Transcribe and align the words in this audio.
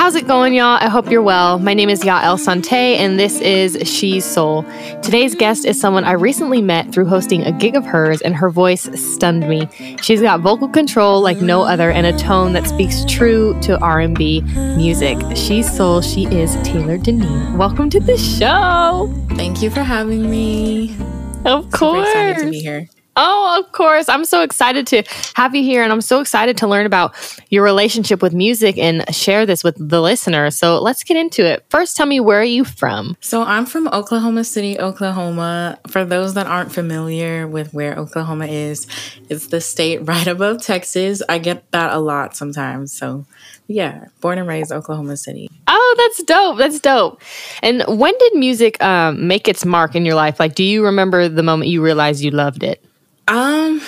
How's 0.00 0.14
it 0.14 0.26
going, 0.26 0.54
y'all? 0.54 0.78
I 0.80 0.88
hope 0.88 1.10
you're 1.10 1.20
well. 1.20 1.58
My 1.58 1.74
name 1.74 1.90
is 1.90 2.00
Yael 2.00 2.38
Sante, 2.38 2.96
and 2.96 3.20
this 3.20 3.38
is 3.42 3.76
She's 3.86 4.24
Soul. 4.24 4.62
Today's 5.02 5.34
guest 5.34 5.66
is 5.66 5.78
someone 5.78 6.04
I 6.04 6.12
recently 6.12 6.62
met 6.62 6.90
through 6.90 7.04
hosting 7.04 7.42
a 7.42 7.52
gig 7.52 7.76
of 7.76 7.84
hers, 7.84 8.22
and 8.22 8.34
her 8.34 8.48
voice 8.48 8.88
stunned 8.98 9.46
me. 9.46 9.68
She's 10.00 10.22
got 10.22 10.40
vocal 10.40 10.70
control 10.70 11.20
like 11.20 11.42
no 11.42 11.64
other, 11.64 11.90
and 11.90 12.06
a 12.06 12.16
tone 12.16 12.54
that 12.54 12.66
speaks 12.66 13.04
true 13.04 13.54
to 13.60 13.78
R&B 13.80 14.40
music. 14.78 15.18
She's 15.36 15.70
Soul. 15.70 16.00
She 16.00 16.24
is 16.28 16.54
Taylor 16.66 16.96
Deneen. 16.96 17.58
Welcome 17.58 17.90
to 17.90 18.00
the 18.00 18.16
show. 18.16 19.12
Thank 19.34 19.60
you 19.60 19.68
for 19.68 19.82
having 19.82 20.30
me. 20.30 20.96
Of 21.44 21.70
course. 21.72 22.08
Super 22.08 22.30
excited 22.30 22.44
to 22.46 22.50
be 22.50 22.60
here. 22.62 22.88
Oh, 23.16 23.60
of 23.60 23.72
course. 23.72 24.08
I'm 24.08 24.24
so 24.24 24.42
excited 24.42 24.86
to 24.88 25.02
have 25.34 25.54
you 25.54 25.62
here 25.62 25.82
and 25.82 25.92
I'm 25.92 26.00
so 26.00 26.20
excited 26.20 26.56
to 26.58 26.66
learn 26.66 26.86
about 26.86 27.14
your 27.50 27.64
relationship 27.64 28.22
with 28.22 28.32
music 28.32 28.78
and 28.78 29.04
share 29.14 29.44
this 29.46 29.64
with 29.64 29.76
the 29.78 30.00
listeners. 30.00 30.56
So 30.56 30.80
let's 30.80 31.02
get 31.02 31.16
into 31.16 31.44
it. 31.44 31.64
First, 31.68 31.96
tell 31.96 32.06
me 32.06 32.20
where 32.20 32.40
are 32.40 32.44
you 32.44 32.64
from? 32.64 33.16
So 33.20 33.42
I'm 33.42 33.66
from 33.66 33.88
Oklahoma 33.88 34.44
City, 34.44 34.78
Oklahoma. 34.78 35.78
For 35.88 36.04
those 36.04 36.34
that 36.34 36.46
aren't 36.46 36.72
familiar 36.72 37.48
with 37.48 37.74
where 37.74 37.96
Oklahoma 37.96 38.46
is, 38.46 38.86
it's 39.28 39.48
the 39.48 39.60
state 39.60 39.98
right 40.06 40.26
above 40.26 40.62
Texas. 40.62 41.22
I 41.28 41.38
get 41.38 41.70
that 41.72 41.92
a 41.92 41.98
lot 41.98 42.36
sometimes. 42.36 42.92
So 42.92 43.26
yeah, 43.66 44.06
born 44.20 44.38
and 44.38 44.48
raised 44.48 44.72
Oklahoma 44.72 45.16
City. 45.16 45.48
Oh, 45.66 45.94
that's 45.96 46.22
dope. 46.24 46.58
That's 46.58 46.80
dope. 46.80 47.22
And 47.62 47.84
when 47.86 48.14
did 48.18 48.34
music 48.34 48.82
um, 48.82 49.28
make 49.28 49.46
its 49.46 49.64
mark 49.64 49.94
in 49.94 50.04
your 50.04 50.16
life? 50.16 50.40
Like, 50.40 50.54
do 50.54 50.64
you 50.64 50.84
remember 50.84 51.28
the 51.28 51.42
moment 51.42 51.70
you 51.70 51.82
realized 51.82 52.22
you 52.22 52.30
loved 52.30 52.62
it? 52.62 52.84
Um, 53.30 53.80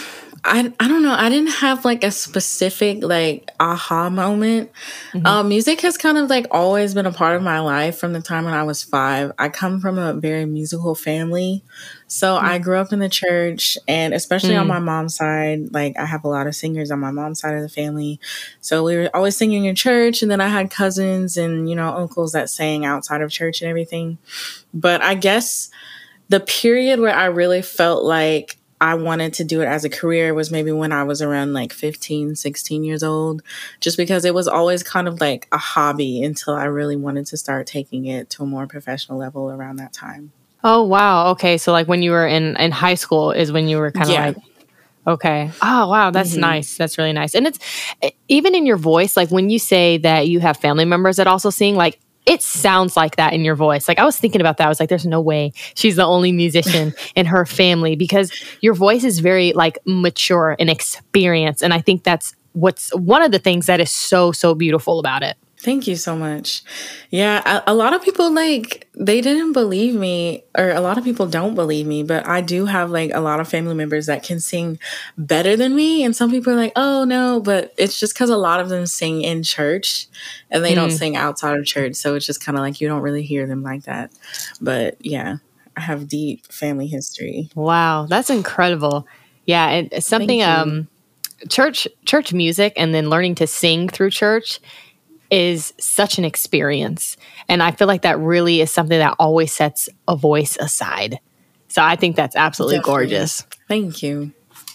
I 0.45 0.73
I 0.81 0.89
don't 0.89 1.03
know. 1.03 1.13
I 1.13 1.29
didn't 1.29 1.51
have 1.51 1.85
like 1.85 2.05
a 2.05 2.11
specific 2.13 3.03
like 3.03 3.51
aha 3.59 4.09
moment. 4.09 4.71
Mm-hmm. 5.13 5.27
Um, 5.27 5.49
music 5.49 5.81
has 5.81 5.97
kind 5.97 6.17
of 6.17 6.31
like 6.31 6.47
always 6.53 6.95
been 6.95 7.07
a 7.07 7.13
part 7.13 7.35
of 7.35 7.43
my 7.43 7.59
life 7.59 7.99
from 7.99 8.13
the 8.13 8.21
time 8.21 8.45
when 8.45 8.55
I 8.55 8.63
was 8.63 8.85
five. 8.85 9.33
I 9.39 9.49
come 9.49 9.81
from 9.81 9.99
a 9.99 10.15
very 10.15 10.45
musical 10.47 10.95
family, 10.95 11.65
so 12.07 12.37
mm-hmm. 12.37 12.47
I 12.47 12.59
grew 12.59 12.77
up 12.77 12.93
in 12.93 13.01
the 13.01 13.09
church, 13.09 13.77
and 13.89 14.15
especially 14.15 14.51
mm-hmm. 14.51 14.61
on 14.61 14.67
mm. 14.67 14.85
my 14.85 14.93
mom's 14.93 15.17
side, 15.17 15.73
like 15.73 15.97
I 15.99 16.07
have 16.07 16.25
a 16.25 16.29
lot 16.29 16.47
of 16.47 16.55
singers 16.55 16.93
on 16.93 17.01
my 17.01 17.11
mom's 17.11 17.41
side 17.41 17.55
of 17.55 17.63
the 17.63 17.69
family. 17.69 18.21
So 18.61 18.85
we 18.85 18.97
were 18.97 19.11
always 19.15 19.37
singing 19.37 19.65
in 19.65 19.75
church, 19.75 20.23
and 20.23 20.31
then 20.31 20.41
I 20.41 20.49
had 20.49 20.71
cousins 20.71 21.37
and 21.37 21.69
you 21.69 21.75
know 21.75 21.97
uncles 21.97 22.31
that 22.33 22.49
sang 22.49 22.85
outside 22.85 23.23
of 23.23 23.31
church 23.33 23.61
and 23.61 23.69
everything. 23.69 24.19
But 24.73 25.03
I 25.03 25.15
guess 25.15 25.71
the 26.29 26.41
period 26.41 26.99
where 27.01 27.15
I 27.15 27.27
really 27.27 27.63
felt 27.63 28.05
like 28.05 28.57
I 28.83 28.97
wanted 28.97 29.33
to 29.35 29.45
do 29.45 29.61
it 29.63 29.67
as 29.67 29.85
a 29.85 29.89
career 29.89 30.35
was 30.35 30.51
maybe 30.51 30.73
when 30.73 30.91
I 30.91 31.05
was 31.05 31.23
around 31.23 31.53
like 31.53 31.73
15, 31.73 32.35
16 32.35 32.83
years 32.83 33.05
old, 33.05 33.41
just 33.79 33.97
because 33.97 34.25
it 34.25 34.35
was 34.35 34.49
always 34.49 34.83
kind 34.83 35.07
of 35.07 35.21
like 35.21 35.47
a 35.53 35.57
hobby 35.57 36.21
until 36.25 36.55
I 36.55 36.65
really 36.65 36.97
wanted 36.97 37.27
to 37.27 37.37
start 37.37 37.69
taking 37.69 38.07
it 38.07 38.29
to 38.31 38.43
a 38.43 38.47
more 38.47 38.67
professional 38.67 39.19
level 39.19 39.49
around 39.53 39.77
that 39.77 39.93
time. 39.93 40.33
Oh, 40.65 40.83
wow. 40.83 41.31
Okay. 41.31 41.59
So, 41.59 41.71
like 41.71 41.87
when 41.87 42.03
you 42.03 42.11
were 42.11 42.27
in, 42.27 42.57
in 42.57 42.73
high 42.73 42.97
school 42.97 43.31
is 43.31 43.53
when 43.53 43.69
you 43.69 43.79
were 43.79 43.93
kind 43.93 44.09
of 44.09 44.13
yeah. 44.13 44.27
like, 44.27 44.37
Okay. 45.07 45.51
Oh, 45.63 45.89
wow. 45.89 46.11
That's 46.11 46.33
mm-hmm. 46.33 46.41
nice. 46.41 46.77
That's 46.77 46.99
really 46.99 47.13
nice. 47.13 47.37
And 47.37 47.47
it's 47.47 47.59
even 48.27 48.55
in 48.55 48.67
your 48.67 48.77
voice, 48.77 49.17
like 49.17 49.31
when 49.31 49.49
you 49.49 49.61
say 49.61 49.99
that 49.99 50.27
you 50.27 50.41
have 50.41 50.57
family 50.57 50.85
members 50.85 51.17
that 51.17 51.29
also 51.29 51.51
sing, 51.51 51.77
like 51.77 52.01
it 52.25 52.43
sounds 52.43 52.97
like 52.97 53.17
that 53.17 53.33
in 53.33 53.45
your 53.45 53.57
voice. 53.57 53.89
Like 53.89 53.99
I 53.99 54.05
was 54.05 54.17
thinking 54.17 54.41
about 54.41 54.59
that. 54.59 54.67
I 54.67 54.69
was 54.69 54.79
like, 54.79 54.89
there's 54.89 55.07
no 55.07 55.21
way 55.21 55.53
she's 55.75 55.97
the 55.97 56.05
only 56.05 56.33
musician 56.33 56.95
in 57.15 57.27
her 57.27 57.45
family 57.45 57.97
because 57.97 58.33
your 58.61 58.75
voice 58.75 59.05
is 59.05 59.19
very 59.19 59.53
like 59.53 59.79
mature 59.85 60.57
and 60.59 60.71
experienced. 60.71 61.63
And 61.63 61.75
I 61.75 61.81
think 61.81 62.05
that's 62.05 62.35
what's 62.53 62.95
one 62.95 63.23
of 63.23 63.33
the 63.33 63.39
things 63.39 63.67
that 63.67 63.81
is 63.81 63.91
so, 63.91 64.31
so 64.31 64.55
beautiful 64.55 64.99
about 64.99 65.23
it. 65.23 65.37
Thank 65.63 65.87
you 65.87 65.95
so 65.95 66.17
much. 66.17 66.65
Yeah, 67.11 67.41
a, 67.47 67.71
a, 67.71 67.75
lot 67.75 67.95
of 67.95 68.03
people 68.03 68.35
like 68.35 68.89
they 68.95 69.21
didn't 69.21 69.53
believe 69.53 69.95
me, 69.95 70.43
or 70.59 70.71
a 70.71 70.81
lot 70.81 70.99
of 70.99 71.05
people 71.05 71.27
don't 71.27 71.55
believe 71.55 71.87
me, 71.87 72.03
but 72.03 72.27
I 72.27 72.41
do 72.41 72.67
have 72.67 72.91
like 72.91 73.13
a 73.15 73.21
lot 73.21 73.39
of 73.39 73.49
family 73.49 73.77
members 73.77 74.07
that 74.07 74.25
can 74.25 74.41
sing 74.41 74.81
better 75.17 75.57
than 75.57 75.77
me. 75.77 76.03
And 76.03 76.17
some 76.17 76.33
people 76.33 76.53
are 76.53 76.57
like, 76.57 76.73
oh 76.75 77.05
no, 77.05 77.39
but 77.39 77.73
it's 77.79 78.01
just 78.01 78.13
because 78.13 78.29
a 78.29 78.37
lot 78.37 78.59
of 78.59 78.71
them 78.71 78.87
sing 78.87 79.23
in 79.23 79.45
church 79.45 80.09
and 80.51 80.65
they 80.65 80.73
mm. 80.73 80.77
don't 80.77 80.91
sing 80.91 81.15
outside 81.15 81.57
of 81.57 81.65
church. 81.65 81.95
So 81.95 82.17
it's 82.17 82.27
just 82.27 82.45
kind 82.45 82.59
of 82.59 82.63
like 82.63 82.81
you 82.81 82.89
don't 82.89 83.03
really 83.03 83.23
hear 83.23 83.47
them 83.47 83.63
like 83.63 83.85
that. 83.85 84.11
But 84.61 84.97
yeah, 85.07 85.37
I 85.77 85.81
have 85.81 86.09
deep 86.09 86.45
family 86.53 86.89
history. 86.89 87.51
Wow, 87.55 88.07
that's 88.07 88.31
incredible. 88.31 89.07
Yeah, 89.47 89.71
it's 89.71 90.09
something 90.09 90.43
um 90.43 90.89
church 91.49 91.87
church 92.05 92.33
music 92.33 92.73
and 92.77 92.93
then 92.93 93.11
learning 93.11 93.37
to 93.37 93.47
sing 93.47 93.89
through 93.89 94.11
church 94.11 94.59
is 95.33 95.73
such 95.81 96.19
an 96.19 96.25
experience. 96.25 97.17
And 97.49 97.63
I 97.63 97.73
feel 97.73 97.89
like 97.89 98.03
that 98.03 98.19
really 98.19 98.61
is 98.61 98.71
something 98.71 98.99
that 98.99 99.17
always 99.19 99.53
sets 99.53 99.89
a 100.07 100.15
voice 100.15 100.57
aside. 100.61 101.19
So 101.69 101.83
I 101.83 101.97
think 101.97 102.15
that's 102.17 102.37
absolutely 102.37 102.77
Definitely. 102.77 102.93
gorgeous. 103.07 103.47
Thank 103.67 104.03
you. 104.03 104.31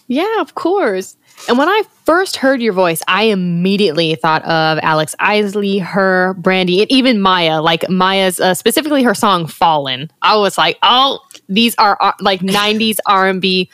Yeah, 0.07 0.41
of 0.41 0.55
course. 0.55 1.15
And 1.47 1.59
when 1.59 1.69
I 1.69 1.83
first 2.05 2.37
heard 2.37 2.59
your 2.61 2.73
voice, 2.73 3.03
I 3.07 3.23
immediately 3.25 4.15
thought 4.15 4.43
of 4.45 4.79
Alex 4.81 5.15
Isley, 5.19 5.77
H.E.R., 5.77 6.33
Brandy, 6.33 6.81
and 6.81 6.91
even 6.91 7.21
Mya. 7.21 7.61
Like 7.61 7.87
Mya's, 7.89 8.39
uh, 8.39 8.55
specifically 8.55 9.03
her 9.03 9.13
song 9.13 9.45
"Fallen." 9.45 10.09
I 10.23 10.37
was 10.37 10.57
like, 10.57 10.79
"Oh, 10.81 11.19
these 11.47 11.75
are 11.75 11.95
uh, 12.01 12.13
like 12.19 12.39
'90s 12.41 12.97
R&B 13.05 13.69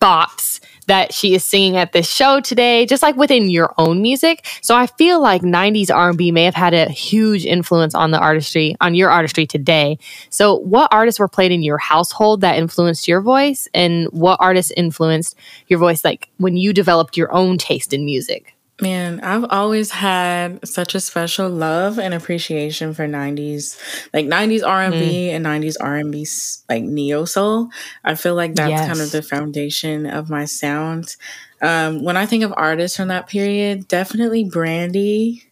bops 0.00 0.60
that 0.88 1.14
she 1.14 1.34
is 1.34 1.44
singing 1.44 1.76
at 1.76 1.92
this 1.92 2.10
show 2.10 2.40
today, 2.40 2.84
just 2.86 3.02
like 3.02 3.16
within 3.16 3.48
your 3.48 3.72
own 3.78 4.02
music. 4.02 4.46
So 4.60 4.74
I 4.74 4.86
feel 4.86 5.20
like 5.20 5.42
90s 5.42 5.94
R&B 5.94 6.32
may 6.32 6.44
have 6.44 6.54
had 6.54 6.74
a 6.74 6.90
huge 6.90 7.46
influence 7.46 7.94
on 7.94 8.10
the 8.10 8.18
artistry, 8.18 8.74
on 8.80 8.94
your 8.94 9.10
artistry 9.10 9.46
today. 9.46 9.98
So 10.30 10.56
what 10.56 10.92
artists 10.92 11.20
were 11.20 11.28
played 11.28 11.52
in 11.52 11.62
your 11.62 11.78
household 11.78 12.40
that 12.40 12.56
influenced 12.56 13.06
your 13.06 13.20
voice 13.20 13.68
and 13.72 14.06
what 14.06 14.38
artists 14.40 14.72
influenced 14.76 15.36
your 15.68 15.78
voice 15.78 16.04
like 16.04 16.30
when 16.38 16.56
you 16.56 16.72
developed 16.72 17.16
your 17.16 17.32
own 17.32 17.58
taste 17.58 17.92
in 17.92 18.04
music? 18.04 18.57
Man, 18.80 19.20
I've 19.20 19.44
always 19.50 19.90
had 19.90 20.66
such 20.66 20.94
a 20.94 21.00
special 21.00 21.50
love 21.50 21.98
and 21.98 22.14
appreciation 22.14 22.94
for 22.94 23.08
90s, 23.08 23.76
like 24.14 24.26
90s 24.26 24.64
R&B 24.64 24.96
mm. 24.96 25.30
and 25.30 25.44
90s 25.44 25.74
R&B 25.80 26.26
like 26.68 26.84
neo 26.84 27.24
soul. 27.24 27.70
I 28.04 28.14
feel 28.14 28.36
like 28.36 28.54
that's 28.54 28.70
yes. 28.70 28.86
kind 28.86 29.00
of 29.00 29.10
the 29.10 29.22
foundation 29.22 30.06
of 30.06 30.30
my 30.30 30.44
sound. 30.44 31.16
Um, 31.60 32.04
when 32.04 32.16
I 32.16 32.26
think 32.26 32.44
of 32.44 32.54
artists 32.56 32.96
from 32.96 33.08
that 33.08 33.26
period, 33.26 33.88
definitely 33.88 34.44
Brandy. 34.44 35.44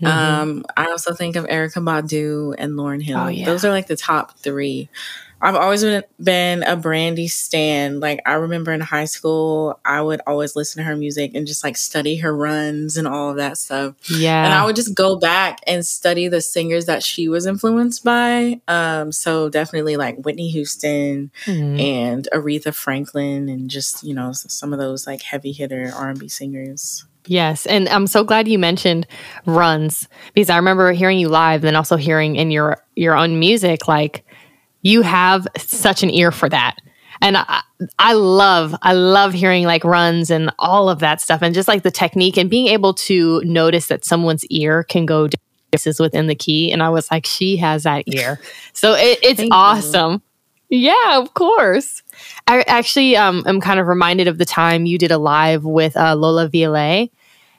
Mm-hmm. 0.00 0.06
Um, 0.06 0.64
I 0.76 0.86
also 0.86 1.14
think 1.14 1.34
of 1.34 1.46
Erykah 1.46 1.82
Badu 1.82 2.54
and 2.58 2.74
Lauryn 2.74 3.02
Hill. 3.02 3.18
Oh, 3.18 3.28
yeah. 3.28 3.46
Those 3.46 3.64
are 3.64 3.70
like 3.70 3.88
the 3.88 3.96
top 3.96 4.38
3. 4.38 4.88
I've 5.46 5.54
always 5.54 5.84
been, 5.84 6.02
been 6.20 6.62
a 6.64 6.74
Brandy 6.76 7.28
stan. 7.28 8.00
Like 8.00 8.20
I 8.26 8.32
remember 8.32 8.72
in 8.72 8.80
high 8.80 9.04
school, 9.04 9.78
I 9.84 10.02
would 10.02 10.20
always 10.26 10.56
listen 10.56 10.82
to 10.82 10.84
her 10.88 10.96
music 10.96 11.36
and 11.36 11.46
just 11.46 11.62
like 11.62 11.76
study 11.76 12.16
her 12.16 12.36
runs 12.36 12.96
and 12.96 13.06
all 13.06 13.30
of 13.30 13.36
that 13.36 13.56
stuff. 13.56 13.94
Yeah. 14.10 14.44
And 14.44 14.52
I 14.52 14.64
would 14.64 14.74
just 14.74 14.96
go 14.96 15.14
back 15.14 15.60
and 15.68 15.86
study 15.86 16.26
the 16.26 16.40
singers 16.40 16.86
that 16.86 17.04
she 17.04 17.28
was 17.28 17.46
influenced 17.46 18.02
by. 18.02 18.60
Um, 18.66 19.12
so 19.12 19.48
definitely 19.48 19.96
like 19.96 20.16
Whitney 20.16 20.48
Houston 20.48 21.30
mm-hmm. 21.44 21.78
and 21.78 22.28
Aretha 22.34 22.74
Franklin 22.74 23.48
and 23.48 23.70
just, 23.70 24.02
you 24.02 24.14
know, 24.14 24.32
some 24.32 24.72
of 24.72 24.80
those 24.80 25.06
like 25.06 25.22
heavy 25.22 25.52
hitter 25.52 25.92
R&B 25.94 26.26
singers. 26.26 27.04
Yes, 27.28 27.66
and 27.66 27.88
I'm 27.88 28.06
so 28.06 28.22
glad 28.22 28.46
you 28.46 28.58
mentioned 28.58 29.06
runs 29.46 30.08
because 30.34 30.50
I 30.50 30.56
remember 30.56 30.92
hearing 30.92 31.18
you 31.18 31.28
live 31.28 31.64
and 31.64 31.76
also 31.76 31.96
hearing 31.96 32.36
in 32.36 32.52
your 32.52 32.78
your 32.94 33.16
own 33.16 33.40
music 33.40 33.88
like 33.88 34.24
you 34.86 35.02
have 35.02 35.48
such 35.56 36.04
an 36.04 36.10
ear 36.10 36.30
for 36.30 36.48
that. 36.48 36.76
And 37.20 37.36
I, 37.36 37.62
I 37.98 38.12
love, 38.12 38.74
I 38.82 38.92
love 38.92 39.32
hearing 39.32 39.64
like 39.64 39.82
runs 39.82 40.30
and 40.30 40.52
all 40.58 40.88
of 40.88 41.00
that 41.00 41.20
stuff 41.20 41.42
and 41.42 41.54
just 41.54 41.66
like 41.66 41.82
the 41.82 41.90
technique 41.90 42.36
and 42.36 42.48
being 42.48 42.68
able 42.68 42.94
to 42.94 43.40
notice 43.44 43.88
that 43.88 44.04
someone's 44.04 44.44
ear 44.46 44.84
can 44.84 45.04
go 45.04 45.28
is 45.72 45.98
within 45.98 46.28
the 46.28 46.34
key. 46.34 46.70
And 46.70 46.82
I 46.82 46.90
was 46.90 47.10
like, 47.10 47.26
she 47.26 47.56
has 47.56 47.82
that 47.82 48.04
ear. 48.06 48.38
So 48.72 48.94
it, 48.94 49.18
it's 49.22 49.42
awesome. 49.50 50.22
You. 50.68 50.92
Yeah, 50.92 51.18
of 51.18 51.34
course. 51.34 52.02
I 52.46 52.62
actually 52.62 53.16
um, 53.16 53.42
am 53.46 53.60
kind 53.60 53.80
of 53.80 53.88
reminded 53.88 54.28
of 54.28 54.38
the 54.38 54.44
time 54.44 54.86
you 54.86 54.98
did 54.98 55.10
a 55.10 55.18
live 55.18 55.64
with 55.64 55.96
uh, 55.96 56.14
Lola 56.14 56.48
Viale. 56.48 57.10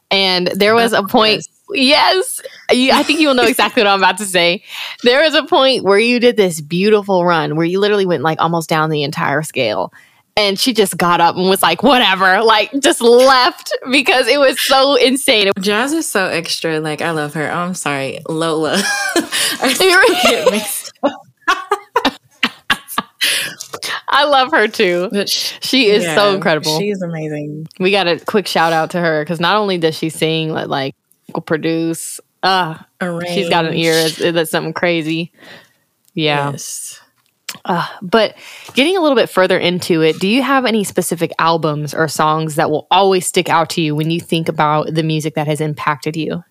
And 0.10 0.48
there 0.48 0.75
was 0.75 0.94
a 0.94 1.04
point 1.04 1.48
Yes. 1.72 2.42
I 2.69 3.04
think 3.04 3.19
you 3.19 3.28
will 3.28 3.36
know 3.36 3.46
exactly 3.46 3.84
what 3.84 3.90
I'm 3.90 4.00
about 4.00 4.18
to 4.19 4.25
say. 4.25 4.64
There 5.04 5.22
was 5.22 5.34
a 5.34 5.44
point 5.44 5.84
where 5.84 6.00
you 6.00 6.19
did 6.19 6.38
this 6.38 6.62
beautiful 6.62 7.25
run 7.25 7.56
where 7.56 7.66
you 7.66 7.80
literally 7.80 8.06
went 8.06 8.24
like 8.24 8.42
almost 8.42 8.69
down 8.69 8.90
the 8.90 9.04
entire 9.04 9.44
scale. 9.44 9.94
And 10.36 10.60
she 10.60 10.72
just 10.72 10.98
got 10.98 11.19
up 11.19 11.36
and 11.36 11.50
was 11.50 11.64
like, 11.64 11.81
whatever, 11.81 12.44
like 12.44 12.72
just 12.80 13.02
left 13.02 13.75
because 13.92 14.28
it 14.28 14.40
was 14.40 14.62
so 14.62 14.96
insane. 14.96 15.52
Jazz 15.60 15.94
is 15.94 16.08
so 16.08 16.28
extra. 16.28 16.80
Like, 16.80 17.02
I 17.02 17.10
love 17.10 17.34
her. 17.34 17.52
Oh, 17.52 17.56
I'm 17.56 17.74
sorry, 17.74 18.19
Lola. 18.30 18.78
I 19.56 19.74
I 24.10 24.25
love 24.25 24.52
her 24.52 24.68
too. 24.68 25.10
She 25.25 25.88
is 25.88 26.04
yeah, 26.04 26.16
so 26.16 26.34
incredible. 26.34 26.78
She's 26.80 27.02
amazing. 27.02 27.68
We 27.80 27.92
got 27.92 28.08
a 28.08 28.19
quick 28.19 28.48
shout 28.48 28.74
out 28.74 28.92
to 28.92 29.00
her 29.00 29.24
because 29.24 29.40
not 29.40 29.58
only 29.58 29.78
does 29.78 29.98
she 29.98 30.10
sing 30.10 30.54
but 30.54 30.69
like 30.69 30.96
produce 31.46 32.20
Uh, 32.44 32.78
she's 33.28 33.50
got 33.50 33.66
an 33.66 33.74
ear 33.74 34.10
that's 34.32 34.52
something 34.52 34.74
crazy. 34.74 35.32
Yeah. 36.14 36.52
Yes. 36.52 37.02
Uh, 37.66 37.88
but 38.02 38.36
getting 38.74 38.98
a 38.98 39.02
little 39.02 39.16
bit 39.16 39.30
further 39.30 39.58
into 39.58 40.02
it, 40.02 40.20
do 40.20 40.28
you 40.28 40.44
have 40.44 40.66
any 40.66 40.84
specific 40.84 41.32
albums 41.40 41.94
or 41.94 42.08
songs 42.08 42.56
that 42.56 42.70
will 42.70 42.88
always 42.92 43.26
stick 43.26 43.50
out 43.50 43.70
to 43.72 43.82
you 43.82 43.96
when 43.96 44.12
you 44.12 44.20
think 44.20 44.50
about 44.50 44.94
the 44.94 45.04
music 45.04 45.36
that 45.36 45.48
has 45.48 45.62
impacted 45.62 46.16
you? 46.16 46.44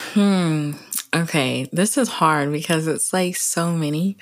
Hmm. 0.00 0.72
Okay, 1.14 1.68
this 1.72 1.98
is 1.98 2.08
hard 2.08 2.52
because 2.52 2.86
it's 2.86 3.12
like 3.12 3.36
so 3.36 3.72
many. 3.72 4.16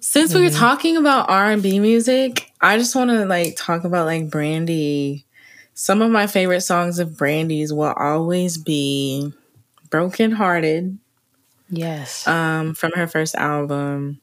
Since 0.00 0.30
mm-hmm. 0.30 0.38
we 0.38 0.44
were 0.44 0.50
mm-hmm. 0.50 0.58
talking 0.58 0.96
about 0.96 1.28
R 1.28 1.50
and 1.50 1.62
B 1.62 1.78
music, 1.80 2.50
I 2.60 2.78
just 2.78 2.94
want 2.94 3.10
to 3.10 3.24
like 3.24 3.56
talk 3.56 3.84
about 3.84 4.06
like 4.06 4.30
Brandy. 4.30 5.26
Some 5.74 6.02
of 6.02 6.10
my 6.10 6.26
favorite 6.26 6.60
songs 6.60 6.98
of 6.98 7.16
Brandy's 7.16 7.72
will 7.72 7.92
always 7.96 8.58
be 8.58 9.32
"Broken 9.90 10.32
Hearted." 10.32 10.98
Yes. 11.70 12.26
Um, 12.26 12.74
from 12.74 12.92
her 12.92 13.06
first 13.06 13.34
album. 13.34 14.20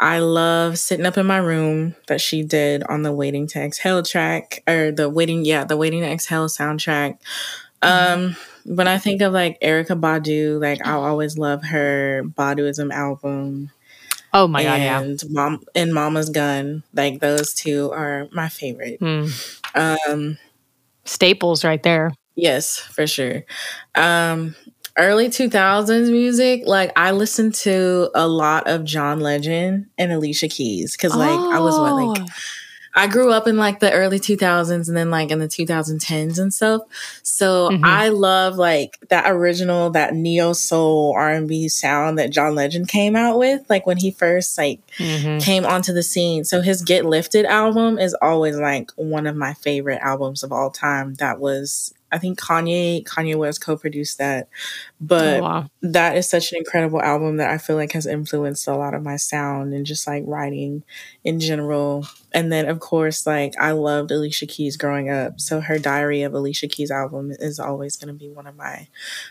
I 0.00 0.18
love 0.18 0.78
sitting 0.80 1.06
up 1.06 1.16
in 1.16 1.26
my 1.26 1.36
room 1.36 1.94
that 2.08 2.20
she 2.20 2.42
did 2.42 2.82
on 2.84 3.02
the 3.02 3.12
Waiting 3.12 3.46
to 3.48 3.60
Exhale 3.60 4.02
track 4.02 4.62
or 4.66 4.90
the 4.90 5.08
Waiting, 5.08 5.44
yeah, 5.44 5.64
the 5.64 5.76
Waiting 5.76 6.00
to 6.00 6.10
Exhale 6.10 6.48
soundtrack. 6.48 7.18
Um, 7.82 8.36
when 8.64 8.88
I 8.88 8.98
think 8.98 9.22
of 9.22 9.32
like 9.32 9.60
Erykah 9.60 10.00
Badu, 10.00 10.60
like 10.60 10.84
I'll 10.84 11.04
always 11.04 11.38
love 11.38 11.64
her 11.64 12.22
Baduizm 12.24 12.92
album. 12.92 13.70
Oh 14.34 14.48
my 14.48 14.62
god, 14.62 14.80
yeah. 14.80 15.00
And 15.00 15.22
Mom 15.30 15.62
and 15.74 15.92
Mama's 15.92 16.30
Gun, 16.30 16.82
like 16.94 17.20
those 17.20 17.54
two 17.54 17.92
are 17.92 18.28
my 18.32 18.48
favorite. 18.48 18.98
Mm. 18.98 19.58
Um, 19.74 20.38
Staples 21.04 21.64
right 21.64 21.82
there. 21.82 22.12
Yes, 22.34 22.78
for 22.78 23.06
sure. 23.06 23.44
Um, 23.94 24.54
early 24.96 25.28
2000s 25.28 26.10
music, 26.10 26.62
like 26.66 26.92
I 26.96 27.10
listened 27.10 27.54
to 27.56 28.10
a 28.14 28.26
lot 28.26 28.68
of 28.68 28.84
John 28.84 29.20
Legend 29.20 29.86
and 29.98 30.12
Alicia 30.12 30.48
Keys 30.48 30.96
because, 30.96 31.14
like, 31.14 31.38
oh. 31.38 31.52
I 31.52 31.60
was 31.60 31.78
what, 31.78 31.94
like, 31.94 32.20
oh. 32.20 32.26
I 32.94 33.06
grew 33.06 33.32
up 33.32 33.46
in 33.46 33.56
like 33.56 33.80
the 33.80 33.90
early 33.92 34.20
2000s 34.20 34.88
and 34.88 34.96
then 34.96 35.10
like 35.10 35.30
in 35.30 35.38
the 35.38 35.48
2010s 35.48 36.38
and 36.38 36.52
stuff. 36.52 36.82
So 37.22 37.70
mm-hmm. 37.70 37.84
I 37.84 38.08
love 38.08 38.56
like 38.56 38.98
that 39.08 39.30
original, 39.30 39.90
that 39.90 40.14
neo 40.14 40.52
soul 40.52 41.14
R&B 41.16 41.68
sound 41.68 42.18
that 42.18 42.30
John 42.30 42.54
Legend 42.54 42.88
came 42.88 43.16
out 43.16 43.38
with, 43.38 43.62
like 43.70 43.86
when 43.86 43.96
he 43.96 44.10
first 44.10 44.58
like 44.58 44.80
mm-hmm. 44.98 45.38
came 45.38 45.64
onto 45.64 45.92
the 45.92 46.02
scene. 46.02 46.44
So 46.44 46.60
his 46.60 46.82
Get 46.82 47.06
Lifted 47.06 47.46
album 47.46 47.98
is 47.98 48.14
always 48.20 48.56
like 48.58 48.90
one 48.96 49.26
of 49.26 49.36
my 49.36 49.54
favorite 49.54 50.00
albums 50.02 50.42
of 50.42 50.52
all 50.52 50.70
time. 50.70 51.14
That 51.14 51.40
was 51.40 51.94
I 52.12 52.18
think 52.18 52.38
Kanye 52.38 53.04
Kanye 53.04 53.36
West 53.36 53.64
co-produced 53.64 54.18
that. 54.18 54.48
But 55.00 55.40
oh, 55.40 55.42
wow. 55.42 55.70
that 55.80 56.16
is 56.16 56.28
such 56.28 56.52
an 56.52 56.58
incredible 56.58 57.00
album 57.00 57.38
that 57.38 57.50
I 57.50 57.58
feel 57.58 57.76
like 57.76 57.92
has 57.92 58.06
influenced 58.06 58.68
a 58.68 58.76
lot 58.76 58.94
of 58.94 59.02
my 59.02 59.16
sound 59.16 59.72
and 59.72 59.86
just 59.86 60.06
like 60.06 60.22
writing 60.26 60.84
in 61.24 61.40
general. 61.40 62.06
And 62.32 62.52
then 62.52 62.68
of 62.68 62.80
course 62.80 63.26
like 63.26 63.54
I 63.58 63.72
loved 63.72 64.10
Alicia 64.10 64.46
Keys 64.46 64.76
growing 64.76 65.08
up. 65.08 65.40
So 65.40 65.60
her 65.60 65.78
Diary 65.78 66.22
of 66.22 66.34
Alicia 66.34 66.68
Keys 66.68 66.90
album 66.90 67.32
is 67.32 67.58
always 67.58 67.96
going 67.96 68.08
to 68.08 68.18
be 68.18 68.28
one 68.28 68.46
of 68.46 68.56
my 68.56 68.88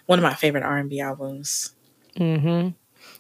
one 0.08 0.20
of 0.20 0.24
my 0.24 0.34
favorite 0.34 0.64
R&B 0.64 1.00
albums. 1.00 1.74
Mhm. 2.18 2.74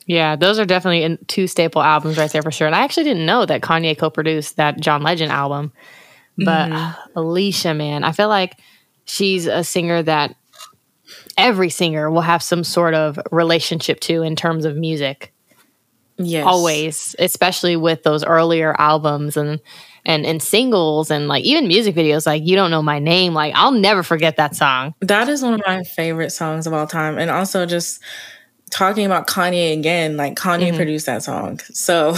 Yeah, 0.07 0.36
those 0.36 0.60
are 0.60 0.66
definitely 0.66 1.18
two 1.28 1.48
staple 1.48 1.81
albums 1.81 2.18
right 2.18 2.31
there 2.31 2.42
for 2.42 2.52
sure. 2.52 2.68
And 2.68 2.75
I 2.75 2.84
actually 2.84 3.04
didn't 3.04 3.25
know 3.25 3.46
that 3.46 3.62
Kanye 3.62 3.98
co-produced 3.98 4.57
that 4.57 4.80
John 4.80 5.04
Legend 5.04 5.31
album. 5.31 5.72
But 6.38 6.69
mm-hmm. 6.69 7.18
Alicia, 7.19 7.74
man, 7.74 8.04
I 8.04 8.12
feel 8.12 8.28
like 8.28 8.57
she's 9.06 9.48
a 9.48 9.63
singer 9.63 10.03
that 10.03 10.36
every 11.38 11.69
singer 11.69 12.09
will 12.09 12.21
have 12.21 12.44
some 12.44 12.63
sort 12.63 12.94
of 12.94 13.19
relationship 13.31 14.00
to 14.01 14.21
in 14.21 14.36
terms 14.36 14.65
of 14.65 14.75
music. 14.75 15.33
Yes. 16.18 16.45
Always, 16.45 17.15
especially 17.19 17.75
with 17.75 18.03
those 18.03 18.24
earlier 18.24 18.75
albums 18.80 19.38
and 19.38 19.59
and 20.06 20.25
and 20.25 20.42
singles 20.42 21.12
and 21.12 21.27
like 21.27 21.44
even 21.44 21.68
music 21.68 21.95
videos 21.95 22.25
like 22.25 22.44
you 22.44 22.56
don't 22.56 22.71
know 22.71 22.81
my 22.81 22.98
name 22.98 23.36
like 23.36 23.53
I'll 23.56 23.71
never 23.71 24.03
forget 24.03 24.38
that 24.38 24.56
song. 24.56 24.94
That 25.01 25.30
is 25.30 25.42
one 25.42 25.54
of 25.54 25.62
my 25.65 25.83
favorite 25.83 26.31
songs 26.31 26.68
of 26.68 26.74
all 26.74 26.88
time 26.88 27.18
and 27.18 27.30
also 27.30 27.65
just 27.65 28.01
talking 28.71 29.06
about 29.06 29.27
Kanye 29.27 29.74
again 29.74 30.18
like 30.18 30.36
Kanye 30.36 30.68
mm-hmm. 30.68 30.77
produced 30.77 31.06
that 31.06 31.24
song. 31.24 31.59
So 31.74 32.15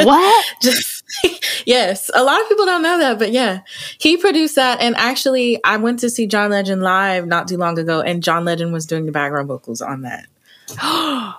What? 0.00 0.46
just 0.62 0.86
yes, 1.66 2.10
a 2.14 2.22
lot 2.22 2.40
of 2.40 2.48
people 2.48 2.66
don't 2.66 2.82
know 2.82 2.98
that, 2.98 3.18
but 3.18 3.32
yeah, 3.32 3.60
he 3.98 4.16
produced 4.16 4.56
that. 4.56 4.80
And 4.80 4.96
actually, 4.96 5.62
I 5.64 5.76
went 5.76 6.00
to 6.00 6.10
see 6.10 6.26
John 6.26 6.50
Legend 6.50 6.82
live 6.82 7.26
not 7.26 7.48
too 7.48 7.56
long 7.56 7.78
ago, 7.78 8.00
and 8.00 8.22
John 8.22 8.44
Legend 8.44 8.72
was 8.72 8.86
doing 8.86 9.06
the 9.06 9.12
background 9.12 9.48
vocals 9.48 9.80
on 9.80 10.02
that. 10.02 10.26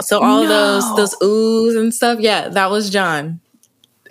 so 0.00 0.20
all 0.20 0.42
no. 0.42 0.48
those 0.48 0.96
those 0.96 1.16
oohs 1.16 1.78
and 1.78 1.92
stuff, 1.92 2.20
yeah, 2.20 2.48
that 2.48 2.70
was 2.70 2.90
John 2.90 3.40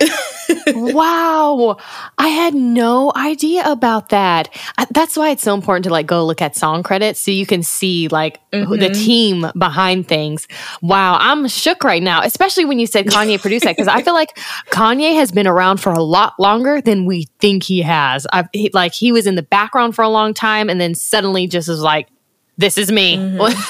wow. 0.68 1.76
I 2.16 2.28
had 2.28 2.54
no 2.54 3.12
idea 3.14 3.62
about 3.70 4.10
that. 4.10 4.48
That's 4.90 5.16
why 5.16 5.30
it's 5.30 5.42
so 5.42 5.54
important 5.54 5.84
to 5.84 5.90
like 5.90 6.06
go 6.06 6.24
look 6.24 6.42
at 6.42 6.56
song 6.56 6.82
credits 6.82 7.20
so 7.20 7.30
you 7.30 7.46
can 7.46 7.62
see 7.62 8.08
like 8.08 8.40
mm-hmm. 8.50 8.76
the 8.76 8.90
team 8.90 9.50
behind 9.56 10.08
things. 10.08 10.48
Wow. 10.82 11.16
I'm 11.20 11.48
shook 11.48 11.84
right 11.84 12.02
now, 12.02 12.22
especially 12.22 12.64
when 12.64 12.78
you 12.78 12.86
said 12.86 13.06
Kanye 13.06 13.40
produced 13.40 13.64
that 13.64 13.76
because 13.76 13.88
I 13.88 14.02
feel 14.02 14.14
like 14.14 14.36
Kanye 14.70 15.14
has 15.14 15.30
been 15.32 15.46
around 15.46 15.78
for 15.78 15.92
a 15.92 16.02
lot 16.02 16.38
longer 16.38 16.80
than 16.80 17.04
we 17.04 17.26
think 17.40 17.62
he 17.62 17.82
has. 17.82 18.26
I 18.32 18.48
like 18.72 18.94
he 18.94 19.12
was 19.12 19.26
in 19.26 19.34
the 19.34 19.42
background 19.42 19.94
for 19.94 20.02
a 20.02 20.08
long 20.08 20.34
time 20.34 20.70
and 20.70 20.80
then 20.80 20.94
suddenly 20.94 21.46
just 21.46 21.68
was 21.68 21.80
like, 21.80 22.08
this 22.56 22.78
is 22.78 22.90
me. 22.90 23.16
Mm-hmm. 23.16 23.60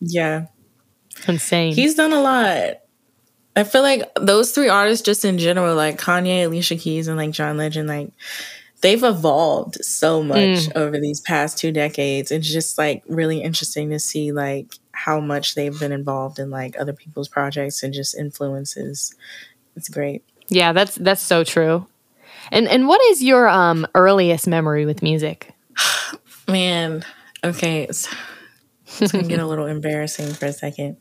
yeah. 0.00 0.46
Insane. 1.26 1.74
He's 1.74 1.94
done 1.94 2.12
a 2.12 2.20
lot. 2.20 2.80
I 3.56 3.64
feel 3.64 3.82
like 3.82 4.02
those 4.14 4.52
three 4.52 4.68
artists, 4.68 5.04
just 5.04 5.24
in 5.24 5.38
general, 5.38 5.74
like 5.74 6.00
Kanye, 6.00 6.44
Alicia 6.44 6.76
Keys, 6.76 7.08
and 7.08 7.16
like 7.16 7.32
John 7.32 7.56
Legend, 7.56 7.88
like 7.88 8.10
they've 8.80 9.02
evolved 9.02 9.84
so 9.84 10.22
much 10.22 10.38
mm. 10.38 10.76
over 10.76 10.98
these 10.98 11.20
past 11.20 11.58
two 11.58 11.72
decades. 11.72 12.30
It's 12.30 12.50
just 12.50 12.78
like 12.78 13.02
really 13.08 13.42
interesting 13.42 13.90
to 13.90 13.98
see 13.98 14.32
like 14.32 14.74
how 14.92 15.20
much 15.20 15.54
they've 15.54 15.78
been 15.78 15.92
involved 15.92 16.38
in 16.38 16.50
like 16.50 16.78
other 16.78 16.92
people's 16.92 17.28
projects 17.28 17.82
and 17.82 17.92
just 17.92 18.16
influences. 18.16 19.14
It's 19.76 19.88
great. 19.88 20.24
Yeah, 20.48 20.72
that's 20.72 20.94
that's 20.96 21.22
so 21.22 21.44
true. 21.44 21.86
And 22.52 22.68
and 22.68 22.86
what 22.88 23.00
is 23.10 23.22
your 23.22 23.48
um 23.48 23.86
earliest 23.94 24.46
memory 24.46 24.86
with 24.86 25.02
music? 25.02 25.52
Man, 26.48 27.04
okay, 27.44 27.84
it's, 27.84 28.08
it's 28.98 29.12
gonna 29.12 29.24
get 29.24 29.40
a 29.40 29.46
little 29.46 29.66
embarrassing 29.66 30.32
for 30.34 30.46
a 30.46 30.52
second, 30.52 30.96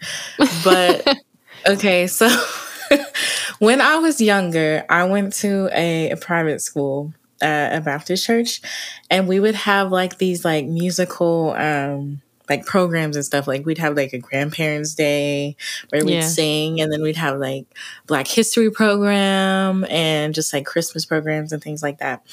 but 0.63 1.07
Okay, 1.67 2.07
so 2.07 2.29
when 3.59 3.81
I 3.81 3.97
was 3.97 4.21
younger, 4.21 4.85
I 4.89 5.03
went 5.05 5.33
to 5.33 5.69
a, 5.73 6.11
a 6.11 6.17
private 6.17 6.61
school, 6.61 7.13
uh, 7.41 7.69
a 7.73 7.81
Baptist 7.81 8.25
church, 8.25 8.61
and 9.09 9.27
we 9.27 9.39
would 9.39 9.55
have 9.55 9.91
like 9.91 10.17
these 10.17 10.45
like 10.45 10.65
musical 10.65 11.51
um 11.51 12.21
like 12.49 12.65
programs 12.65 13.15
and 13.15 13.23
stuff. 13.23 13.47
Like 13.47 13.65
we'd 13.65 13.77
have 13.77 13.95
like 13.95 14.13
a 14.13 14.17
grandparents 14.17 14.95
day 14.95 15.55
where 15.89 16.03
we'd 16.03 16.15
yeah. 16.15 16.21
sing 16.21 16.81
and 16.81 16.91
then 16.91 17.01
we'd 17.01 17.15
have 17.15 17.37
like 17.37 17.65
black 18.07 18.27
history 18.27 18.71
program 18.71 19.85
and 19.89 20.33
just 20.33 20.51
like 20.51 20.65
Christmas 20.65 21.05
programs 21.05 21.53
and 21.53 21.61
things 21.61 21.83
like 21.83 21.99
that. 21.99 22.25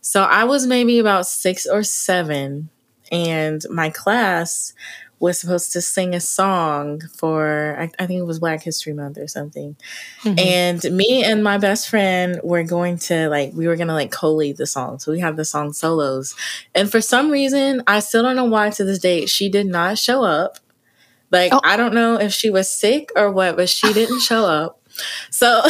So 0.00 0.22
I 0.22 0.44
was 0.44 0.66
maybe 0.66 0.98
about 0.98 1.26
six 1.26 1.66
or 1.66 1.82
seven 1.82 2.68
and 3.10 3.62
my 3.68 3.90
class 3.90 4.72
was 5.18 5.38
supposed 5.38 5.72
to 5.72 5.80
sing 5.80 6.14
a 6.14 6.20
song 6.20 7.00
for 7.16 7.76
I, 7.78 7.90
I 7.98 8.06
think 8.06 8.20
it 8.20 8.26
was 8.26 8.40
Black 8.40 8.62
History 8.62 8.92
Month 8.92 9.18
or 9.18 9.28
something. 9.28 9.76
Mm-hmm. 10.22 10.38
And 10.38 10.96
me 10.96 11.24
and 11.24 11.42
my 11.42 11.58
best 11.58 11.88
friend 11.88 12.40
were 12.42 12.62
going 12.62 12.98
to 12.98 13.28
like 13.28 13.52
we 13.54 13.66
were 13.66 13.76
gonna 13.76 13.94
like 13.94 14.10
co-lead 14.10 14.56
the 14.56 14.66
song. 14.66 14.98
So 14.98 15.12
we 15.12 15.20
have 15.20 15.36
the 15.36 15.44
song 15.44 15.72
solos. 15.72 16.34
And 16.74 16.90
for 16.90 17.00
some 17.00 17.30
reason, 17.30 17.82
I 17.86 18.00
still 18.00 18.22
don't 18.22 18.36
know 18.36 18.44
why 18.44 18.70
to 18.70 18.84
this 18.84 18.98
day, 18.98 19.26
she 19.26 19.48
did 19.48 19.66
not 19.66 19.98
show 19.98 20.24
up. 20.24 20.58
Like 21.30 21.52
oh. 21.52 21.60
I 21.64 21.76
don't 21.76 21.94
know 21.94 22.18
if 22.18 22.32
she 22.32 22.50
was 22.50 22.70
sick 22.70 23.10
or 23.16 23.30
what, 23.30 23.56
but 23.56 23.68
she 23.68 23.92
didn't 23.92 24.20
show 24.30 24.44
up. 24.44 24.80
So 25.30 25.62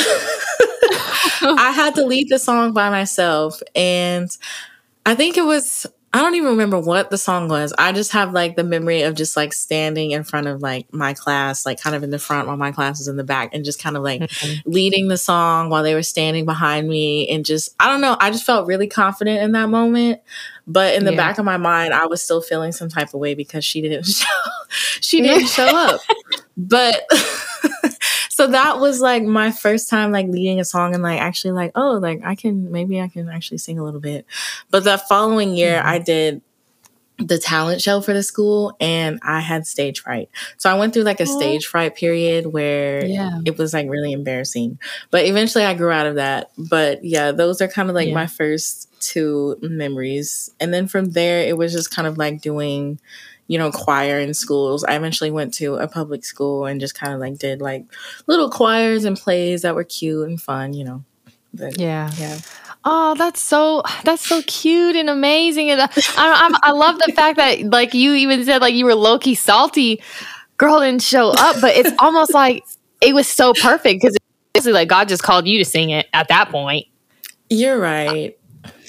I 1.42 1.72
had 1.74 1.94
to 1.94 2.06
lead 2.06 2.28
the 2.28 2.38
song 2.38 2.72
by 2.72 2.90
myself. 2.90 3.62
And 3.74 4.28
I 5.06 5.14
think 5.14 5.36
it 5.36 5.44
was 5.44 5.86
I 6.14 6.18
don't 6.18 6.37
even 6.37 6.50
remember 6.50 6.78
what 6.78 7.11
the 7.11 7.18
song 7.18 7.49
was. 7.49 7.75
I 7.76 7.90
just 7.90 8.12
have 8.12 8.33
like 8.33 8.54
the 8.54 8.62
memory 8.62 9.02
of 9.02 9.16
just 9.16 9.37
like 9.37 9.52
standing 9.52 10.12
in 10.12 10.23
front 10.23 10.47
of 10.47 10.62
like 10.62 10.87
my 10.94 11.12
class, 11.12 11.66
like 11.66 11.80
kind 11.80 11.97
of 11.97 12.04
in 12.04 12.11
the 12.11 12.21
front 12.21 12.47
while 12.47 12.56
my 12.56 12.71
class 12.71 13.00
was 13.00 13.09
in 13.09 13.16
the 13.16 13.25
back 13.25 13.50
and 13.52 13.64
just 13.64 13.83
kind 13.83 13.97
of 13.97 14.04
like 14.04 14.21
mm-hmm. 14.21 14.71
leading 14.71 15.09
the 15.09 15.18
song 15.18 15.71
while 15.71 15.83
they 15.83 15.92
were 15.92 16.04
standing 16.04 16.44
behind 16.44 16.88
me. 16.88 17.28
And 17.28 17.44
just, 17.44 17.75
I 17.80 17.88
don't 17.88 18.00
know, 18.00 18.16
I 18.21 18.30
just 18.30 18.47
felt 18.47 18.68
really 18.68 18.87
confident 18.87 19.42
in 19.42 19.50
that 19.52 19.68
moment. 19.68 20.21
But 20.68 20.94
in 20.94 21.04
the 21.04 21.11
yeah. 21.11 21.16
back 21.16 21.38
of 21.38 21.44
my 21.44 21.56
mind, 21.56 21.92
I 21.92 22.06
was 22.06 22.23
still 22.23 22.40
feeling 22.40 22.71
some 22.71 22.88
type 22.88 23.12
of 23.12 23.18
way 23.18 23.35
because 23.35 23.64
she 23.64 23.83
didn't 23.83 24.06
show, 24.06 24.26
she 25.00 25.21
didn't 25.21 25.49
show 25.49 25.66
up. 25.76 26.00
But 26.56 27.09
so 28.34 28.48
that 28.48 28.80
was 28.80 29.00
like 29.00 29.22
my 29.22 29.52
first 29.52 29.88
time 29.88 30.10
like 30.10 30.26
leading 30.26 30.58
a 30.58 30.64
song 30.64 30.92
and 30.92 31.04
like 31.04 31.20
actually 31.20 31.52
like 31.52 31.70
oh 31.76 32.00
like 32.02 32.20
I 32.24 32.34
can 32.34 32.72
maybe 32.72 33.00
I 33.00 33.06
can 33.06 33.28
actually 33.28 33.58
sing 33.58 33.78
a 33.78 33.84
little 33.84 34.00
bit. 34.00 34.26
But 34.70 34.82
that 34.84 35.06
following 35.06 35.54
year 35.54 35.78
mm-hmm. 35.78 35.86
I 35.88 35.98
did 36.00 36.42
the 37.18 37.38
talent 37.38 37.80
show 37.80 38.00
for 38.00 38.12
the 38.12 38.24
school 38.24 38.76
and 38.80 39.20
I 39.22 39.38
had 39.38 39.68
stage 39.68 40.00
fright. 40.00 40.30
So 40.56 40.68
I 40.68 40.74
went 40.74 40.94
through 40.94 41.04
like 41.04 41.20
a 41.20 41.28
oh. 41.28 41.38
stage 41.38 41.66
fright 41.66 41.94
period 41.94 42.46
where 42.46 43.06
yeah. 43.06 43.38
it 43.44 43.56
was 43.56 43.72
like 43.72 43.88
really 43.88 44.10
embarrassing. 44.10 44.80
But 45.12 45.26
eventually 45.26 45.64
I 45.64 45.74
grew 45.74 45.92
out 45.92 46.08
of 46.08 46.16
that. 46.16 46.50
But 46.58 47.04
yeah, 47.04 47.30
those 47.30 47.62
are 47.62 47.68
kind 47.68 47.88
of 47.88 47.94
like 47.94 48.08
yeah. 48.08 48.14
my 48.14 48.26
first 48.26 48.92
two 48.98 49.56
memories. 49.62 50.50
And 50.58 50.74
then 50.74 50.88
from 50.88 51.12
there 51.12 51.46
it 51.46 51.56
was 51.56 51.72
just 51.72 51.94
kind 51.94 52.08
of 52.08 52.18
like 52.18 52.40
doing 52.40 52.98
you 53.46 53.58
know, 53.58 53.70
choir 53.70 54.18
in 54.18 54.34
schools. 54.34 54.84
I 54.84 54.94
eventually 54.94 55.30
went 55.30 55.54
to 55.54 55.76
a 55.76 55.86
public 55.86 56.24
school 56.24 56.66
and 56.66 56.80
just 56.80 56.94
kind 56.94 57.12
of 57.12 57.20
like 57.20 57.38
did 57.38 57.60
like 57.60 57.84
little 58.26 58.50
choirs 58.50 59.04
and 59.04 59.16
plays 59.16 59.62
that 59.62 59.74
were 59.74 59.84
cute 59.84 60.28
and 60.28 60.40
fun, 60.40 60.72
you 60.72 60.84
know. 60.84 61.04
But, 61.52 61.78
yeah. 61.78 62.10
Yeah. 62.16 62.38
Oh, 62.86 63.14
that's 63.14 63.40
so 63.40 63.82
that's 64.04 64.26
so 64.26 64.42
cute 64.42 64.94
and 64.94 65.08
amazing, 65.08 65.70
and 65.70 65.80
uh, 65.80 65.88
I, 65.96 66.50
I, 66.52 66.68
I 66.68 66.70
love 66.72 66.98
the 66.98 67.12
fact 67.14 67.38
that 67.38 67.62
like 67.70 67.94
you 67.94 68.12
even 68.12 68.44
said 68.44 68.60
like 68.60 68.74
you 68.74 68.84
were 68.84 68.94
low 68.94 69.18
key 69.18 69.34
salty. 69.34 70.02
Girl 70.58 70.80
didn't 70.80 71.02
show 71.02 71.30
up, 71.30 71.56
but 71.62 71.74
it's 71.76 71.90
almost 71.98 72.34
like 72.34 72.62
it 73.00 73.14
was 73.14 73.26
so 73.26 73.54
perfect 73.54 74.02
because 74.02 74.16
basically 74.52 74.74
like 74.74 74.88
God 74.88 75.08
just 75.08 75.22
called 75.22 75.46
you 75.46 75.58
to 75.58 75.64
sing 75.64 75.90
it 75.90 76.06
at 76.12 76.28
that 76.28 76.50
point. 76.50 76.86
You're 77.48 77.78
right. 77.78 78.38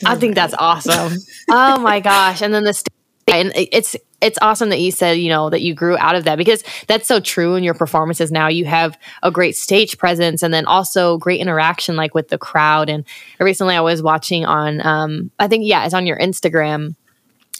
I 0.05 0.15
think 0.15 0.35
that's 0.35 0.53
awesome. 0.59 1.17
oh 1.50 1.79
my 1.79 2.01
gosh! 2.01 2.41
And 2.41 2.53
then 2.53 2.65
the 2.65 2.74
st- 2.74 2.89
and 3.27 3.53
it's 3.55 3.95
it's 4.22 4.38
awesome 4.41 4.69
that 4.69 4.79
you 4.79 4.91
said, 4.91 5.13
you 5.13 5.29
know, 5.29 5.50
that 5.50 5.62
you 5.62 5.74
grew 5.74 5.98
out 5.98 6.15
of 6.15 6.24
that 6.24 6.38
because 6.38 6.63
that's 6.88 7.07
so 7.07 7.19
true 7.19 7.55
in 7.55 7.63
your 7.63 7.74
performances 7.74 8.31
now. 8.31 8.48
You 8.48 8.65
have 8.65 8.98
a 9.24 9.31
great 9.31 9.55
stage 9.55 9.98
presence 9.98 10.41
and 10.41 10.53
then 10.53 10.65
also 10.65 11.17
great 11.17 11.39
interaction 11.39 11.95
like 11.95 12.13
with 12.13 12.29
the 12.29 12.38
crowd. 12.38 12.89
And 12.89 13.05
recently 13.39 13.75
I 13.75 13.81
was 13.81 14.01
watching 14.01 14.45
on 14.45 14.86
um 14.86 15.31
I 15.39 15.48
think 15.48 15.65
yeah, 15.65 15.86
it's 15.86 15.93
on 15.93 16.05
your 16.05 16.17
Instagram 16.17 16.95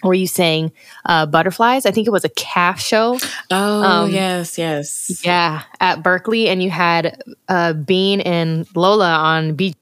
where 0.02 0.14
you 0.14 0.28
sang 0.28 0.72
uh, 1.06 1.26
butterflies. 1.26 1.86
I 1.86 1.92
think 1.92 2.06
it 2.06 2.12
was 2.12 2.26
a 2.26 2.30
calf 2.30 2.80
show. 2.80 3.18
Oh 3.50 3.84
um, 3.84 4.12
yes, 4.12 4.58
yes. 4.58 5.22
Yeah, 5.24 5.64
at 5.80 6.04
Berklee 6.04 6.48
and 6.48 6.62
you 6.62 6.70
had 6.70 7.22
uh, 7.48 7.74
Bean 7.74 8.22
and 8.22 8.68
Lola 8.76 9.14
on 9.16 9.56
B 9.56 9.76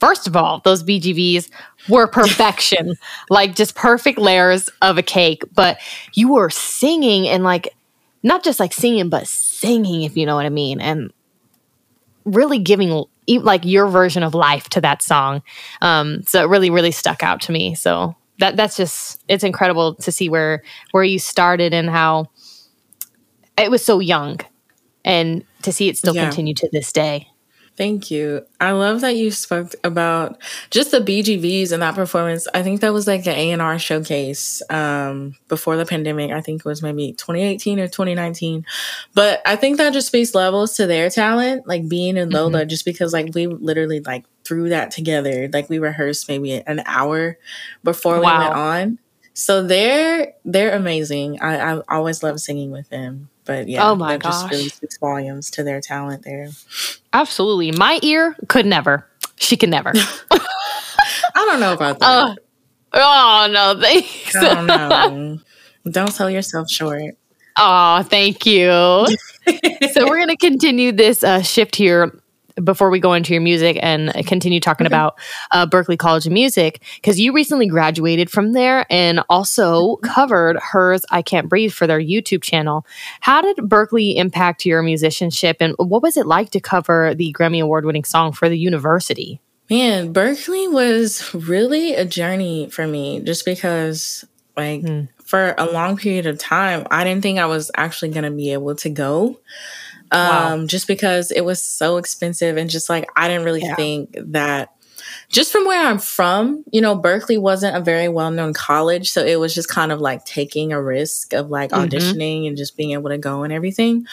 first 0.00 0.26
of 0.26 0.36
all, 0.36 0.60
those 0.64 0.82
BGVs 0.82 1.50
were 1.88 2.06
perfection, 2.06 2.94
like 3.30 3.54
just 3.54 3.74
perfect 3.74 4.18
layers 4.18 4.68
of 4.82 4.98
a 4.98 5.02
cake. 5.02 5.42
But 5.54 5.78
you 6.14 6.32
were 6.32 6.50
singing 6.50 7.28
and 7.28 7.44
like, 7.44 7.74
not 8.22 8.44
just 8.44 8.60
like 8.60 8.72
singing, 8.72 9.08
but 9.08 9.26
singing, 9.26 10.02
if 10.02 10.16
you 10.16 10.26
know 10.26 10.36
what 10.36 10.46
I 10.46 10.50
mean. 10.50 10.80
And 10.80 11.12
really 12.24 12.58
giving 12.58 13.04
like 13.28 13.64
your 13.64 13.86
version 13.88 14.22
of 14.22 14.34
life 14.34 14.68
to 14.70 14.80
that 14.80 15.02
song. 15.02 15.42
Um, 15.80 16.22
so 16.24 16.42
it 16.42 16.48
really, 16.48 16.70
really 16.70 16.90
stuck 16.90 17.22
out 17.22 17.40
to 17.42 17.52
me. 17.52 17.74
So 17.74 18.16
that 18.40 18.56
that's 18.56 18.76
just 18.76 19.22
it's 19.28 19.44
incredible 19.44 19.94
to 19.96 20.10
see 20.10 20.28
where 20.28 20.62
where 20.90 21.04
you 21.04 21.18
started 21.18 21.72
and 21.72 21.88
how 21.88 22.26
it 23.56 23.70
was 23.70 23.84
so 23.84 24.00
young 24.00 24.40
and 25.04 25.44
to 25.62 25.72
see 25.72 25.88
it 25.88 25.96
still 25.96 26.14
yeah. 26.14 26.24
continue 26.24 26.54
to 26.54 26.68
this 26.72 26.90
day. 26.90 27.29
Thank 27.80 28.10
you. 28.10 28.44
I 28.60 28.72
love 28.72 29.00
that 29.00 29.16
you 29.16 29.30
spoke 29.30 29.74
about 29.82 30.36
just 30.68 30.90
the 30.90 30.98
BGVs 30.98 31.72
and 31.72 31.80
that 31.80 31.94
performance. 31.94 32.46
I 32.52 32.62
think 32.62 32.82
that 32.82 32.92
was 32.92 33.06
like 33.06 33.26
an 33.26 33.58
A&R 33.58 33.78
showcase 33.78 34.60
um, 34.68 35.34
before 35.48 35.78
the 35.78 35.86
pandemic. 35.86 36.30
I 36.30 36.42
think 36.42 36.60
it 36.60 36.66
was 36.66 36.82
maybe 36.82 37.12
2018 37.12 37.80
or 37.80 37.86
2019. 37.86 38.66
But 39.14 39.40
I 39.46 39.56
think 39.56 39.78
that 39.78 39.94
just 39.94 40.08
speaks 40.08 40.34
levels 40.34 40.74
to 40.74 40.86
their 40.86 41.08
talent, 41.08 41.66
like 41.66 41.88
Bean 41.88 42.18
and 42.18 42.30
Lola, 42.30 42.60
mm-hmm. 42.60 42.68
just 42.68 42.84
because 42.84 43.14
like 43.14 43.34
we 43.34 43.46
literally 43.46 44.00
like 44.00 44.26
threw 44.44 44.68
that 44.68 44.90
together. 44.90 45.48
Like 45.50 45.70
we 45.70 45.78
rehearsed 45.78 46.28
maybe 46.28 46.52
an 46.52 46.82
hour 46.84 47.38
before 47.82 48.20
wow. 48.20 48.20
we 48.20 48.44
went 48.44 48.54
on. 48.56 48.98
So 49.32 49.66
they're 49.66 50.34
they're 50.44 50.76
amazing. 50.76 51.40
I, 51.40 51.76
I 51.76 51.82
always 51.88 52.22
love 52.22 52.40
singing 52.40 52.72
with 52.72 52.90
them. 52.90 53.30
But 53.50 53.66
yeah, 53.66 53.90
oh 53.90 53.96
my 53.96 54.12
that 54.12 54.22
gosh. 54.22 54.32
just 54.32 54.50
really 54.52 54.68
speaks 54.68 54.96
volumes 54.98 55.50
to 55.50 55.64
their 55.64 55.80
talent 55.80 56.22
there. 56.22 56.50
Absolutely. 57.12 57.72
My 57.72 57.98
ear 58.00 58.36
could 58.46 58.64
never. 58.64 59.04
She 59.38 59.56
could 59.56 59.70
never. 59.70 59.92
I 60.30 60.38
don't 61.34 61.58
know 61.58 61.72
about 61.72 61.98
that. 61.98 62.06
Uh, 62.06 62.34
oh 62.92 63.48
no, 63.50 63.80
thanks. 63.80 64.36
I 64.36 64.54
don't 64.54 64.66
know. 64.68 65.38
Don't 65.90 66.12
sell 66.12 66.30
yourself 66.30 66.70
short. 66.70 67.16
Oh, 67.58 68.04
thank 68.04 68.46
you. 68.46 68.68
so 69.92 70.08
we're 70.08 70.20
gonna 70.20 70.36
continue 70.36 70.92
this 70.92 71.24
uh, 71.24 71.42
shift 71.42 71.74
here 71.74 72.19
before 72.64 72.90
we 72.90 73.00
go 73.00 73.12
into 73.12 73.32
your 73.32 73.42
music 73.42 73.78
and 73.82 74.12
continue 74.26 74.60
talking 74.60 74.86
okay. 74.86 74.94
about 74.94 75.18
uh, 75.50 75.66
Berklee 75.66 75.98
College 75.98 76.26
of 76.26 76.32
Music, 76.32 76.82
because 76.96 77.18
you 77.18 77.32
recently 77.32 77.66
graduated 77.66 78.30
from 78.30 78.52
there 78.52 78.86
and 78.90 79.20
also 79.28 79.96
mm-hmm. 79.96 80.06
covered 80.06 80.56
H.E.R.'s 80.56 81.04
I 81.10 81.22
Can't 81.22 81.48
Breathe 81.48 81.72
for 81.72 81.86
their 81.86 82.00
YouTube 82.00 82.42
channel. 82.42 82.86
How 83.20 83.42
did 83.42 83.56
Berklee 83.56 84.16
impact 84.16 84.66
your 84.66 84.82
musicianship 84.82 85.58
and 85.60 85.74
what 85.78 86.02
was 86.02 86.16
it 86.16 86.26
like 86.26 86.50
to 86.50 86.60
cover 86.60 87.14
the 87.14 87.32
Grammy 87.32 87.62
Award 87.62 87.84
winning 87.84 88.04
song 88.04 88.32
for 88.32 88.48
the 88.48 88.58
university? 88.58 89.40
Man, 89.68 90.12
Berklee 90.12 90.72
was 90.72 91.32
really 91.32 91.94
a 91.94 92.04
journey 92.04 92.68
for 92.70 92.86
me 92.88 93.20
just 93.20 93.44
because, 93.44 94.24
like, 94.56 94.82
mm. 94.82 95.08
for 95.24 95.54
a 95.56 95.66
long 95.66 95.96
period 95.96 96.26
of 96.26 96.38
time, 96.38 96.88
I 96.90 97.04
didn't 97.04 97.22
think 97.22 97.38
I 97.38 97.46
was 97.46 97.70
actually 97.76 98.10
going 98.10 98.24
to 98.24 98.32
be 98.32 98.52
able 98.52 98.74
to 98.74 98.90
go 98.90 99.38
um, 100.12 100.60
wow. 100.60 100.66
just 100.66 100.86
because 100.86 101.30
it 101.30 101.42
was 101.42 101.64
so 101.64 101.96
expensive 101.96 102.56
and 102.56 102.68
just 102.68 102.88
like 102.88 103.08
I 103.16 103.28
didn't 103.28 103.44
really 103.44 103.62
yeah. 103.62 103.74
think 103.76 104.16
that 104.16 104.74
just 105.28 105.52
from 105.52 105.64
where 105.66 105.86
I'm 105.86 105.98
from, 105.98 106.64
you 106.72 106.80
know, 106.80 106.98
Berklee 106.98 107.40
wasn't 107.40 107.76
a 107.76 107.80
very 107.80 108.08
well 108.08 108.30
known 108.30 108.52
college. 108.52 109.10
So 109.10 109.24
it 109.24 109.38
was 109.38 109.54
just 109.54 109.68
kind 109.68 109.92
of 109.92 110.00
like 110.00 110.24
taking 110.24 110.72
a 110.72 110.82
risk 110.82 111.32
of 111.32 111.50
like 111.50 111.70
mm-hmm. 111.70 111.88
auditioning 111.88 112.46
and 112.48 112.56
just 112.56 112.76
being 112.76 112.92
able 112.92 113.10
to 113.10 113.18
go 113.18 113.42
and 113.42 113.52
everything. 113.52 114.06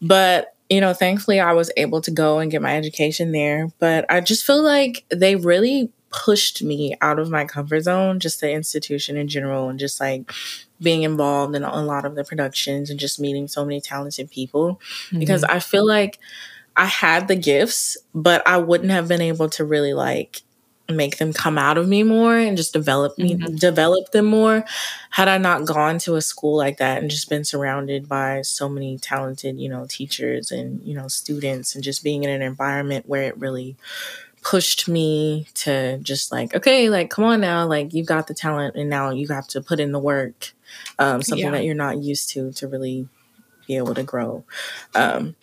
But, 0.00 0.54
you 0.68 0.80
know, 0.80 0.92
thankfully 0.92 1.40
I 1.40 1.52
was 1.52 1.70
able 1.76 2.00
to 2.02 2.10
go 2.10 2.38
and 2.38 2.50
get 2.50 2.62
my 2.62 2.76
education 2.76 3.32
there. 3.32 3.68
But 3.78 4.06
I 4.08 4.20
just 4.20 4.46
feel 4.46 4.62
like 4.62 5.04
they 5.10 5.36
really 5.36 5.90
pushed 6.10 6.62
me 6.62 6.96
out 7.00 7.18
of 7.18 7.30
my 7.30 7.44
comfort 7.44 7.80
zone, 7.82 8.20
just 8.20 8.40
the 8.40 8.50
institution 8.50 9.16
in 9.16 9.28
general, 9.28 9.68
and 9.68 9.78
just 9.78 10.00
like 10.00 10.32
being 10.80 11.02
involved 11.02 11.54
in 11.54 11.62
a 11.62 11.84
lot 11.84 12.04
of 12.04 12.14
the 12.14 12.24
productions 12.24 12.90
and 12.90 12.98
just 12.98 13.20
meeting 13.20 13.46
so 13.46 13.64
many 13.64 13.80
talented 13.80 14.30
people 14.30 14.80
mm-hmm. 15.06 15.18
because 15.18 15.44
I 15.44 15.60
feel 15.60 15.86
like 15.86 16.18
I 16.76 16.86
had 16.86 17.28
the 17.28 17.36
gifts, 17.36 17.96
but 18.14 18.46
I 18.46 18.56
wouldn't 18.56 18.90
have 18.90 19.08
been 19.08 19.20
able 19.20 19.48
to 19.50 19.64
really 19.64 19.92
like 19.92 20.42
make 20.88 21.18
them 21.18 21.32
come 21.32 21.58
out 21.58 21.78
of 21.78 21.88
me 21.88 22.02
more 22.02 22.36
and 22.36 22.56
just 22.56 22.72
develop 22.72 23.16
me 23.16 23.34
mm-hmm. 23.34 23.54
develop 23.54 24.10
them 24.10 24.26
more 24.26 24.64
had 25.10 25.28
I 25.28 25.38
not 25.38 25.64
gone 25.64 25.98
to 26.00 26.16
a 26.16 26.22
school 26.22 26.56
like 26.56 26.78
that 26.78 26.98
and 26.98 27.10
just 27.10 27.28
been 27.28 27.44
surrounded 27.44 28.08
by 28.08 28.42
so 28.42 28.68
many 28.68 28.98
talented, 28.98 29.58
you 29.58 29.68
know, 29.68 29.86
teachers 29.88 30.50
and, 30.50 30.82
you 30.82 30.94
know, 30.94 31.08
students 31.08 31.74
and 31.74 31.84
just 31.84 32.02
being 32.02 32.24
in 32.24 32.30
an 32.30 32.42
environment 32.42 33.08
where 33.08 33.22
it 33.22 33.38
really 33.38 33.76
pushed 34.42 34.88
me 34.88 35.46
to 35.54 35.98
just 35.98 36.32
like, 36.32 36.54
okay, 36.54 36.88
like, 36.88 37.10
come 37.10 37.24
on 37.24 37.40
now, 37.40 37.66
like, 37.66 37.92
you've 37.92 38.06
got 38.06 38.26
the 38.26 38.34
talent 38.34 38.74
and 38.74 38.88
now 38.88 39.10
you 39.10 39.28
have 39.28 39.46
to 39.48 39.60
put 39.60 39.80
in 39.80 39.92
the 39.92 39.98
work, 39.98 40.52
um, 40.98 41.22
something 41.22 41.44
yeah. 41.44 41.50
that 41.50 41.64
you're 41.64 41.74
not 41.74 41.98
used 41.98 42.30
to, 42.30 42.50
to 42.52 42.66
really 42.66 43.08
be 43.66 43.76
able 43.76 43.94
to 43.94 44.02
grow. 44.02 44.44
Um, 44.94 45.36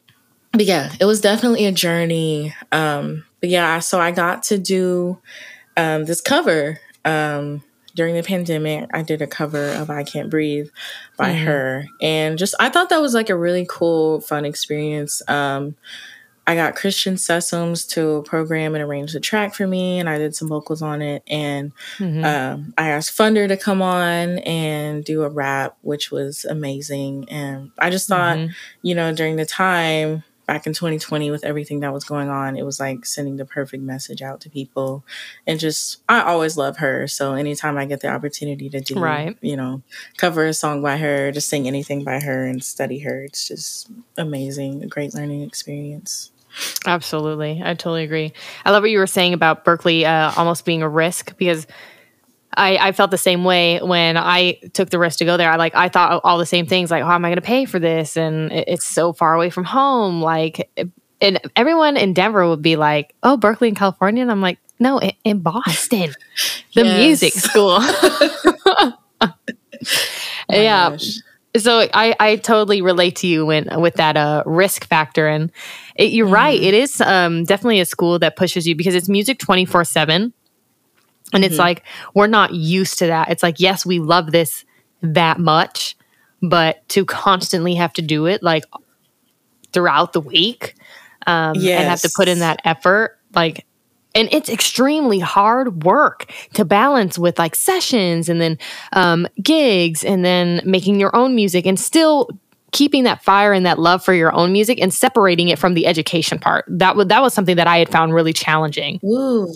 but 0.52 0.66
yeah, 0.66 0.92
it 1.00 1.06
was 1.06 1.22
definitely 1.22 1.66
a 1.66 1.72
journey. 1.72 2.56
Um, 2.72 3.24
but 3.40 3.50
yeah, 3.50 3.80
so 3.80 4.00
I 4.00 4.12
got 4.12 4.44
to 4.44 4.58
do 4.58 5.20
um, 5.76 6.06
this 6.06 6.22
cover 6.22 6.80
um, 7.06 7.64
during 7.96 8.16
the 8.16 8.24
pandemic. 8.24 8.90
I 8.94 9.04
did 9.04 9.22
a 9.22 9.28
cover 9.28 9.70
of 9.70 9.90
I 9.90 10.04
Can't 10.04 10.30
Breathe 10.30 10.70
by 11.18 11.34
mm-hmm. 11.34 11.46
her. 11.46 11.86
And 12.02 12.38
just, 12.38 12.56
I 12.60 12.70
thought 12.70 12.90
that 12.90 13.02
was 13.02 13.14
like 13.14 13.30
a 13.30 13.38
really 13.38 13.68
cool, 13.70 14.22
fun 14.22 14.46
experience. 14.46 15.22
Um, 15.28 15.76
I 16.48 16.56
got 16.56 16.76
Christian 16.76 17.16
Sessoms 17.16 17.88
to 17.90 18.24
program 18.24 18.74
and 18.74 18.82
arrange 18.82 19.12
the 19.12 19.20
track 19.20 19.54
for 19.54 19.68
me, 19.68 20.00
and 20.00 20.08
I 20.08 20.18
did 20.18 20.34
some 20.34 20.48
vocals 20.48 20.82
on 20.82 21.02
it. 21.02 21.22
And 21.28 21.74
mm-hmm. 21.98 22.24
um, 22.24 22.74
I 22.78 22.90
asked 22.90 23.18
Funder 23.18 23.50
to 23.50 23.58
come 23.58 23.82
on 23.82 24.40
and 24.40 25.04
do 25.04 25.24
a 25.24 25.30
rap, 25.30 25.78
which 25.82 26.10
was 26.10 26.46
amazing. 26.46 27.28
And 27.30 27.72
I 27.78 27.90
just 27.90 28.08
thought, 28.08 28.38
mm-hmm. 28.38 28.54
you 28.82 28.96
know, 28.96 29.14
during 29.14 29.36
the 29.36 29.46
time 29.46 30.24
back 30.48 30.66
in 30.66 30.72
2020 30.72 31.30
with 31.32 31.44
everything 31.44 31.82
that 31.82 31.92
was 31.92 32.06
going 32.06 32.30
on, 32.30 32.56
it 32.56 32.64
was 32.64 32.80
like 32.80 33.06
sending 33.06 33.36
the 33.36 33.44
perfect 33.44 33.84
message 33.84 34.22
out 34.22 34.40
to 34.40 34.50
people. 34.50 35.04
And 35.46 35.60
just, 35.60 36.02
I 36.08 36.22
always 36.22 36.56
love 36.56 36.78
her. 36.78 37.08
So 37.08 37.34
anytime 37.34 37.78
I 37.78 37.84
get 37.84 38.00
the 38.00 38.08
opportunity 38.08 38.70
to 38.70 38.80
do, 38.80 38.98
right. 38.98 39.38
you 39.42 39.58
know, 39.58 39.82
cover 40.16 40.46
a 40.46 40.54
song 40.54 40.82
by 40.82 40.96
her, 40.96 41.34
just 41.34 41.50
sing 41.50 41.68
anything 41.68 42.06
by 42.06 42.22
her 42.22 42.46
and 42.46 42.64
study 42.64 43.00
her, 43.00 43.24
it's 43.24 43.50
just 43.50 43.92
amazing. 44.18 44.82
A 44.82 44.88
great 44.88 45.14
learning 45.14 45.42
experience. 45.42 46.32
Absolutely. 46.86 47.62
I 47.64 47.74
totally 47.74 48.04
agree. 48.04 48.34
I 48.66 48.72
love 48.72 48.84
what 48.84 48.92
you 48.92 49.00
were 49.00 49.08
saying 49.08 49.34
about 49.34 49.66
Berklee 49.66 50.06
uh, 50.06 50.34
almost 50.38 50.66
being 50.66 50.82
a 50.82 50.90
risk 50.90 51.38
because 51.38 51.68
I, 52.54 52.78
I 52.78 52.92
felt 52.92 53.12
the 53.12 53.18
same 53.18 53.44
way 53.44 53.80
when 53.80 54.18
I 54.18 54.54
took 54.74 54.90
the 54.90 55.00
risk 55.00 55.20
to 55.20 55.26
go 55.26 55.38
there. 55.38 55.52
I 55.52 55.58
like 55.58 55.76
I 55.76 55.90
thought 55.90 56.22
all 56.24 56.38
the 56.38 56.46
same 56.46 56.66
things 56.66 56.90
like, 56.90 57.04
how 57.04 57.14
am 57.14 57.24
I 57.26 57.30
going 57.30 57.36
to 57.36 57.42
pay 57.42 57.66
for 57.66 57.80
this? 57.80 58.18
And 58.18 58.52
it, 58.52 58.68
it's 58.68 58.86
so 58.86 59.14
far 59.14 59.34
away 59.34 59.50
from 59.50 59.64
home. 59.64 60.22
Like, 60.22 60.70
and 61.22 61.40
everyone 61.56 61.98
in 61.98 62.14
Denver 62.14 62.48
would 62.48 62.62
be 62.62 62.76
like, 62.76 63.14
oh, 63.24 63.38
Berkeley 63.38 63.68
in 63.68 63.76
California. 63.76 64.22
And 64.22 64.32
I'm 64.32 64.42
like, 64.42 64.60
no, 64.80 65.00
in, 65.00 65.12
in 65.24 65.40
Boston, 65.40 66.14
the 66.76 66.84
music 66.84 67.34
school. 67.34 67.80
Oh 70.50 70.62
yeah. 70.62 70.92
Gosh. 70.92 71.20
So 71.58 71.88
I, 71.94 72.16
I 72.20 72.36
totally 72.38 72.82
relate 72.82 73.18
to 73.18 73.28
you 73.28 73.46
when 73.46 73.82
with 73.82 73.96
that 73.96 74.16
uh, 74.16 74.44
risk 74.46 74.86
factor 74.86 75.28
and 75.28 75.52
it, 75.98 76.12
you're 76.12 76.26
mm-hmm. 76.26 76.36
right 76.36 76.62
it 76.62 76.74
is 76.74 77.02
um, 77.02 77.44
definitely 77.44 77.80
a 77.80 77.86
school 77.86 78.20
that 78.20 78.36
pushes 78.36 78.68
you 78.68 78.76
because 78.76 78.96
it's 78.96 79.10
music 79.10 79.40
24 79.40 79.84
7 79.84 80.34
and 81.34 81.44
it's 81.44 81.54
mm-hmm. 81.54 81.62
like 81.62 81.84
we're 82.14 82.28
not 82.28 82.54
used 82.54 83.00
to 83.00 83.08
that 83.08 83.30
it's 83.30 83.44
like 83.44 83.60
yes 83.60 83.86
we 83.86 84.00
love 84.00 84.32
this 84.32 84.66
that 85.02 85.40
much 85.40 85.96
but 86.42 86.88
to 86.90 87.06
constantly 87.06 87.76
have 87.76 87.94
to 87.94 88.02
do 88.02 88.26
it 88.26 88.44
like 88.44 88.64
throughout 89.74 90.14
the 90.14 90.22
week 90.22 90.76
um, 91.26 91.56
yes. 91.56 91.80
and 91.80 91.90
have 91.90 92.02
to 92.02 92.12
put 92.16 92.28
in 92.28 92.40
that 92.40 92.60
effort 92.64 93.18
like 93.34 93.66
and 94.16 94.30
it's 94.32 94.50
extremely 94.50 95.20
hard 95.20 95.84
work 95.84 96.32
to 96.54 96.66
balance 96.66 97.20
with 97.20 97.38
like 97.38 97.56
sessions 97.56 98.30
and 98.30 98.42
then 98.42 98.58
um, 98.94 99.28
gigs 99.42 100.04
and 100.04 100.26
then 100.26 100.62
making 100.66 101.00
your 101.00 101.16
own 101.16 101.36
music 101.36 101.66
and 101.66 101.80
still 101.80 102.30
keeping 102.72 103.04
that 103.04 103.24
fire 103.24 103.54
and 103.54 103.66
that 103.66 103.80
love 103.80 104.04
for 104.04 104.14
your 104.14 104.34
own 104.34 104.52
music 104.52 104.80
and 104.80 104.94
separating 104.94 105.48
it 105.50 105.58
from 105.58 105.74
the 105.74 105.86
education 105.86 106.38
part 106.38 106.66
that 106.68 106.96
was 106.96 107.08
that 107.08 107.22
was 107.22 107.34
something 107.34 107.56
that 107.56 107.68
i 107.68 107.78
had 107.78 107.90
found 107.90 108.14
really 108.14 108.34
challenging 108.34 109.00
Ooh. 109.04 109.52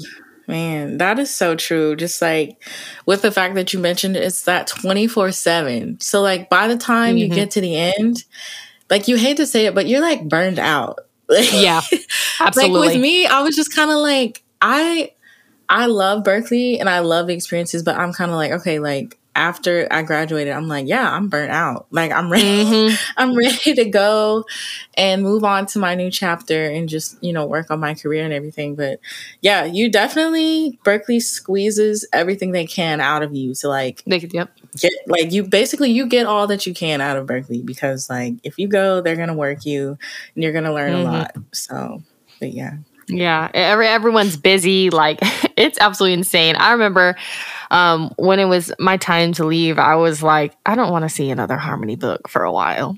Man, 0.52 0.98
that 0.98 1.18
is 1.18 1.34
so 1.34 1.56
true. 1.56 1.96
Just 1.96 2.22
like 2.22 2.62
with 3.06 3.22
the 3.22 3.32
fact 3.32 3.56
that 3.56 3.72
you 3.72 3.80
mentioned 3.80 4.18
it's 4.18 4.44
that 4.44 4.68
24 4.68 5.32
7. 5.32 6.00
So, 6.02 6.22
like, 6.22 6.50
by 6.50 6.68
the 6.68 6.76
time 6.76 7.16
mm-hmm. 7.16 7.20
you 7.20 7.30
get 7.30 7.52
to 7.52 7.62
the 7.62 7.76
end, 7.76 8.26
like, 8.90 9.08
you 9.08 9.16
hate 9.16 9.38
to 9.38 9.48
say 9.48 9.68
it, 9.68 9.74
but 9.74 9.88
you're 9.88 10.02
like 10.02 10.28
burned 10.28 10.60
out. 10.60 11.00
yeah, 11.30 11.80
absolutely. 12.42 12.80
like, 12.80 12.94
with 12.94 13.02
me, 13.02 13.26
I 13.26 13.42
was 13.42 13.56
just 13.56 13.74
kind 13.74 13.92
of 13.92 13.98
like, 13.98 14.44
I. 14.62 15.14
I 15.74 15.86
love 15.86 16.26
Berklee 16.26 16.82
and 16.82 16.90
I 16.90 17.00
love 17.00 17.28
the 17.28 17.34
experiences, 17.34 17.82
but 17.82 17.96
I'm 17.96 18.12
kind 18.12 18.30
of 18.30 18.36
like, 18.36 18.52
okay, 18.52 18.80
like 18.80 19.18
after 19.36 19.88
I 19.90 20.04
graduated, 20.04 20.54
I'm 20.54 20.68
like, 20.68 20.88
yeah, 20.88 21.10
I'm 21.10 21.30
burnt 21.30 21.52
out. 21.52 21.88
Like 21.92 22.12
I'm 22.12 22.32
ready. 22.32 22.64
Mm-hmm. 22.64 22.96
I'm 23.18 23.36
ready 23.36 23.74
to 23.76 23.86
go 23.86 24.46
and 24.96 25.24
move 25.24 25.44
on 25.44 25.66
to 25.68 25.80
my 25.80 25.96
new 25.96 26.12
chapter 26.12 26.66
and 26.66 26.90
just, 26.90 27.22
you 27.24 27.32
know, 27.32 27.46
work 27.46 27.72
on 27.72 27.80
my 27.80 27.94
career 27.94 28.26
and 28.26 28.34
everything. 28.34 28.76
But 28.76 29.00
yeah, 29.42 29.64
you 29.66 29.90
definitely 29.90 30.80
Berklee 30.84 31.22
squeezes 31.22 32.08
everything 32.12 32.52
they 32.52 32.66
can 32.66 33.00
out 33.00 33.24
of 33.24 33.34
you 33.34 33.54
to 33.56 33.68
like 33.68 34.04
they 34.06 34.20
could, 34.20 34.34
yep. 34.34 34.52
Get 34.78 34.94
like 35.08 35.32
you 35.32 35.44
basically 35.44 35.92
you 35.92 36.08
get 36.08 36.26
all 36.26 36.48
that 36.48 36.66
you 36.66 36.74
can 36.74 37.02
out 37.02 37.18
of 37.18 37.28
Berklee 37.28 37.66
because 37.66 38.10
like 38.10 38.36
if 38.44 38.58
you 38.58 38.68
go, 38.68 39.02
they're 39.02 39.18
gonna 39.18 39.34
work 39.34 39.66
you 39.66 39.98
and 40.36 40.44
you're 40.44 40.54
gonna 40.54 40.74
learn 40.74 40.94
mm-hmm. 40.94 41.10
a 41.10 41.12
lot. 41.12 41.36
So 41.54 42.04
but 42.42 42.54
yeah. 42.54 42.78
Yeah, 43.12 43.50
every 43.54 43.88
everyone's 43.88 44.38
busy. 44.38 44.90
Like 44.90 45.20
it's 45.58 45.78
absolutely 45.80 46.14
insane. 46.14 46.56
I 46.56 46.72
remember 46.72 47.16
um, 47.70 48.14
when 48.18 48.40
it 48.40 48.46
was 48.46 48.74
my 48.80 48.98
time 48.98 49.34
to 49.34 49.46
leave, 49.46 49.78
I 49.78 49.96
was 49.96 50.24
like, 50.24 50.56
I 50.66 50.76
don't 50.76 50.92
want 50.92 51.04
to 51.04 51.10
see 51.10 51.30
another 51.30 51.58
harmony 51.58 51.96
book 51.96 52.28
for 52.28 52.44
a 52.44 52.52
while. 52.52 52.96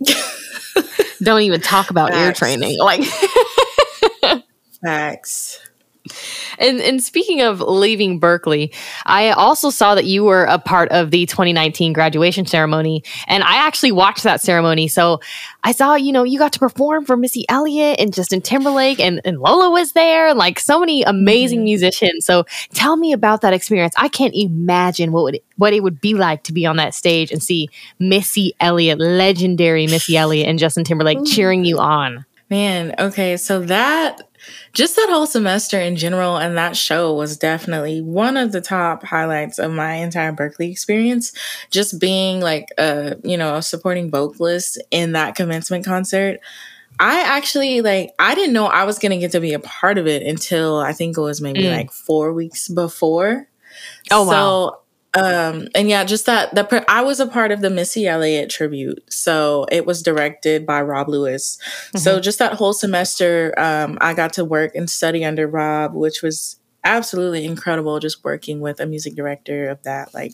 don't 1.22 1.41
even 1.41 1.62
talk 1.62 1.89
about 1.89 2.12
Facts. 2.12 2.20
ear 2.20 2.34
training. 2.34 2.79
Like 2.79 3.03
Facts. 4.84 5.60
And 6.60 6.81
and 6.81 7.01
speaking 7.01 7.41
of 7.41 7.62
leaving 7.62 8.19
Berklee, 8.19 8.74
I 9.05 9.31
also 9.31 9.69
saw 9.69 9.95
that 9.95 10.05
you 10.05 10.24
were 10.24 10.43
a 10.45 10.60
part 10.60 10.91
of 10.91 11.12
the 11.12 11.25
2019 11.25 11.93
graduation 11.93 12.45
ceremony, 12.45 13.03
and 13.27 13.43
I 13.43 13.65
actually 13.65 13.93
watched 13.93 14.24
that 14.24 14.41
ceremony. 14.41 14.88
So 14.88 15.22
I 15.63 15.72
saw, 15.72 15.95
you 15.95 16.12
know, 16.12 16.24
you 16.24 16.38
got 16.38 16.51
to 16.53 16.60
perform 16.60 17.05
for 17.05 17.15
Missy 17.15 17.45
Elliott 17.48 18.00
and 18.00 18.13
Justin 18.13 18.41
Timberlake, 18.41 19.00
and, 19.00 19.22
and 19.24 19.39
Lola 19.39 19.69
was 19.72 19.93
there, 19.93 20.33
like 20.33 20.60
so 20.60 20.79
many 20.79 21.03
amazing 21.03 21.60
mm-hmm. 21.60 21.65
musicians. 21.65 22.25
So 22.25 22.45
tell 22.74 22.98
me 22.98 23.13
about 23.13 23.41
that 23.41 23.53
experience. 23.53 23.93
I 23.98 24.10
can't 24.10 24.36
imagine 24.36 25.12
what 25.13 25.24
would 25.24 25.39
what 25.55 25.74
it 25.74 25.83
would 25.83 26.01
be 26.01 26.15
like 26.15 26.43
to 26.43 26.53
be 26.53 26.65
on 26.65 26.77
that 26.77 26.93
stage 26.93 27.31
and 27.31 27.41
see 27.41 27.69
Missy 28.00 28.53
Elliott, 28.60 29.00
legendary 29.00 29.88
Missy 29.88 30.17
Elliott, 30.17 30.50
and 30.50 30.60
Justin 30.60 30.83
Timberlake 30.83 31.19
Ooh. 31.19 31.25
cheering 31.25 31.63
you 31.63 31.79
on. 31.79 32.25
Man, 32.50 32.93
okay, 33.00 33.38
so 33.38 33.62
that 33.62 34.22
just 34.73 34.95
that 34.95 35.09
whole 35.09 35.25
semester 35.25 35.79
in 35.79 35.95
general 35.95 36.38
and 36.38 36.58
that 36.58 36.75
show 36.75 37.13
was 37.13 37.38
definitely 37.38 38.01
one 38.01 38.38
of 38.38 38.51
the 38.51 38.62
top 38.62 39.03
highlights 39.03 39.60
of 39.60 39.71
my 39.71 39.95
entire 39.95 40.32
Berklee 40.32 40.71
experience. 40.71 41.32
Just 41.69 41.99
being 41.99 42.39
like 42.41 42.67
a, 42.77 43.15
you 43.23 43.38
know, 43.38 43.56
a 43.56 43.62
supporting 43.62 44.10
vocalist 44.10 44.82
in 44.91 45.13
that 45.13 45.36
commencement 45.36 45.86
concert. 45.86 46.39
I 46.99 47.21
actually 47.21 47.82
like 47.82 48.12
I 48.19 48.36
didn't 48.36 48.53
know 48.53 48.65
I 48.65 48.84
was 48.84 48.99
going 48.99 49.12
to 49.12 49.17
get 49.17 49.32
to 49.32 49.39
be 49.39 49.53
a 49.53 49.60
part 49.60 49.97
of 49.97 50.08
it 50.08 50.23
until 50.23 50.77
I 50.77 50.93
think 50.93 51.17
it 51.17 51.21
was 51.21 51.41
maybe 51.41 51.63
mm. 51.63 51.75
like 51.75 51.91
4 51.91 52.34
weeks 52.34 52.67
before. 52.67 53.47
Oh 54.12 54.25
wow. 54.25 54.83
Um, 55.15 55.67
and 55.76 55.88
yeah, 55.88 56.04
just 56.04 56.26
that 56.26 56.56
the 56.56 56.86
I 56.88 57.02
was 57.02 57.19
a 57.19 57.28
part 57.28 57.52
of 57.52 57.62
the 57.62 57.69
Missy 57.69 58.08
Elliott 58.08 58.49
tribute, 58.49 59.04
so 59.10 59.67
it 59.71 59.86
was 59.86 60.02
directed 60.02 60.65
by 60.65 60.82
Rob 60.82 61.08
Lewis. 61.08 61.58
Mm-hmm. 61.58 61.99
So 61.99 62.19
just 62.19 62.39
that 62.39 62.54
whole 62.54 62.73
semester, 62.73 63.54
um, 63.58 63.97
I 64.02 64.13
got 64.15 64.34
to 64.34 64.45
work 64.45 64.73
and 64.76 64.89
study 64.89 65.23
under 65.23 65.47
Rob, 65.47 65.93
which 65.93 66.23
was 66.23 66.58
absolutely 66.84 67.45
incredible. 67.45 67.99
Just 67.99 68.23
working 68.23 68.60
with 68.60 68.80
a 68.80 68.88
music 68.88 69.15
director 69.15 69.69
of 69.69 69.84
that, 69.84 70.13
like 70.13 70.34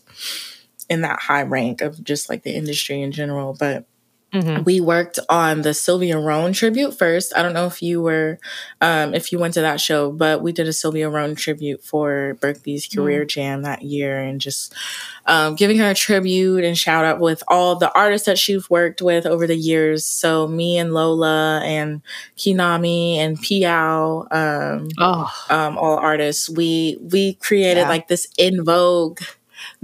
in 0.89 1.01
that 1.01 1.19
high 1.19 1.43
rank 1.43 1.81
of 1.81 2.01
just 2.03 2.29
like 2.29 2.43
the 2.43 2.55
industry 2.55 3.01
in 3.01 3.11
general. 3.11 3.55
But 3.59 3.85
Mm-hmm. 4.33 4.63
We 4.63 4.79
worked 4.79 5.19
on 5.27 5.63
the 5.63 5.73
Sylvia 5.73 6.19
Rhone 6.19 6.53
tribute 6.53 6.97
first. 6.97 7.33
I 7.35 7.41
don't 7.41 7.53
know 7.53 7.65
if 7.65 7.81
you 7.81 8.01
were, 8.01 8.39
um, 8.79 9.15
if 9.15 9.31
you 9.31 9.39
went 9.39 9.55
to 9.55 9.61
that 9.61 9.81
show, 9.81 10.11
but 10.11 10.41
we 10.41 10.51
did 10.51 10.67
a 10.67 10.73
Sylvia 10.73 11.09
Rhone 11.09 11.35
tribute 11.35 11.83
for 11.83 12.37
Berklee's 12.39 12.87
Career 12.87 13.21
mm-hmm. 13.21 13.27
Jam 13.27 13.61
that 13.63 13.81
year 13.81 14.19
and 14.19 14.39
just 14.39 14.73
um, 15.25 15.55
giving 15.55 15.77
her 15.79 15.89
a 15.89 15.95
tribute 15.95 16.63
and 16.63 16.77
shout 16.77 17.05
out 17.05 17.19
with 17.19 17.41
all 17.47 17.75
the 17.75 17.91
artists 17.93 18.27
that 18.27 18.37
she's 18.37 18.69
worked 18.69 19.01
with 19.01 19.25
over 19.25 19.47
the 19.47 19.55
years. 19.55 20.05
So 20.05 20.47
me 20.47 20.77
and 20.77 20.93
Lola 20.93 21.61
and 21.63 22.01
Kinami 22.37 23.15
and 23.15 23.37
Piao, 23.37 24.27
um, 24.31 24.89
oh. 24.99 25.33
Um, 25.49 25.77
all 25.77 25.97
artists, 25.97 26.49
we, 26.49 26.97
we 27.01 27.33
created 27.35 27.81
yeah. 27.81 27.89
like 27.89 28.07
this 28.07 28.27
En 28.37 28.63
Vogue 28.63 29.19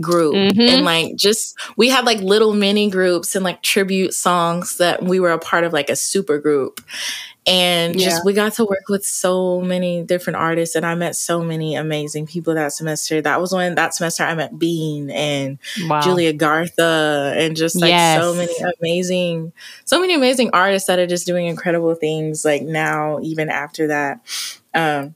group 0.01 0.33
mm-hmm. 0.33 0.59
and 0.59 0.85
like 0.85 1.15
just 1.15 1.57
we 1.77 1.87
had 1.87 2.05
like 2.05 2.19
little 2.19 2.53
mini 2.53 2.89
groups 2.89 3.35
and 3.35 3.45
like 3.45 3.61
tribute 3.61 4.13
songs 4.13 4.77
that 4.77 5.03
we 5.03 5.19
were 5.19 5.31
a 5.31 5.39
part 5.39 5.63
of 5.63 5.71
like 5.71 5.89
a 5.89 5.95
super 5.95 6.37
group 6.37 6.81
and 7.47 7.99
just 7.99 8.25
we 8.25 8.33
got 8.33 8.53
to 8.53 8.65
work 8.65 8.89
with 8.89 9.05
so 9.05 9.61
many 9.61 10.01
different 10.03 10.35
artists 10.35 10.75
and 10.75 10.85
i 10.85 10.95
met 10.95 11.15
so 11.15 11.43
many 11.43 11.75
amazing 11.75 12.25
people 12.25 12.55
that 12.55 12.73
semester 12.73 13.21
that 13.21 13.39
was 13.39 13.53
when 13.53 13.75
that 13.75 13.93
semester 13.93 14.23
i 14.23 14.33
met 14.33 14.57
bean 14.57 15.09
and 15.11 15.59
wow. 15.87 16.01
julia 16.01 16.33
gartha 16.33 17.37
and 17.37 17.55
just 17.55 17.79
like 17.79 17.89
yes. 17.89 18.19
so 18.19 18.33
many 18.33 18.53
amazing 18.81 19.53
so 19.85 20.01
many 20.01 20.13
amazing 20.15 20.49
artists 20.53 20.87
that 20.87 20.97
are 20.99 21.07
just 21.07 21.27
doing 21.27 21.45
incredible 21.45 21.93
things 21.93 22.43
like 22.43 22.63
now 22.63 23.19
even 23.21 23.49
after 23.49 23.87
that 23.87 24.19
um 24.73 25.15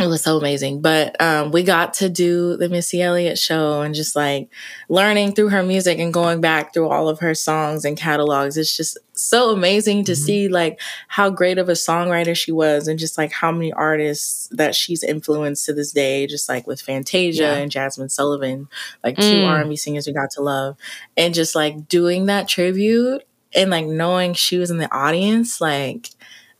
it 0.00 0.06
was 0.06 0.22
so 0.22 0.38
amazing. 0.38 0.80
But 0.80 1.20
um, 1.20 1.50
we 1.50 1.62
got 1.62 1.94
to 1.94 2.08
do 2.08 2.56
the 2.56 2.68
Missy 2.68 3.02
Elliott 3.02 3.38
show 3.38 3.82
and 3.82 3.94
just 3.94 4.16
like 4.16 4.50
learning 4.88 5.34
through 5.34 5.50
her 5.50 5.62
music 5.62 5.98
and 5.98 6.12
going 6.12 6.40
back 6.40 6.72
through 6.72 6.88
all 6.88 7.08
of 7.08 7.20
her 7.20 7.34
songs 7.34 7.84
and 7.84 7.96
catalogs. 7.96 8.56
It's 8.56 8.76
just 8.76 8.98
so 9.12 9.50
amazing 9.50 10.04
to 10.04 10.12
mm-hmm. 10.12 10.24
see 10.24 10.48
like 10.48 10.80
how 11.08 11.30
great 11.30 11.58
of 11.58 11.68
a 11.68 11.72
songwriter 11.72 12.36
she 12.36 12.52
was 12.52 12.88
and 12.88 12.98
just 12.98 13.18
like 13.18 13.32
how 13.32 13.52
many 13.52 13.72
artists 13.72 14.48
that 14.52 14.74
she's 14.74 15.02
influenced 15.02 15.66
to 15.66 15.72
this 15.72 15.92
day, 15.92 16.26
just 16.26 16.48
like 16.48 16.66
with 16.66 16.80
Fantasia 16.80 17.42
yeah. 17.42 17.54
and 17.56 17.70
Jazmine 17.70 18.10
Sullivan, 18.10 18.68
like 19.04 19.16
mm. 19.16 19.22
two 19.22 19.44
R&B 19.44 19.76
singers 19.76 20.06
we 20.06 20.12
got 20.12 20.30
to 20.32 20.42
love. 20.42 20.76
And 21.16 21.34
just 21.34 21.54
like 21.54 21.88
doing 21.88 22.26
that 22.26 22.48
tribute 22.48 23.24
and 23.54 23.70
like 23.70 23.86
knowing 23.86 24.34
she 24.34 24.58
was 24.58 24.70
in 24.70 24.78
the 24.78 24.92
audience, 24.94 25.60
like 25.60 26.10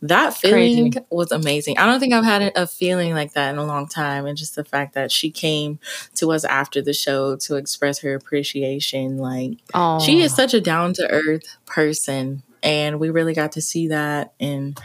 that 0.03 0.35
feeling 0.35 0.93
Crazy. 0.93 1.07
was 1.11 1.31
amazing. 1.31 1.79
I 1.79 1.87
don't 1.87 2.01
think 2.01 2.15
I've 2.15 2.25
had 2.25 2.53
a 2.57 2.67
feeling 2.67 3.13
like 3.13 3.35
that 3.35 3.51
in 3.51 3.59
a 3.59 3.65
long 3.65 3.87
time. 3.87 4.27
And 4.27 4.37
just 4.37 4.57
the 4.57 4.65
fact 4.65 4.95
that 4.95 5.13
she 5.13 5.31
came 5.31 5.79
to 6.15 6.33
us 6.33 6.45
after 6.45 6.81
the 6.81 6.95
show 6.95 7.37
to 7.37 7.57
express 7.57 7.99
her 8.01 8.15
appreciation. 8.15 9.19
Like, 9.19 9.59
Aww. 9.75 10.05
she 10.05 10.23
is 10.23 10.35
such 10.35 10.55
a 10.55 10.61
down 10.61 10.95
to 10.95 11.11
earth 11.11 11.45
person. 11.67 12.43
And 12.63 12.99
we 12.99 13.11
really 13.11 13.35
got 13.35 13.53
to 13.53 13.61
see 13.61 13.89
that. 13.89 14.33
And, 14.41 14.79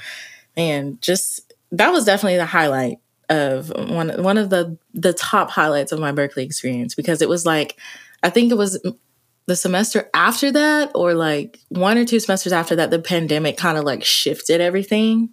and 0.58 1.02
just 1.02 1.54
that 1.72 1.92
was 1.92 2.06
definitely 2.06 2.38
the 2.38 2.46
highlight 2.46 3.00
of 3.30 3.70
one 3.90 4.22
one 4.22 4.38
of 4.38 4.50
the 4.52 4.78
the 4.94 5.14
top 5.14 5.50
highlights 5.50 5.92
of 5.92 6.00
my 6.00 6.12
Berklee 6.12 6.44
experience 6.44 6.94
because 6.94 7.24
it 7.24 7.30
was 7.30 7.44
like 7.44 7.76
I 8.22 8.30
think 8.30 8.52
it 8.52 8.56
was 8.56 8.80
the 9.48 9.56
semester 9.56 10.10
after 10.14 10.52
that 10.52 10.92
or 10.96 11.14
like 11.14 11.60
one 11.70 11.98
or 11.98 12.06
two 12.06 12.20
semesters 12.20 12.54
after 12.54 12.76
that 12.78 12.90
the 12.90 13.00
pandemic 13.00 13.58
kind 13.58 13.78
of 13.78 13.84
like 13.84 14.04
shifted 14.04 14.62
everything. 14.62 15.30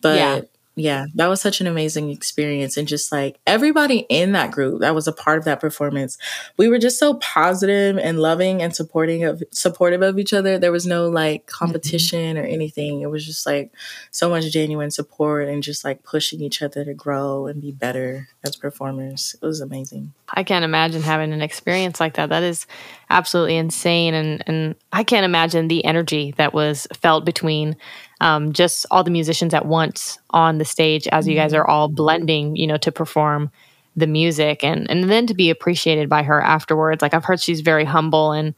But 0.00 0.50
yeah. 0.76 1.06
that 1.14 1.26
was 1.26 1.40
such 1.40 1.60
an 1.60 1.66
amazing 1.66 2.10
experience 2.10 2.76
and 2.76 2.88
just 2.88 3.12
like 3.12 3.38
everybody 3.46 4.06
in 4.08 4.32
that 4.32 4.50
group 4.50 4.80
that 4.80 4.94
was 4.94 5.06
a 5.06 5.12
part 5.12 5.38
of 5.38 5.44
that 5.44 5.60
performance 5.60 6.18
we 6.56 6.68
were 6.68 6.78
just 6.78 6.98
so 6.98 7.14
positive 7.14 7.98
and 7.98 8.18
loving 8.18 8.62
and 8.62 8.74
supporting 8.74 9.24
of 9.24 9.42
supportive 9.50 10.02
of 10.02 10.18
each 10.18 10.32
other 10.32 10.58
there 10.58 10.72
was 10.72 10.86
no 10.86 11.08
like 11.08 11.46
mm-hmm. 11.46 11.64
competition 11.64 12.36
mm-hmm. 12.36 12.44
or 12.44 12.46
anything 12.46 13.00
it 13.00 13.10
was 13.10 13.24
just 13.24 13.46
like 13.46 13.72
so 14.10 14.28
much 14.28 14.50
genuine 14.50 14.90
support 14.90 15.48
and 15.48 15.62
just 15.62 15.84
like 15.84 16.02
pushing 16.02 16.40
each 16.40 16.62
other 16.62 16.84
to 16.84 16.94
grow 16.94 17.46
and 17.46 17.60
be 17.60 17.72
better 17.72 18.28
as 18.44 18.56
performers 18.56 19.36
it 19.40 19.46
was 19.46 19.60
amazing 19.60 20.12
i 20.30 20.42
can't 20.42 20.64
imagine 20.64 21.02
having 21.02 21.32
an 21.32 21.42
experience 21.42 22.00
like 22.00 22.14
that 22.14 22.28
that 22.28 22.42
is 22.42 22.66
absolutely 23.14 23.56
insane. 23.56 24.14
And 24.14 24.42
and 24.46 24.74
I 24.92 25.04
can't 25.04 25.24
imagine 25.24 25.68
the 25.68 25.84
energy 25.84 26.34
that 26.36 26.52
was 26.52 26.86
felt 26.94 27.24
between 27.24 27.76
um, 28.20 28.52
just 28.52 28.86
all 28.90 29.04
the 29.04 29.10
musicians 29.10 29.54
at 29.54 29.66
once 29.66 30.18
on 30.30 30.58
the 30.58 30.64
stage 30.64 31.06
as 31.08 31.26
you 31.26 31.34
guys 31.34 31.52
mm-hmm. 31.52 31.60
are 31.60 31.66
all 31.66 31.88
blending, 31.88 32.56
you 32.56 32.66
know, 32.66 32.76
to 32.78 32.92
perform 32.92 33.50
the 33.96 34.06
music 34.06 34.64
and 34.64 34.90
and 34.90 35.08
then 35.08 35.26
to 35.26 35.34
be 35.34 35.50
appreciated 35.50 36.08
by 36.08 36.22
her 36.22 36.40
afterwards. 36.40 37.02
Like 37.02 37.14
I've 37.14 37.24
heard 37.24 37.40
she's 37.40 37.60
very 37.60 37.84
humble 37.84 38.32
and 38.32 38.54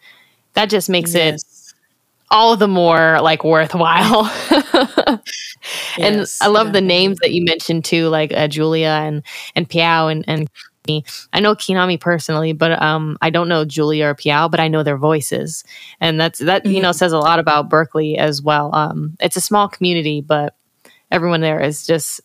that 0.55 0.71
just 0.71 0.89
makes 0.89 1.15
yes. 1.15 1.43
it 1.43 1.75
all 2.31 2.57
the 2.57 2.69
more 2.69 3.21
like 3.21 3.45
worthwhile. 3.45 4.31
and 5.99 6.27
I 6.41 6.47
love 6.49 6.73
the 6.73 6.81
names 6.81 7.19
that 7.21 7.33
you 7.33 7.45
mentioned 7.45 7.85
too, 7.85 8.09
like 8.09 8.33
uh, 8.33 8.49
Julia 8.49 8.89
and 8.89 9.23
and 9.55 9.69
Piao 9.69 10.11
and 10.11 10.25
and 10.27 10.49
I 11.33 11.41
know 11.41 11.55
Kinami 11.55 12.01
personally, 12.01 12.53
but 12.53 12.81
um, 12.83 13.17
I 13.21 13.31
don't 13.31 13.49
know 13.49 13.65
Julia 13.65 14.07
or 14.07 14.15
Piao, 14.15 14.51
but 14.51 14.61
I 14.61 14.69
know 14.69 14.83
their 14.83 14.97
voices, 14.97 15.65
and 16.01 16.21
that's 16.21 16.39
that 16.41 16.65
mm-hmm. 16.65 16.75
you 16.75 16.83
know 16.83 16.91
mm-hmm. 16.91 16.97
says 16.97 17.13
a 17.13 17.19
lot 17.19 17.39
about 17.39 17.69
Berklee 17.69 18.17
as 18.17 18.43
well. 18.43 18.75
Um, 18.75 19.17
it's 19.21 19.37
a 19.37 19.41
small 19.41 19.69
community, 19.69 20.21
but 20.21 20.55
everyone 21.11 21.41
there 21.41 21.61
is 21.61 21.87
just 21.87 22.21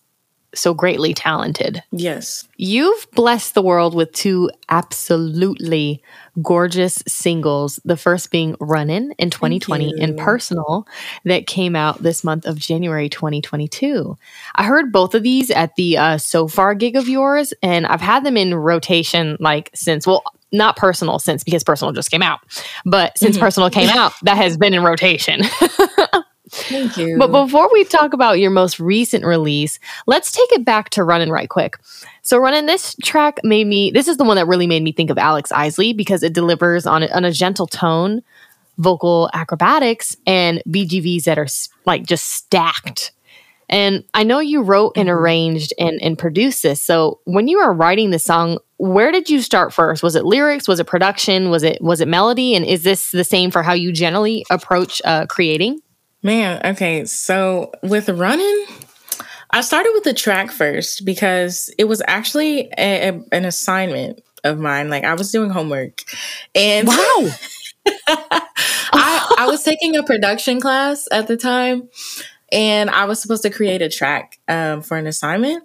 so 0.54 0.74
greatly 0.74 1.14
talented. 1.14 1.82
Yes. 1.92 2.48
You've 2.58 3.08
blessed 3.12 3.54
the 3.54 3.62
world 3.62 3.96
with 3.96 4.12
two 4.12 4.50
absolutely 4.70 6.02
gorgeous 6.42 7.02
singles. 7.08 7.80
The 7.86 7.98
first 7.98 8.32
being 8.32 8.56
Runnin' 8.60 9.14
in 9.18 9.30
2020 9.30 10.02
and 10.02 10.18
Personal 10.18 10.88
that 11.26 11.48
came 11.48 11.76
out 11.76 12.04
this 12.04 12.24
month 12.24 12.46
of 12.46 12.58
January 12.58 13.10
2022. 13.10 14.18
I 14.56 14.64
heard 14.64 14.92
both 14.92 15.16
of 15.16 15.24
these 15.24 15.52
at 15.52 15.76
the 15.76 15.98
uh, 15.98 16.18
Sofar 16.18 16.76
gig 16.76 16.96
of 16.96 17.08
yours, 17.08 17.54
and 17.64 17.86
I've 17.86 18.02
had 18.02 18.24
them 18.24 18.38
in 18.38 18.54
rotation 18.54 19.38
like 19.40 19.70
since, 19.74 20.06
well, 20.06 20.24
not 20.52 20.76
personal 20.76 21.18
since 21.18 21.44
because 21.44 21.64
personal 21.64 21.94
just 21.94 22.12
came 22.12 22.22
out, 22.22 22.40
but 22.86 23.18
since 23.18 23.36
mm-hmm. 23.36 23.46
personal 23.46 23.70
came 23.70 23.90
out, 23.90 24.14
that 24.24 24.38
has 24.38 24.58
been 24.58 24.74
in 24.74 24.84
rotation. 24.84 25.42
Thank 26.52 26.98
you. 26.98 27.18
But 27.18 27.32
before 27.32 27.70
we 27.72 27.86
talk 27.86 28.14
about 28.14 28.40
your 28.40 28.52
most 28.52 28.78
recent 28.78 29.24
release, 29.24 29.80
let's 30.06 30.34
take 30.34 30.52
it 30.52 30.66
back 30.66 30.90
to 30.92 31.04
Runnin' 31.04 31.32
right 31.32 31.48
quick. 31.48 31.78
So, 32.24 32.38
running 32.38 32.66
this 32.66 32.94
track 33.04 33.40
made 33.44 33.68
me, 33.68 33.90
this 33.90 34.10
is 34.10 34.18
the 34.18 34.26
one 34.26 34.36
that 34.36 34.48
really 34.48 34.68
made 34.68 34.84
me 34.84 34.92
think 34.92 35.10
of 35.10 35.18
Alex 35.18 35.52
Isley 35.54 35.94
because 35.94 36.24
it 36.24 36.34
delivers 36.34 36.86
on 36.86 37.04
a, 37.04 37.08
on 37.08 37.24
a 37.24 37.32
gentle 37.32 37.68
tone, 37.68 38.22
vocal 38.78 39.30
acrobatics, 39.34 40.18
and 40.28 40.62
BGVs 40.68 41.24
that 41.24 41.40
are 41.40 41.48
like 41.86 42.06
just 42.06 42.28
stacked. 42.28 43.14
And 43.70 44.04
I 44.14 44.26
know 44.26 44.40
you 44.40 44.62
wrote 44.62 44.98
and 44.98 45.08
mm-hmm. 45.08 45.18
arranged 45.18 45.74
and, 45.80 46.02
and 46.02 46.20
produced 46.20 46.64
this. 46.64 46.82
So, 46.82 47.22
when 47.24 47.48
you 47.48 47.60
were 47.60 47.72
writing 47.72 48.10
the 48.10 48.20
song, 48.20 48.58
where 48.76 49.14
did 49.14 49.30
you 49.30 49.42
start 49.42 49.72
first? 49.72 50.04
Was 50.04 50.18
it 50.18 50.26
lyrics? 50.26 50.68
Was 50.68 50.82
it 50.82 50.88
production? 50.88 51.50
Was 51.50 51.64
it 51.64 51.82
was 51.82 52.02
it 52.02 52.10
melody? 52.10 52.56
And 52.56 52.66
is 52.66 52.84
this 52.84 53.12
the 53.12 53.24
same 53.24 53.52
for 53.52 53.64
how 53.64 53.72
you 53.72 53.94
generally 53.94 54.44
approach 54.52 55.02
uh, 55.06 55.28
creating? 55.28 55.80
Man, 56.23 56.62
okay. 56.63 57.05
So 57.05 57.71
with 57.81 58.07
running, 58.10 58.65
I 59.49 59.62
started 59.62 59.91
with 59.93 60.03
the 60.03 60.13
track 60.13 60.51
first 60.51 61.03
because 61.03 61.73
it 61.77 61.86
was 61.86 62.01
actually 62.07 62.69
a, 62.77 63.10
a, 63.10 63.21
an 63.31 63.45
assignment 63.45 64.21
of 64.43 64.60
mine. 64.60 64.89
Like 64.89 65.03
I 65.03 65.15
was 65.15 65.31
doing 65.31 65.49
homework, 65.49 66.03
and 66.53 66.88
wow, 66.88 67.29
I, 67.88 69.36
I 69.39 69.47
was 69.47 69.63
taking 69.63 69.95
a 69.95 70.03
production 70.03 70.62
class 70.62 71.07
at 71.12 71.27
the 71.27 71.38
time, 71.38 71.89
and 72.51 72.89
I 72.91 73.05
was 73.05 73.19
supposed 73.19 73.43
to 73.43 73.49
create 73.49 73.81
a 73.81 73.89
track 73.89 74.39
um, 74.47 74.84
for 74.84 74.97
an 74.97 75.07
assignment, 75.07 75.63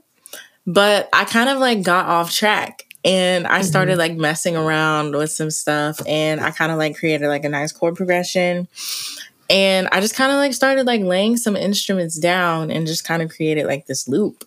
but 0.67 1.09
I 1.13 1.25
kind 1.25 1.51
of 1.51 1.59
like 1.59 1.83
got 1.83 2.07
off 2.07 2.33
track. 2.33 2.83
And 3.05 3.47
I 3.47 3.63
started 3.63 3.93
mm-hmm. 3.93 4.01
like 4.01 4.17
messing 4.17 4.57
around 4.57 5.15
with 5.15 5.31
some 5.31 5.49
stuff 5.49 6.01
and 6.09 6.41
I 6.41 6.51
kind 6.51 6.73
of 6.73 6.79
like 6.79 6.97
created 6.97 7.29
like 7.29 7.45
a 7.45 7.49
nice 7.49 7.71
chord 7.71 7.95
progression 7.95 8.67
and 9.49 9.89
I 9.93 10.01
just 10.01 10.17
kind 10.17 10.33
of 10.33 10.39
like 10.39 10.55
started 10.55 10.87
like 10.87 11.03
laying 11.03 11.37
some 11.37 11.55
instruments 11.57 12.19
down 12.19 12.71
and 12.71 12.87
just 12.87 13.05
kind 13.05 13.23
of 13.23 13.31
created 13.31 13.67
like 13.67 13.87
this 13.87 14.09
loop. 14.09 14.45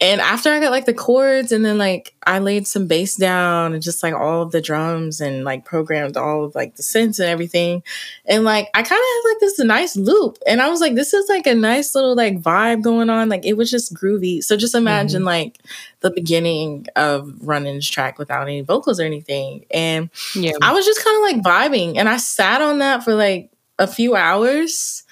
And 0.00 0.20
after 0.20 0.52
I 0.52 0.60
got 0.60 0.70
like 0.70 0.84
the 0.84 0.94
chords 0.94 1.50
and 1.50 1.64
then 1.64 1.78
like 1.78 2.14
I 2.24 2.38
laid 2.38 2.66
some 2.66 2.86
bass 2.86 3.16
down 3.16 3.72
and 3.72 3.82
just 3.82 4.02
like 4.02 4.14
all 4.14 4.42
of 4.42 4.52
the 4.52 4.60
drums 4.60 5.20
and 5.20 5.44
like 5.44 5.64
programmed 5.64 6.16
all 6.16 6.44
of 6.44 6.54
like 6.54 6.76
the 6.76 6.84
synths 6.84 7.18
and 7.18 7.28
everything. 7.28 7.82
And 8.24 8.44
like 8.44 8.68
I 8.72 8.82
kind 8.82 8.84
of 8.84 9.24
had 9.24 9.30
like 9.30 9.40
this 9.40 9.58
nice 9.58 9.96
loop. 9.96 10.38
And 10.46 10.62
I 10.62 10.68
was 10.68 10.80
like, 10.80 10.94
this 10.94 11.12
is 11.12 11.28
like 11.28 11.46
a 11.46 11.54
nice 11.54 11.94
little 11.94 12.14
like 12.14 12.40
vibe 12.40 12.82
going 12.82 13.10
on. 13.10 13.28
Like 13.28 13.44
it 13.44 13.54
was 13.54 13.70
just 13.70 13.94
groovy. 13.94 14.44
So 14.44 14.56
just 14.56 14.74
imagine 14.76 15.20
mm-hmm. 15.20 15.26
like 15.26 15.58
the 16.00 16.10
beginning 16.10 16.86
of 16.94 17.32
Runnin's 17.42 17.88
track 17.88 18.18
without 18.18 18.42
any 18.42 18.60
vocals 18.60 19.00
or 19.00 19.04
anything. 19.04 19.64
And 19.72 20.10
yeah. 20.36 20.52
I 20.62 20.72
was 20.72 20.86
just 20.86 21.04
kind 21.04 21.16
of 21.16 21.22
like 21.22 21.72
vibing. 21.72 21.96
And 21.96 22.08
I 22.08 22.18
sat 22.18 22.62
on 22.62 22.78
that 22.78 23.02
for 23.02 23.14
like 23.14 23.50
a 23.78 23.86
few 23.86 24.14
hours 24.14 25.04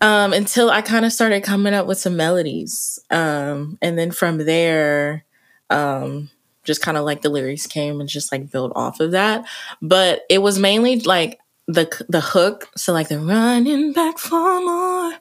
um, 0.00 0.32
until 0.32 0.70
I 0.70 0.82
kind 0.82 1.04
of 1.04 1.12
started 1.12 1.42
coming 1.42 1.74
up 1.74 1.86
with 1.86 1.98
some 1.98 2.16
melodies. 2.16 2.98
Um, 3.10 3.78
and 3.80 3.98
then 3.98 4.10
from 4.10 4.38
there, 4.38 5.24
um, 5.70 6.30
just 6.64 6.82
kind 6.82 6.96
of 6.96 7.04
like 7.04 7.22
the 7.22 7.28
lyrics 7.28 7.66
came 7.66 8.00
and 8.00 8.08
just 8.08 8.32
like 8.32 8.50
built 8.50 8.72
off 8.74 9.00
of 9.00 9.12
that. 9.12 9.46
But 9.80 10.22
it 10.28 10.38
was 10.38 10.58
mainly 10.58 11.00
like 11.00 11.40
the 11.66 11.90
the 12.10 12.20
hook, 12.20 12.68
so 12.76 12.92
like 12.92 13.08
the 13.08 13.18
running 13.18 13.92
back 13.92 14.18
for 14.18 14.60
more, 14.60 15.14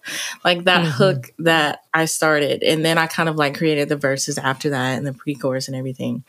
like 0.44 0.66
that 0.66 0.82
mm-hmm. 0.82 0.92
hook 0.92 1.34
that 1.40 1.84
I 1.94 2.04
started, 2.06 2.64
and 2.64 2.84
then 2.84 2.98
I 2.98 3.08
kind 3.08 3.30
of 3.30 3.38
like 3.38 3.58
created 3.58 3.88
the 3.88 3.96
verses 3.96 4.38
after 4.38 4.70
that 4.72 4.98
and 4.98 5.08
the 5.08 5.14
pre-chorus 5.14 5.70
and 5.70 5.78
everything. 5.78 6.26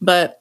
But 0.00 0.40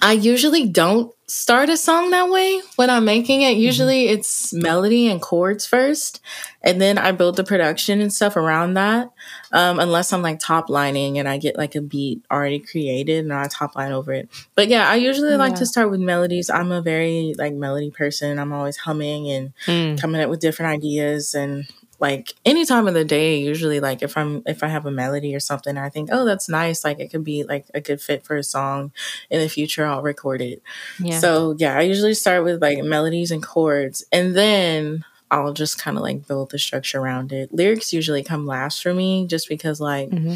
I 0.00 0.12
usually 0.12 0.66
don't 0.66 1.14
start 1.26 1.68
a 1.68 1.76
song 1.76 2.10
that 2.10 2.30
way 2.30 2.60
when 2.76 2.90
I'm 2.90 3.04
making 3.04 3.42
it. 3.42 3.52
Mm-hmm. 3.52 3.60
Usually 3.60 4.04
mm-hmm. 4.04 4.18
it's 4.18 4.52
melody 4.52 5.08
and 5.08 5.20
chords 5.20 5.66
first, 5.66 6.20
and 6.62 6.80
then 6.80 6.98
I 6.98 7.12
build 7.12 7.36
the 7.36 7.44
production 7.44 8.00
and 8.00 8.12
stuff 8.12 8.36
around 8.36 8.74
that. 8.74 9.10
Um, 9.52 9.78
unless 9.78 10.12
I'm 10.12 10.22
like 10.22 10.40
top 10.40 10.68
lining 10.68 11.18
and 11.18 11.28
I 11.28 11.38
get 11.38 11.56
like 11.56 11.74
a 11.74 11.80
beat 11.80 12.24
already 12.30 12.58
created 12.58 13.24
and 13.24 13.32
I 13.32 13.46
top 13.46 13.76
line 13.76 13.92
over 13.92 14.12
it. 14.12 14.28
But 14.54 14.68
yeah, 14.68 14.88
I 14.88 14.96
usually 14.96 15.30
yeah. 15.30 15.36
like 15.36 15.54
to 15.56 15.66
start 15.66 15.90
with 15.90 16.00
melodies. 16.00 16.50
I'm 16.50 16.72
a 16.72 16.82
very 16.82 17.34
like 17.38 17.54
melody 17.54 17.90
person. 17.90 18.38
I'm 18.38 18.52
always 18.52 18.78
humming 18.78 19.30
and 19.30 19.52
mm. 19.66 20.00
coming 20.00 20.20
up 20.20 20.30
with 20.30 20.40
different 20.40 20.72
ideas 20.72 21.34
and 21.34 21.66
like 22.00 22.34
any 22.44 22.64
time 22.64 22.86
of 22.88 22.94
the 22.94 23.04
day 23.04 23.38
usually 23.38 23.80
like 23.80 24.02
if 24.02 24.16
i'm 24.16 24.42
if 24.46 24.62
i 24.62 24.68
have 24.68 24.86
a 24.86 24.90
melody 24.90 25.34
or 25.34 25.40
something 25.40 25.76
i 25.76 25.88
think 25.88 26.08
oh 26.12 26.24
that's 26.24 26.48
nice 26.48 26.84
like 26.84 26.98
it 26.98 27.10
could 27.10 27.24
be 27.24 27.44
like 27.44 27.66
a 27.74 27.80
good 27.80 28.00
fit 28.00 28.24
for 28.24 28.36
a 28.36 28.42
song 28.42 28.92
in 29.30 29.40
the 29.40 29.48
future 29.48 29.86
i'll 29.86 30.02
record 30.02 30.40
it 30.40 30.62
yeah. 30.98 31.18
so 31.18 31.54
yeah 31.58 31.76
i 31.76 31.82
usually 31.82 32.14
start 32.14 32.44
with 32.44 32.60
like 32.60 32.78
melodies 32.78 33.30
and 33.30 33.42
chords 33.42 34.04
and 34.12 34.34
then 34.36 35.04
i'll 35.30 35.52
just 35.52 35.78
kind 35.78 35.96
of 35.96 36.02
like 36.02 36.26
build 36.26 36.50
the 36.50 36.58
structure 36.58 37.00
around 37.00 37.32
it 37.32 37.52
lyrics 37.52 37.92
usually 37.92 38.22
come 38.22 38.46
last 38.46 38.82
for 38.82 38.94
me 38.94 39.26
just 39.26 39.48
because 39.48 39.80
like 39.80 40.10
mm-hmm. 40.10 40.34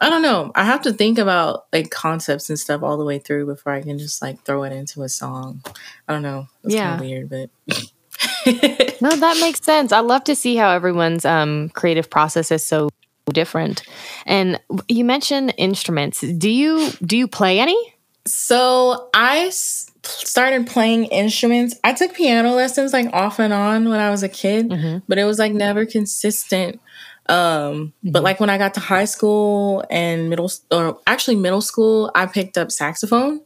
I 0.00 0.10
don't 0.10 0.22
know. 0.22 0.50
I 0.54 0.64
have 0.64 0.82
to 0.82 0.92
think 0.92 1.18
about 1.18 1.66
like 1.72 1.90
concepts 1.90 2.50
and 2.50 2.58
stuff 2.58 2.82
all 2.82 2.96
the 2.96 3.04
way 3.04 3.18
through 3.20 3.46
before 3.46 3.72
I 3.72 3.80
can 3.80 3.96
just 3.96 4.20
like 4.20 4.42
throw 4.44 4.64
it 4.64 4.72
into 4.72 5.02
a 5.02 5.08
song. 5.08 5.62
I 6.08 6.12
don't 6.12 6.22
know. 6.22 6.48
It's 6.64 6.74
yeah. 6.74 6.90
kind 6.90 7.00
of 7.00 7.06
weird, 7.06 7.30
but 7.30 7.50
no, 8.46 9.16
that 9.16 9.38
makes 9.40 9.60
sense. 9.62 9.92
I 9.92 10.00
love 10.00 10.24
to 10.24 10.34
see 10.34 10.56
how 10.56 10.70
everyone's 10.70 11.24
um, 11.24 11.70
creative 11.70 12.10
process 12.10 12.50
is 12.50 12.64
so 12.64 12.90
different. 13.32 13.82
And 14.26 14.60
you 14.88 15.04
mentioned 15.04 15.54
instruments. 15.56 16.20
Do 16.20 16.50
you 16.50 16.90
do 17.04 17.16
you 17.16 17.28
play 17.28 17.60
any? 17.60 17.94
So 18.26 19.08
I 19.14 19.46
s- 19.46 19.90
started 20.02 20.66
playing 20.66 21.06
instruments. 21.06 21.78
I 21.84 21.92
took 21.92 22.14
piano 22.14 22.52
lessons 22.52 22.92
like 22.92 23.12
off 23.12 23.38
and 23.38 23.52
on 23.52 23.88
when 23.88 24.00
I 24.00 24.10
was 24.10 24.22
a 24.22 24.28
kid, 24.28 24.70
mm-hmm. 24.70 24.98
but 25.08 25.18
it 25.18 25.24
was 25.24 25.38
like 25.38 25.52
never 25.52 25.84
consistent. 25.84 26.80
Um, 27.26 27.36
mm-hmm. 27.36 28.10
but 28.12 28.22
like 28.22 28.40
when 28.40 28.50
I 28.50 28.58
got 28.58 28.74
to 28.74 28.80
high 28.80 29.06
school 29.06 29.84
and 29.90 30.28
middle 30.28 30.50
or 30.70 30.98
actually 31.06 31.36
middle 31.36 31.62
school, 31.62 32.10
I 32.14 32.26
picked 32.26 32.58
up 32.58 32.70
saxophone. 32.70 33.40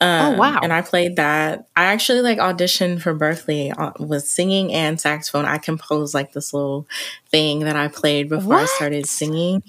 Oh, 0.00 0.06
um, 0.06 0.34
oh 0.34 0.38
wow! 0.38 0.60
And 0.62 0.72
I 0.72 0.82
played 0.82 1.16
that. 1.16 1.68
I 1.74 1.84
actually 1.84 2.20
like 2.20 2.38
auditioned 2.38 3.00
for 3.00 3.14
Berklee 3.14 3.72
uh, 3.76 3.92
with 3.98 4.26
singing 4.26 4.72
and 4.72 5.00
saxophone. 5.00 5.46
I 5.46 5.58
composed 5.58 6.12
like 6.12 6.32
this 6.32 6.52
little 6.52 6.86
thing 7.30 7.60
that 7.60 7.76
I 7.76 7.88
played 7.88 8.28
before 8.28 8.54
what? 8.54 8.62
I 8.62 8.66
started 8.66 9.06
singing. 9.06 9.62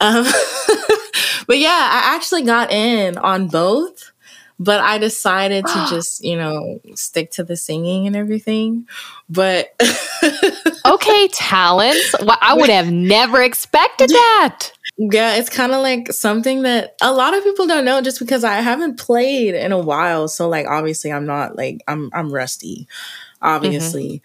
Um, 0.00 0.24
but 1.46 1.58
yeah, 1.58 1.68
I 1.92 2.14
actually 2.16 2.42
got 2.42 2.72
in 2.72 3.18
on 3.18 3.48
both. 3.48 4.12
But 4.60 4.80
I 4.80 4.98
decided 4.98 5.64
to 5.66 5.86
just, 5.88 6.24
you 6.24 6.36
know, 6.36 6.80
stick 6.96 7.30
to 7.32 7.44
the 7.44 7.56
singing 7.56 8.08
and 8.08 8.16
everything. 8.16 8.88
But 9.28 9.72
okay, 10.84 11.28
talents. 11.28 12.14
Well, 12.20 12.38
I 12.40 12.54
would 12.54 12.68
have 12.68 12.90
never 12.90 13.40
expected 13.40 14.10
that. 14.10 14.72
Yeah, 15.00 15.36
it's 15.36 15.48
kind 15.48 15.72
of 15.72 15.80
like 15.80 16.12
something 16.12 16.62
that 16.62 16.96
a 17.00 17.12
lot 17.12 17.32
of 17.32 17.44
people 17.44 17.68
don't 17.68 17.84
know 17.84 18.00
just 18.00 18.18
because 18.18 18.42
I 18.42 18.56
haven't 18.56 18.98
played 18.98 19.54
in 19.54 19.70
a 19.70 19.78
while. 19.78 20.26
So 20.26 20.48
like 20.48 20.66
obviously 20.66 21.12
I'm 21.12 21.24
not 21.24 21.56
like 21.56 21.82
I'm 21.86 22.10
I'm 22.12 22.32
rusty, 22.32 22.88
obviously. 23.40 24.22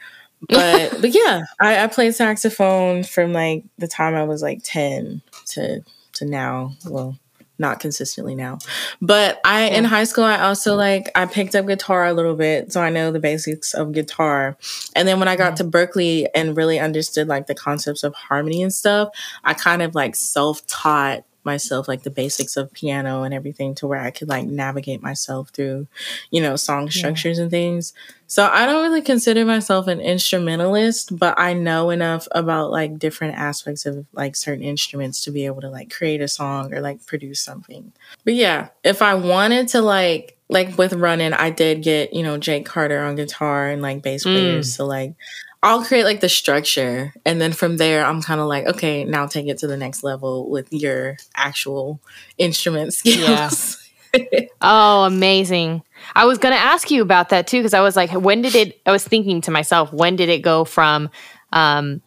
Mm-hmm. 0.50 0.92
But 0.92 1.02
but 1.02 1.14
yeah, 1.14 1.44
I, 1.62 1.84
I 1.84 1.88
played 1.88 2.16
saxophone 2.16 3.04
from 3.04 3.34
like 3.34 3.66
the 3.78 3.88
time 3.88 4.16
I 4.16 4.24
was 4.24 4.42
like 4.42 4.62
10 4.64 5.22
to 5.50 5.84
to 6.14 6.26
now. 6.26 6.72
Well, 6.86 7.20
not 7.63 7.80
consistently 7.80 8.36
now. 8.36 8.60
But 9.02 9.39
I 9.43 9.67
yeah. 9.69 9.78
in 9.78 9.84
high 9.86 10.04
school 10.04 10.26
I 10.26 10.41
also 10.41 10.76
like 10.76 11.10
I 11.15 11.26
picked 11.26 11.56
up 11.56 11.65
guitar 11.65 12.06
a 12.06 12.13
little 12.13 12.36
bit, 12.36 12.71
so 12.71 12.82
I 12.82 12.91
know 12.91 13.12
the 13.12 13.19
basics 13.19 13.73
of 13.73 13.93
guitar. 13.93 14.58
And 14.95 15.08
then 15.08 15.17
when 15.17 15.28
I 15.28 15.36
got 15.36 15.58
to 15.58 15.63
Berklee 15.63 16.28
and 16.36 16.56
really 16.56 16.78
understood 16.78 17.28
like 17.28 17.47
the 17.47 17.56
concepts 17.56 18.04
of 18.04 18.13
harmony 18.13 18.62
and 18.62 18.73
stuff, 18.73 19.10
I 19.43 19.56
kind 19.56 19.82
of 19.82 19.95
like 19.95 20.15
self-taught 20.15 21.23
myself 21.46 21.88
like 21.88 22.04
the 22.04 22.10
basics 22.10 22.58
of 22.58 22.72
piano 22.74 23.24
and 23.24 23.34
everything 23.34 23.76
to 23.76 23.88
where 23.88 24.00
I 24.00 24.12
could 24.12 24.30
like 24.30 24.46
navigate 24.46 25.02
myself 25.02 25.50
through, 25.50 25.88
you 26.32 26.42
know, 26.42 26.56
song 26.56 26.90
structures 26.90 27.38
yeah. 27.38 27.44
and 27.44 27.52
things. 27.52 27.94
So 28.28 28.50
I 28.52 28.66
don't 28.66 28.82
really 28.82 29.02
consider 29.02 29.46
myself 29.46 29.88
an 29.88 30.00
instrumentalist, 30.00 31.18
but 31.18 31.40
I 31.40 31.54
know 31.54 31.90
enough 31.92 32.28
about 32.32 32.72
like 32.72 32.98
different 32.98 33.36
aspects 33.36 33.86
of 33.86 34.06
like 34.14 34.36
certain 34.36 34.64
instruments 34.64 35.22
to 35.22 35.32
be 35.32 35.46
able 35.46 35.62
to 35.62 35.70
like 35.70 35.92
create 35.92 36.22
a 36.22 36.28
song 36.28 36.74
or 36.74 36.82
like 36.82 37.06
produce 37.06 37.42
something. 37.42 37.94
But 38.24 38.34
yeah, 38.34 38.70
if 38.84 39.02
I 39.02 39.14
wanted 39.14 39.68
to 39.70 39.82
like 39.82 40.38
like 40.50 40.78
with 40.78 40.94
running, 40.94 41.34
I 41.34 41.50
did 41.50 41.84
get, 41.84 42.14
you 42.14 42.24
know, 42.24 42.38
Jake 42.38 42.66
Carter 42.66 43.00
on 43.00 43.16
guitar 43.16 43.70
and 43.70 43.82
like 43.82 44.02
bass 44.02 44.24
players. 44.24 44.70
Mm. 44.70 44.76
So 44.76 44.86
like 44.86 45.16
I'll 45.63 45.84
create 45.84 46.04
like 46.04 46.19
the 46.19 46.30
structure 46.30 47.13
and 47.26 47.39
then 47.39 47.54
from 47.54 47.78
there 47.78 48.06
I'm 48.06 48.21
kind 48.21 48.41
of 48.41 48.47
like, 48.47 48.65
okay, 48.67 49.06
now 49.06 49.26
take 49.28 49.47
it 49.47 49.58
to 49.60 49.67
the 49.67 49.78
next 49.78 50.04
level 50.04 50.49
with 50.49 50.71
your 50.71 51.17
actual 51.36 52.02
instrument 52.38 52.93
skills. 52.93 53.80
Yeah. 54.13 54.41
oh, 54.62 55.06
amazing. 55.06 55.82
I 56.13 56.26
was 56.26 56.38
going 56.38 56.54
to 56.54 56.60
ask 56.60 56.91
you 56.91 57.02
about 57.02 57.30
that 57.30 57.47
too 57.47 57.62
cuz 57.62 57.73
I 57.73 57.80
was 57.80 57.95
like 57.95 58.12
when 58.12 58.41
did 58.41 58.56
it 58.56 58.82
I 58.86 58.91
was 58.91 59.04
thinking 59.04 59.41
to 59.41 59.52
myself, 59.52 59.91
when 59.93 60.17
did 60.17 60.30
it 60.30 60.41
go 60.41 60.65
from 60.65 61.10
um 61.54 62.02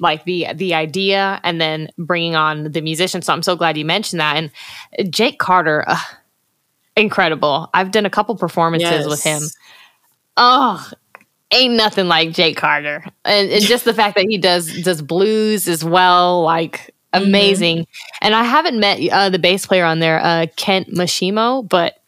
like 0.00 0.24
the 0.24 0.46
the 0.54 0.74
idea 0.74 1.40
and 1.44 1.60
then 1.60 1.90
bringing 1.98 2.36
on 2.36 2.70
the 2.72 2.80
musician. 2.80 3.22
So 3.22 3.32
I'm 3.32 3.42
so 3.42 3.56
glad 3.56 3.76
you 3.76 3.84
mentioned 3.84 4.20
that. 4.20 4.36
And 4.36 5.12
Jake 5.12 5.38
Carter, 5.38 5.84
uh, 5.86 5.98
incredible. 6.96 7.68
I've 7.74 7.90
done 7.90 8.06
a 8.06 8.10
couple 8.10 8.36
performances 8.36 8.90
yes. 8.90 9.06
with 9.06 9.22
him. 9.22 9.42
Oh, 10.36 10.90
ain't 11.52 11.74
nothing 11.74 12.08
like 12.08 12.32
Jake 12.32 12.56
Carter, 12.56 13.04
and, 13.24 13.50
and 13.50 13.62
just 13.62 13.84
the 13.84 13.94
fact 13.94 14.16
that 14.16 14.26
he 14.28 14.38
does 14.38 14.82
does 14.82 15.02
blues 15.02 15.68
as 15.68 15.84
well, 15.84 16.42
like 16.42 16.94
amazing. 17.12 17.78
Mm-hmm. 17.78 18.18
And 18.22 18.34
I 18.34 18.44
haven't 18.44 18.78
met 18.78 19.00
uh, 19.10 19.30
the 19.30 19.38
bass 19.38 19.66
player 19.66 19.84
on 19.84 19.98
there, 19.98 20.20
uh, 20.22 20.46
Kent 20.56 20.88
Mashimo, 20.88 21.68
but 21.68 22.02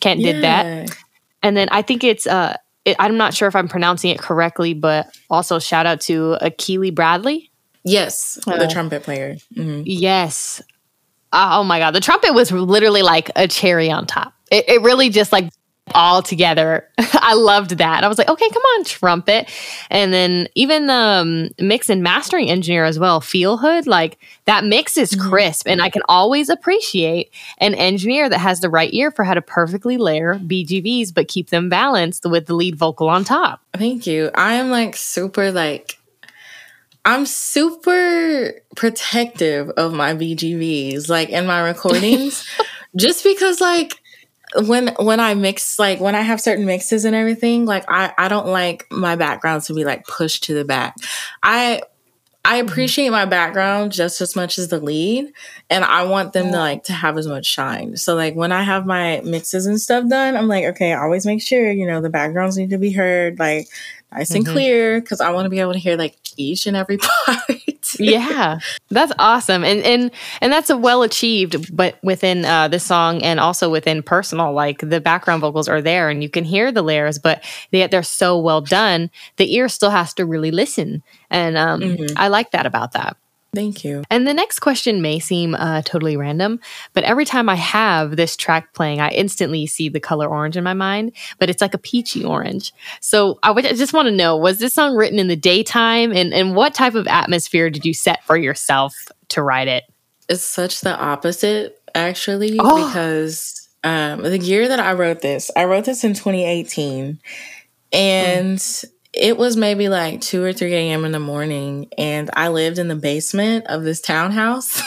Kent 0.00 0.20
yeah. 0.20 0.32
did 0.32 0.44
that. 0.44 0.96
And 1.42 1.56
then 1.56 1.68
I 1.70 1.82
think 1.82 2.04
it's 2.04 2.26
uh, 2.26 2.56
it, 2.84 2.96
I'm 2.98 3.16
not 3.16 3.34
sure 3.34 3.48
if 3.48 3.56
I'm 3.56 3.68
pronouncing 3.68 4.10
it 4.10 4.18
correctly, 4.18 4.74
but 4.74 5.16
also 5.30 5.58
shout 5.58 5.86
out 5.86 6.00
to 6.02 6.36
Akili 6.40 6.94
Bradley. 6.94 7.50
Yes, 7.84 8.38
uh, 8.46 8.58
the 8.58 8.68
trumpet 8.68 9.02
player. 9.02 9.36
Mm-hmm. 9.54 9.82
Yes. 9.86 10.62
Oh 11.32 11.64
my 11.64 11.78
god, 11.78 11.92
the 11.92 12.00
trumpet 12.00 12.34
was 12.34 12.52
literally 12.52 13.02
like 13.02 13.30
a 13.34 13.48
cherry 13.48 13.90
on 13.90 14.06
top. 14.06 14.34
It, 14.50 14.68
it 14.68 14.82
really 14.82 15.08
just 15.08 15.32
like 15.32 15.50
all 15.94 16.22
together. 16.22 16.88
I 16.98 17.34
loved 17.34 17.78
that. 17.78 18.04
I 18.04 18.08
was 18.08 18.18
like, 18.18 18.28
okay, 18.28 18.48
come 18.48 18.62
on, 18.62 18.84
trumpet. 18.84 19.50
And 19.90 20.12
then 20.12 20.48
even 20.54 20.86
the 20.86 20.92
um, 20.92 21.48
mix 21.58 21.90
and 21.90 22.02
mastering 22.02 22.50
engineer 22.50 22.84
as 22.84 22.98
well, 22.98 23.20
Phil 23.20 23.56
Hood, 23.56 23.86
like 23.86 24.18
that 24.44 24.64
mix 24.64 24.96
is 24.96 25.12
mm-hmm. 25.12 25.28
crisp. 25.28 25.68
And 25.68 25.82
I 25.82 25.90
can 25.90 26.02
always 26.08 26.48
appreciate 26.48 27.32
an 27.58 27.74
engineer 27.74 28.28
that 28.28 28.38
has 28.38 28.60
the 28.60 28.70
right 28.70 28.92
ear 28.92 29.10
for 29.10 29.24
how 29.24 29.34
to 29.34 29.42
perfectly 29.42 29.96
layer 29.96 30.36
BGVs, 30.36 31.12
but 31.12 31.28
keep 31.28 31.50
them 31.50 31.68
balanced 31.68 32.24
with 32.28 32.46
the 32.46 32.54
lead 32.54 32.76
vocal 32.76 33.08
on 33.08 33.24
top. 33.24 33.60
Thank 33.74 34.06
you. 34.06 34.30
I 34.34 34.54
am 34.54 34.70
like 34.70 34.96
super 34.96 35.52
like, 35.52 35.98
I'm 37.04 37.26
super 37.26 38.52
protective 38.76 39.70
of 39.70 39.92
my 39.92 40.14
BGVs, 40.14 41.08
like 41.08 41.30
in 41.30 41.46
my 41.46 41.60
recordings, 41.60 42.46
just 42.96 43.24
because 43.24 43.60
like 43.60 44.01
when 44.54 44.94
when 44.98 45.20
I 45.20 45.34
mix 45.34 45.78
like 45.78 46.00
when 46.00 46.14
I 46.14 46.20
have 46.20 46.40
certain 46.40 46.64
mixes 46.64 47.04
and 47.04 47.14
everything, 47.14 47.64
like 47.64 47.84
I 47.88 48.12
I 48.18 48.28
don't 48.28 48.48
like 48.48 48.86
my 48.90 49.16
background 49.16 49.62
to 49.64 49.74
be 49.74 49.84
like 49.84 50.06
pushed 50.06 50.44
to 50.44 50.54
the 50.54 50.64
back. 50.64 50.96
I 51.42 51.82
I 52.44 52.58
mm-hmm. 52.58 52.68
appreciate 52.68 53.10
my 53.10 53.24
background 53.24 53.92
just 53.92 54.20
as 54.20 54.34
much 54.34 54.58
as 54.58 54.68
the 54.68 54.80
lead, 54.80 55.32
and 55.70 55.84
I 55.84 56.04
want 56.04 56.32
them 56.32 56.50
to 56.50 56.58
like 56.58 56.84
to 56.84 56.92
have 56.92 57.16
as 57.16 57.26
much 57.26 57.46
shine. 57.46 57.96
So 57.96 58.14
like 58.14 58.34
when 58.34 58.50
I 58.52 58.62
have 58.62 58.84
my 58.84 59.20
mixes 59.24 59.66
and 59.66 59.80
stuff 59.80 60.08
done, 60.08 60.36
I'm 60.36 60.48
like, 60.48 60.64
okay, 60.64 60.92
always 60.92 61.24
make 61.24 61.40
sure 61.40 61.70
you 61.70 61.86
know 61.86 62.00
the 62.00 62.10
backgrounds 62.10 62.56
need 62.56 62.70
to 62.70 62.78
be 62.78 62.92
heard 62.92 63.38
like 63.38 63.68
nice 64.10 64.30
mm-hmm. 64.30 64.38
and 64.38 64.46
clear 64.46 65.00
because 65.00 65.20
I 65.20 65.30
want 65.30 65.46
to 65.46 65.50
be 65.50 65.60
able 65.60 65.72
to 65.72 65.78
hear 65.78 65.96
like 65.96 66.16
each 66.36 66.66
and 66.66 66.76
every 66.76 66.98
part 67.26 67.62
yeah, 67.98 68.58
that's 68.90 69.12
awesome, 69.18 69.64
and 69.64 69.82
and 69.82 70.10
and 70.40 70.52
that's 70.52 70.70
a 70.70 70.76
well 70.76 71.02
achieved, 71.02 71.74
but 71.74 71.98
within 72.02 72.44
uh, 72.44 72.68
the 72.68 72.78
song 72.78 73.22
and 73.22 73.40
also 73.40 73.70
within 73.70 74.02
personal, 74.02 74.52
like 74.52 74.78
the 74.78 75.00
background 75.00 75.40
vocals 75.40 75.68
are 75.68 75.82
there, 75.82 76.08
and 76.08 76.22
you 76.22 76.28
can 76.28 76.44
hear 76.44 76.72
the 76.72 76.82
layers, 76.82 77.18
but 77.18 77.42
yet 77.70 77.90
they're 77.90 78.02
so 78.02 78.38
well 78.38 78.60
done. 78.60 79.10
The 79.36 79.54
ear 79.54 79.68
still 79.68 79.90
has 79.90 80.14
to 80.14 80.26
really 80.26 80.50
listen, 80.50 81.02
and 81.32 81.56
um, 81.56 81.80
mm-hmm. 81.80 82.16
I 82.16 82.28
like 82.28 82.52
that 82.52 82.66
about 82.66 82.92
that. 82.92 83.16
Thank 83.54 83.84
you. 83.84 84.02
And 84.08 84.26
the 84.26 84.32
next 84.32 84.60
question 84.60 85.02
may 85.02 85.18
seem 85.18 85.54
uh, 85.54 85.82
totally 85.82 86.16
random, 86.16 86.58
but 86.94 87.04
every 87.04 87.26
time 87.26 87.50
I 87.50 87.54
have 87.56 88.16
this 88.16 88.34
track 88.34 88.72
playing, 88.72 89.00
I 89.00 89.10
instantly 89.10 89.66
see 89.66 89.90
the 89.90 90.00
color 90.00 90.26
orange 90.26 90.56
in 90.56 90.64
my 90.64 90.72
mind, 90.72 91.12
but 91.38 91.50
it's 91.50 91.60
like 91.60 91.74
a 91.74 91.78
peachy 91.78 92.24
orange. 92.24 92.72
So 93.00 93.38
I, 93.42 93.50
would, 93.50 93.66
I 93.66 93.74
just 93.74 93.92
want 93.92 94.06
to 94.06 94.14
know 94.14 94.38
was 94.38 94.58
this 94.58 94.72
song 94.72 94.96
written 94.96 95.18
in 95.18 95.28
the 95.28 95.36
daytime? 95.36 96.12
And, 96.12 96.32
and 96.32 96.56
what 96.56 96.72
type 96.72 96.94
of 96.94 97.06
atmosphere 97.06 97.68
did 97.68 97.84
you 97.84 97.92
set 97.92 98.24
for 98.24 98.38
yourself 98.38 98.94
to 99.28 99.42
write 99.42 99.68
it? 99.68 99.84
It's 100.30 100.42
such 100.42 100.80
the 100.80 100.96
opposite, 100.96 101.78
actually, 101.94 102.56
oh. 102.58 102.86
because 102.86 103.68
um, 103.84 104.22
the 104.22 104.38
year 104.38 104.66
that 104.68 104.80
I 104.80 104.94
wrote 104.94 105.20
this, 105.20 105.50
I 105.54 105.64
wrote 105.64 105.84
this 105.84 106.04
in 106.04 106.14
2018. 106.14 107.20
And. 107.92 108.58
Mm 108.58 108.91
it 109.12 109.36
was 109.36 109.56
maybe 109.56 109.88
like 109.88 110.20
2 110.20 110.42
or 110.42 110.52
3 110.52 110.72
a.m. 110.74 111.04
in 111.04 111.12
the 111.12 111.20
morning, 111.20 111.88
and 111.98 112.30
I 112.32 112.48
lived 112.48 112.78
in 112.78 112.88
the 112.88 112.96
basement 112.96 113.66
of 113.66 113.82
this 113.82 114.00
townhouse. 114.00 114.82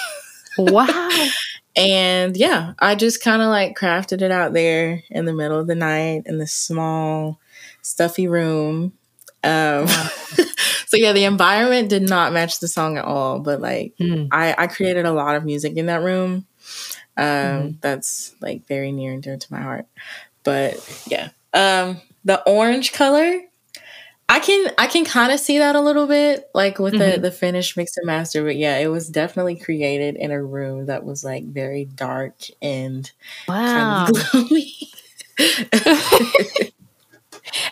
wow. 0.57 1.27
and 1.75 2.35
yeah, 2.35 2.73
I 2.79 2.95
just 2.95 3.21
kind 3.21 3.41
of 3.41 3.49
like 3.49 3.77
crafted 3.77 4.21
it 4.21 4.31
out 4.31 4.53
there 4.53 5.03
in 5.09 5.25
the 5.25 5.33
middle 5.33 5.59
of 5.59 5.67
the 5.67 5.75
night 5.75 6.23
in 6.25 6.39
this 6.39 6.53
small, 6.53 7.39
stuffy 7.81 8.27
room. 8.27 8.93
Um, 9.43 9.85
wow. 9.85 10.09
so 10.87 10.97
yeah, 10.97 11.11
the 11.11 11.25
environment 11.25 11.89
did 11.89 12.09
not 12.09 12.33
match 12.33 12.59
the 12.59 12.67
song 12.67 12.97
at 12.97 13.05
all, 13.05 13.39
but 13.39 13.61
like 13.61 13.93
mm. 13.99 14.27
I, 14.31 14.55
I 14.57 14.67
created 14.67 15.05
a 15.05 15.11
lot 15.11 15.35
of 15.35 15.45
music 15.45 15.77
in 15.77 15.85
that 15.85 16.01
room. 16.01 16.47
Um, 17.17 17.25
mm. 17.25 17.81
that's 17.81 18.35
like 18.41 18.65
very 18.67 18.91
near 18.91 19.13
and 19.13 19.21
dear 19.21 19.37
to 19.37 19.53
my 19.53 19.61
heart. 19.61 19.85
But 20.43 21.05
yeah, 21.07 21.29
um, 21.53 22.01
the 22.23 22.41
orange 22.49 22.91
color 22.91 23.41
I 24.27 24.39
can 24.39 24.71
I 24.77 24.87
can 24.87 25.05
kind 25.05 25.31
of 25.31 25.39
see 25.39 25.59
that 25.59 25.75
a 25.75 25.81
little 25.81 26.07
bit, 26.07 26.49
like 26.53 26.79
with 26.79 26.95
mm-hmm. 26.95 27.21
the 27.21 27.29
the 27.29 27.31
finished 27.31 27.77
mix 27.77 27.95
and 27.97 28.07
master. 28.07 28.43
But 28.43 28.55
yeah, 28.55 28.77
it 28.77 28.87
was 28.87 29.07
definitely 29.07 29.55
created 29.55 30.15
in 30.15 30.31
a 30.31 30.43
room 30.43 30.87
that 30.87 31.03
was 31.03 31.23
like 31.23 31.45
very 31.45 31.85
dark 31.85 32.35
and 32.61 33.11
wow. 33.47 34.07
kind 34.07 34.17
of 34.17 34.31
gloomy. 34.31 34.73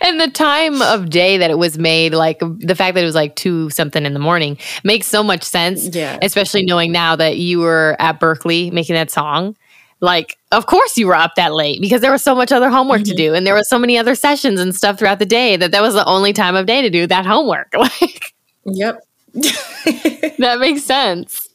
and 0.01 0.21
the 0.21 0.29
time 0.31 0.81
of 0.83 1.09
day 1.09 1.37
that 1.37 1.49
it 1.49 1.57
was 1.57 1.79
made, 1.79 2.13
like 2.13 2.39
the 2.39 2.75
fact 2.75 2.93
that 2.95 3.01
it 3.01 3.05
was 3.05 3.15
like 3.15 3.35
two 3.35 3.71
something 3.71 4.05
in 4.05 4.13
the 4.13 4.19
morning, 4.19 4.59
makes 4.83 5.07
so 5.07 5.23
much 5.23 5.43
sense. 5.43 5.95
Yeah, 5.95 6.19
especially 6.21 6.65
knowing 6.65 6.91
now 6.91 7.15
that 7.15 7.37
you 7.37 7.61
were 7.61 7.95
at 7.97 8.19
Berklee 8.19 8.71
making 8.71 8.93
that 8.93 9.09
song 9.09 9.55
like 10.03 10.37
of 10.51 10.65
course 10.65 10.97
you 10.97 11.07
were 11.07 11.15
up 11.15 11.33
that 11.35 11.53
late 11.53 11.79
because 11.79 12.01
there 12.01 12.11
was 12.11 12.21
so 12.21 12.35
much 12.35 12.51
other 12.51 12.69
homework 12.69 12.99
mm-hmm. 12.99 13.11
to 13.11 13.15
do 13.15 13.33
and 13.33 13.47
there 13.47 13.53
was 13.53 13.69
so 13.69 13.79
many 13.79 13.97
other 13.97 14.15
sessions 14.15 14.59
and 14.59 14.75
stuff 14.75 14.99
throughout 14.99 15.17
the 15.17 15.25
day 15.25 15.55
that 15.55 15.71
that 15.71 15.81
was 15.81 15.93
the 15.93 16.05
only 16.05 16.33
time 16.33 16.55
of 16.55 16.65
day 16.65 16.81
to 16.81 16.89
do 16.89 17.07
that 17.07 17.25
homework. 17.25 17.73
Like 17.83 18.33
yep. 18.65 19.01
that 19.33 20.57
makes 20.59 20.83
sense. 20.83 21.47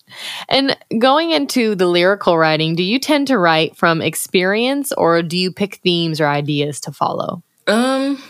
And 0.49 0.77
going 0.99 1.31
into 1.31 1.75
the 1.75 1.87
lyrical 1.87 2.37
writing 2.37 2.75
do 2.75 2.83
you 2.83 2.99
tend 2.99 3.27
to 3.29 3.39
write 3.39 3.77
from 3.77 4.01
experience 4.01 4.93
or 4.93 5.23
do 5.23 5.37
you 5.37 5.53
pick 5.53 5.77
themes 5.77 6.21
or 6.21 6.27
ideas 6.27 6.81
to 6.81 6.93
follow? 6.93 7.43
Um 7.67 8.23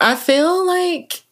i 0.00 0.14
feel 0.14 0.66
like 0.66 1.24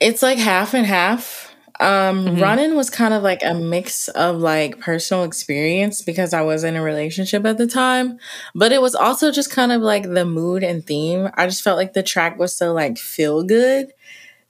it's 0.00 0.22
like 0.22 0.38
half 0.38 0.72
and 0.72 0.86
half 0.86 1.41
um, 1.82 2.24
mm-hmm. 2.26 2.40
running 2.40 2.76
was 2.76 2.90
kind 2.90 3.12
of 3.12 3.24
like 3.24 3.42
a 3.42 3.54
mix 3.54 4.06
of 4.06 4.38
like 4.38 4.78
personal 4.78 5.24
experience 5.24 6.00
because 6.00 6.32
I 6.32 6.42
was 6.42 6.62
in 6.62 6.76
a 6.76 6.82
relationship 6.82 7.44
at 7.44 7.58
the 7.58 7.66
time, 7.66 8.18
but 8.54 8.70
it 8.70 8.80
was 8.80 8.94
also 8.94 9.32
just 9.32 9.50
kind 9.50 9.72
of 9.72 9.82
like 9.82 10.04
the 10.04 10.24
mood 10.24 10.62
and 10.62 10.86
theme. 10.86 11.28
I 11.34 11.46
just 11.46 11.62
felt 11.62 11.76
like 11.76 11.92
the 11.92 12.04
track 12.04 12.38
was 12.38 12.56
so 12.56 12.72
like 12.72 12.98
feel 12.98 13.42
good 13.42 13.92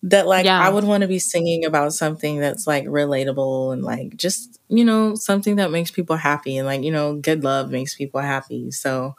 that 0.03 0.27
like 0.27 0.45
yeah. 0.45 0.61
I 0.61 0.69
would 0.69 0.85
want 0.85 1.03
to 1.03 1.09
be 1.09 1.19
singing 1.19 1.65
about 1.65 1.95
something 1.95 2.39
that's 2.39 2.67
like 2.67 2.85
relatable 2.85 3.73
and 3.73 3.83
like 3.83 4.15
just, 4.19 4.61
you 4.69 4.85
know, 4.85 5.15
something 5.15 5.57
that 5.57 5.71
makes 5.71 5.91
people 5.91 6.17
happy 6.17 6.59
and 6.59 6.67
like, 6.67 6.83
you 6.83 6.93
know, 6.93 7.17
good 7.17 7.45
love 7.45 7.71
makes 7.71 7.95
people 7.95 8.21
happy. 8.21 8.71
So 8.73 9.15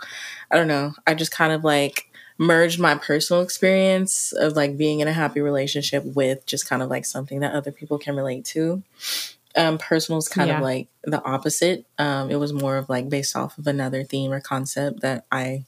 I 0.52 0.58
don't 0.58 0.68
know. 0.68 0.94
I 1.08 1.16
just 1.16 1.32
kind 1.32 1.52
of 1.52 1.64
like 1.64 2.12
merged 2.38 2.80
my 2.80 2.96
personal 2.96 3.42
experience 3.42 4.32
of 4.32 4.54
like 4.54 4.78
being 4.78 5.00
in 5.00 5.08
a 5.08 5.14
happy 5.14 5.42
relationship 5.42 6.04
with 6.06 6.46
just 6.46 6.68
kind 6.68 6.82
of 6.82 6.90
like 6.90 7.06
something 7.06 7.40
that 7.42 7.54
other 7.54 7.72
people 7.72 7.98
can 7.98 8.16
relate 8.16 8.46
to. 8.46 8.84
Um, 9.56 9.78
personal 9.78 10.18
is 10.18 10.28
kind 10.28 10.50
yeah. 10.50 10.58
of 10.58 10.64
like 10.64 10.88
the 11.04 11.24
opposite. 11.24 11.86
Um, 12.00 12.32
it 12.32 12.38
was 12.38 12.54
more 12.54 12.78
of 12.78 12.90
like 12.90 13.10
based 13.10 13.36
off 13.36 13.58
of 13.58 13.68
another 13.68 14.04
theme 14.04 14.32
or 14.32 14.40
concept 14.40 15.02
that 15.02 15.26
I 15.32 15.66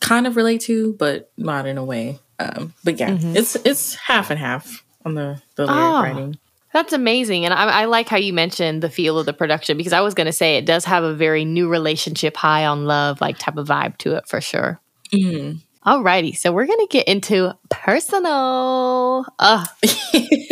kind 0.00 0.26
of 0.26 0.36
relate 0.36 0.62
to, 0.62 0.92
but 0.94 1.30
not 1.36 1.66
in 1.66 1.78
a 1.78 1.84
way. 1.84 2.18
Um, 2.38 2.74
but 2.84 2.98
yeah, 2.98 3.10
mm-hmm. 3.10 3.36
it's 3.36 3.56
it's 3.56 3.94
half 3.94 4.30
and 4.30 4.38
half 4.38 4.84
on 5.04 5.14
the 5.14 5.42
the 5.56 5.66
lyric 5.66 5.78
oh, 5.78 6.02
writing. 6.02 6.38
That's 6.72 6.92
amazing, 6.92 7.44
and 7.44 7.52
I, 7.52 7.82
I, 7.82 7.84
like 7.86 8.08
how 8.08 8.16
you 8.16 8.32
mentioned 8.32 8.80
the 8.80 8.88
feel 8.88 9.18
of 9.18 9.26
the 9.26 9.32
production 9.32 9.76
because 9.76 9.92
I 9.92 10.00
was 10.02 10.14
going 10.14 10.26
to 10.26 10.32
say 10.32 10.56
it 10.56 10.64
does 10.64 10.84
have 10.84 11.02
a 11.02 11.12
very 11.12 11.44
new 11.44 11.68
relationship, 11.68 12.36
high 12.36 12.64
on 12.64 12.84
love, 12.84 13.20
like 13.20 13.38
type 13.38 13.56
of 13.56 13.66
vibe 13.66 13.98
to 13.98 14.16
it 14.16 14.28
for 14.28 14.40
sure. 14.40 14.79
Mm-hmm. 15.12 15.58
Alrighty, 15.88 16.36
so 16.36 16.52
we're 16.52 16.66
gonna 16.66 16.86
get 16.88 17.08
into 17.08 17.56
personal. 17.70 19.24
Uh, 19.38 19.64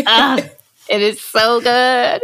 uh, 0.07 0.41
it 0.89 1.03
is 1.03 1.21
so 1.21 1.61
good. 1.61 2.23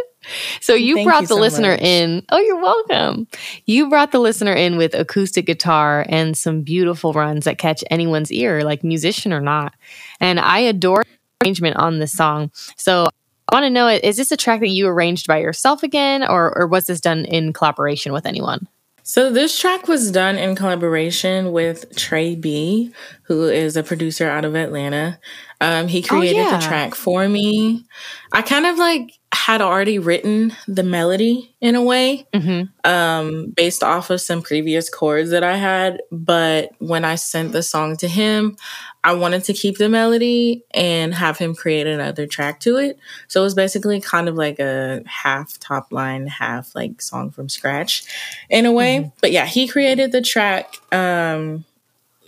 So 0.61 0.75
you 0.75 0.95
Thank 0.95 1.07
brought 1.09 1.21
you 1.23 1.27
the 1.29 1.35
so 1.35 1.41
listener 1.41 1.73
much. 1.73 1.83
in. 1.83 2.25
Oh, 2.31 2.39
you're 2.39 2.61
welcome. 2.61 3.27
You 3.67 3.91
brought 3.91 4.13
the 4.13 4.21
listener 4.21 4.55
in 4.55 4.77
with 4.79 4.95
acoustic 4.95 5.45
guitar 5.45 6.07
and 6.09 6.37
some 6.37 6.63
beautiful 6.63 7.13
runs 7.13 7.45
that 7.45 7.59
catch 7.59 7.85
anyone's 7.91 8.33
ear, 8.33 8.63
like 8.63 8.83
musician 8.83 9.33
or 9.33 9.41
not. 9.41 9.75
And 10.21 10.41
I 10.41 10.61
adore 10.61 11.05
arrangement 11.43 11.77
on 11.77 11.99
this 11.99 12.13
song. 12.13 12.51
So 12.77 13.09
I 13.49 13.55
want 13.55 13.65
to 13.65 13.71
know 13.71 13.89
is 13.89 14.17
this 14.17 14.33
a 14.33 14.37
track 14.37 14.61
that 14.61 14.69
you 14.69 14.87
arranged 14.89 15.27
by 15.27 15.39
yourself 15.39 15.83
again, 15.83 16.23
or, 16.23 16.57
or 16.57 16.67
was 16.67 16.87
this 16.87 17.01
done 17.01 17.27
in 17.27 17.53
collaboration 17.53 18.13
with 18.13 18.25
anyone? 18.25 18.67
So 19.07 19.31
this 19.31 19.59
track 19.59 19.87
was 19.87 20.11
done 20.11 20.39
in 20.39 20.57
collaboration 20.57 21.53
with 21.53 21.95
Trey 21.95 22.35
B, 22.35 22.91
who 23.25 23.45
is 23.45 23.77
a 23.77 23.83
producer 23.83 24.27
out 24.31 24.47
of 24.47 24.57
Atlanta. 24.57 25.21
Um, 25.65 25.89
he 25.89 26.05
oh, 26.05 26.07
created 26.07 26.41
oh, 26.41 26.51
yeah. 26.51 26.59
the 26.59 26.63
track 26.63 26.95
for 26.95 27.27
me. 27.27 27.87
I 28.33 28.43
kind 28.43 28.67
of 28.67 28.77
like 28.77 29.19
had 29.33 29.63
already 29.63 29.99
written 29.99 30.53
the 30.69 30.83
melody 30.83 31.57
in 31.63 31.75
a 31.75 31.83
way 31.83 32.27
mm-hmm. 32.35 32.65
um, 32.89 33.51
based 33.57 33.83
off 33.83 34.11
of 34.11 34.21
some 34.21 34.43
previous 34.43 34.91
chords 34.91 35.31
that 35.31 35.43
I 35.43 35.57
had. 35.57 36.03
But 36.13 36.73
when 36.81 37.07
I 37.07 37.15
sent 37.15 37.53
the 37.53 37.63
song 37.63 37.97
to 37.97 38.09
him, 38.09 38.59
I 39.05 39.15
wanted 39.15 39.45
to 39.45 39.55
keep 39.55 39.79
the 39.79 39.89
melody 39.89 40.65
and 40.73 41.15
have 41.15 41.39
him 41.39 41.55
create 41.55 41.87
another 41.87 42.27
track 42.27 42.61
to 42.61 42.77
it. 42.77 42.99
So 43.29 43.41
it 43.41 43.45
was 43.45 43.55
basically 43.55 44.03
kind 44.03 44.29
of 44.29 44.35
like 44.35 44.59
a 44.59 45.03
half 45.07 45.59
top 45.61 45.93
line, 45.93 46.27
half 46.27 46.75
like 46.75 47.01
song 47.01 47.31
from 47.31 47.49
scratch 47.49 48.05
in 48.51 48.67
a 48.67 48.73
way. 48.73 48.99
Mm-hmm. 48.99 49.09
But 49.23 49.33
yeah, 49.33 49.47
he 49.47 49.67
created 49.67 50.13
the 50.13 50.21
track. 50.21 50.75
Um, 50.93 51.65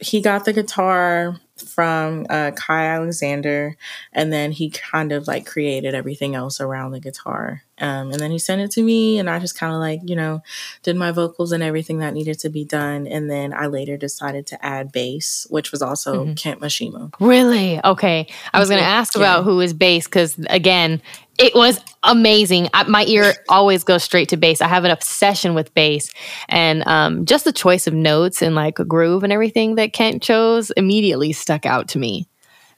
he 0.00 0.22
got 0.22 0.46
the 0.46 0.54
guitar 0.54 1.38
from 1.66 2.26
uh, 2.30 2.52
Kai 2.52 2.86
Alexander, 2.86 3.76
and 4.12 4.32
then 4.32 4.52
he 4.52 4.70
kind 4.70 5.12
of 5.12 5.26
like 5.26 5.46
created 5.46 5.94
everything 5.94 6.34
else 6.34 6.60
around 6.60 6.92
the 6.92 7.00
guitar. 7.00 7.62
Um, 7.78 8.10
and 8.10 8.20
then 8.20 8.30
he 8.30 8.38
sent 8.38 8.62
it 8.62 8.70
to 8.72 8.82
me, 8.82 9.18
and 9.18 9.28
I 9.28 9.38
just 9.38 9.58
kind 9.58 9.74
of 9.74 9.80
like, 9.80 10.00
you 10.04 10.16
know, 10.16 10.42
did 10.82 10.96
my 10.96 11.12
vocals 11.12 11.52
and 11.52 11.62
everything 11.62 11.98
that 11.98 12.14
needed 12.14 12.38
to 12.40 12.48
be 12.48 12.64
done. 12.64 13.06
And 13.06 13.30
then 13.30 13.52
I 13.52 13.66
later 13.66 13.96
decided 13.96 14.46
to 14.48 14.64
add 14.64 14.92
bass, 14.92 15.46
which 15.50 15.72
was 15.72 15.82
also 15.82 16.24
mm-hmm. 16.24 16.34
Kent 16.34 16.60
Mashimo. 16.60 17.12
Really? 17.20 17.78
Okay. 17.84 18.28
I 18.54 18.60
was 18.60 18.68
going 18.68 18.80
to 18.80 18.86
ask 18.86 19.14
yeah. 19.14 19.20
about 19.20 19.44
who 19.44 19.60
is 19.60 19.74
bass 19.74 20.06
because, 20.06 20.38
again, 20.48 21.02
it 21.38 21.54
was 21.54 21.78
amazing. 22.02 22.68
I, 22.72 22.84
my 22.84 23.04
ear 23.04 23.34
always 23.48 23.84
goes 23.84 24.02
straight 24.02 24.30
to 24.30 24.38
bass. 24.38 24.62
I 24.62 24.68
have 24.68 24.84
an 24.84 24.90
obsession 24.90 25.54
with 25.54 25.74
bass, 25.74 26.10
and 26.48 26.86
um, 26.86 27.26
just 27.26 27.44
the 27.44 27.52
choice 27.52 27.86
of 27.86 27.92
notes 27.92 28.40
and 28.40 28.54
like 28.54 28.78
a 28.78 28.84
groove 28.86 29.22
and 29.22 29.32
everything 29.32 29.74
that 29.74 29.92
Kent 29.92 30.22
chose 30.22 30.70
immediately 30.70 31.34
stuck 31.34 31.66
out 31.66 31.88
to 31.88 31.98
me. 31.98 32.26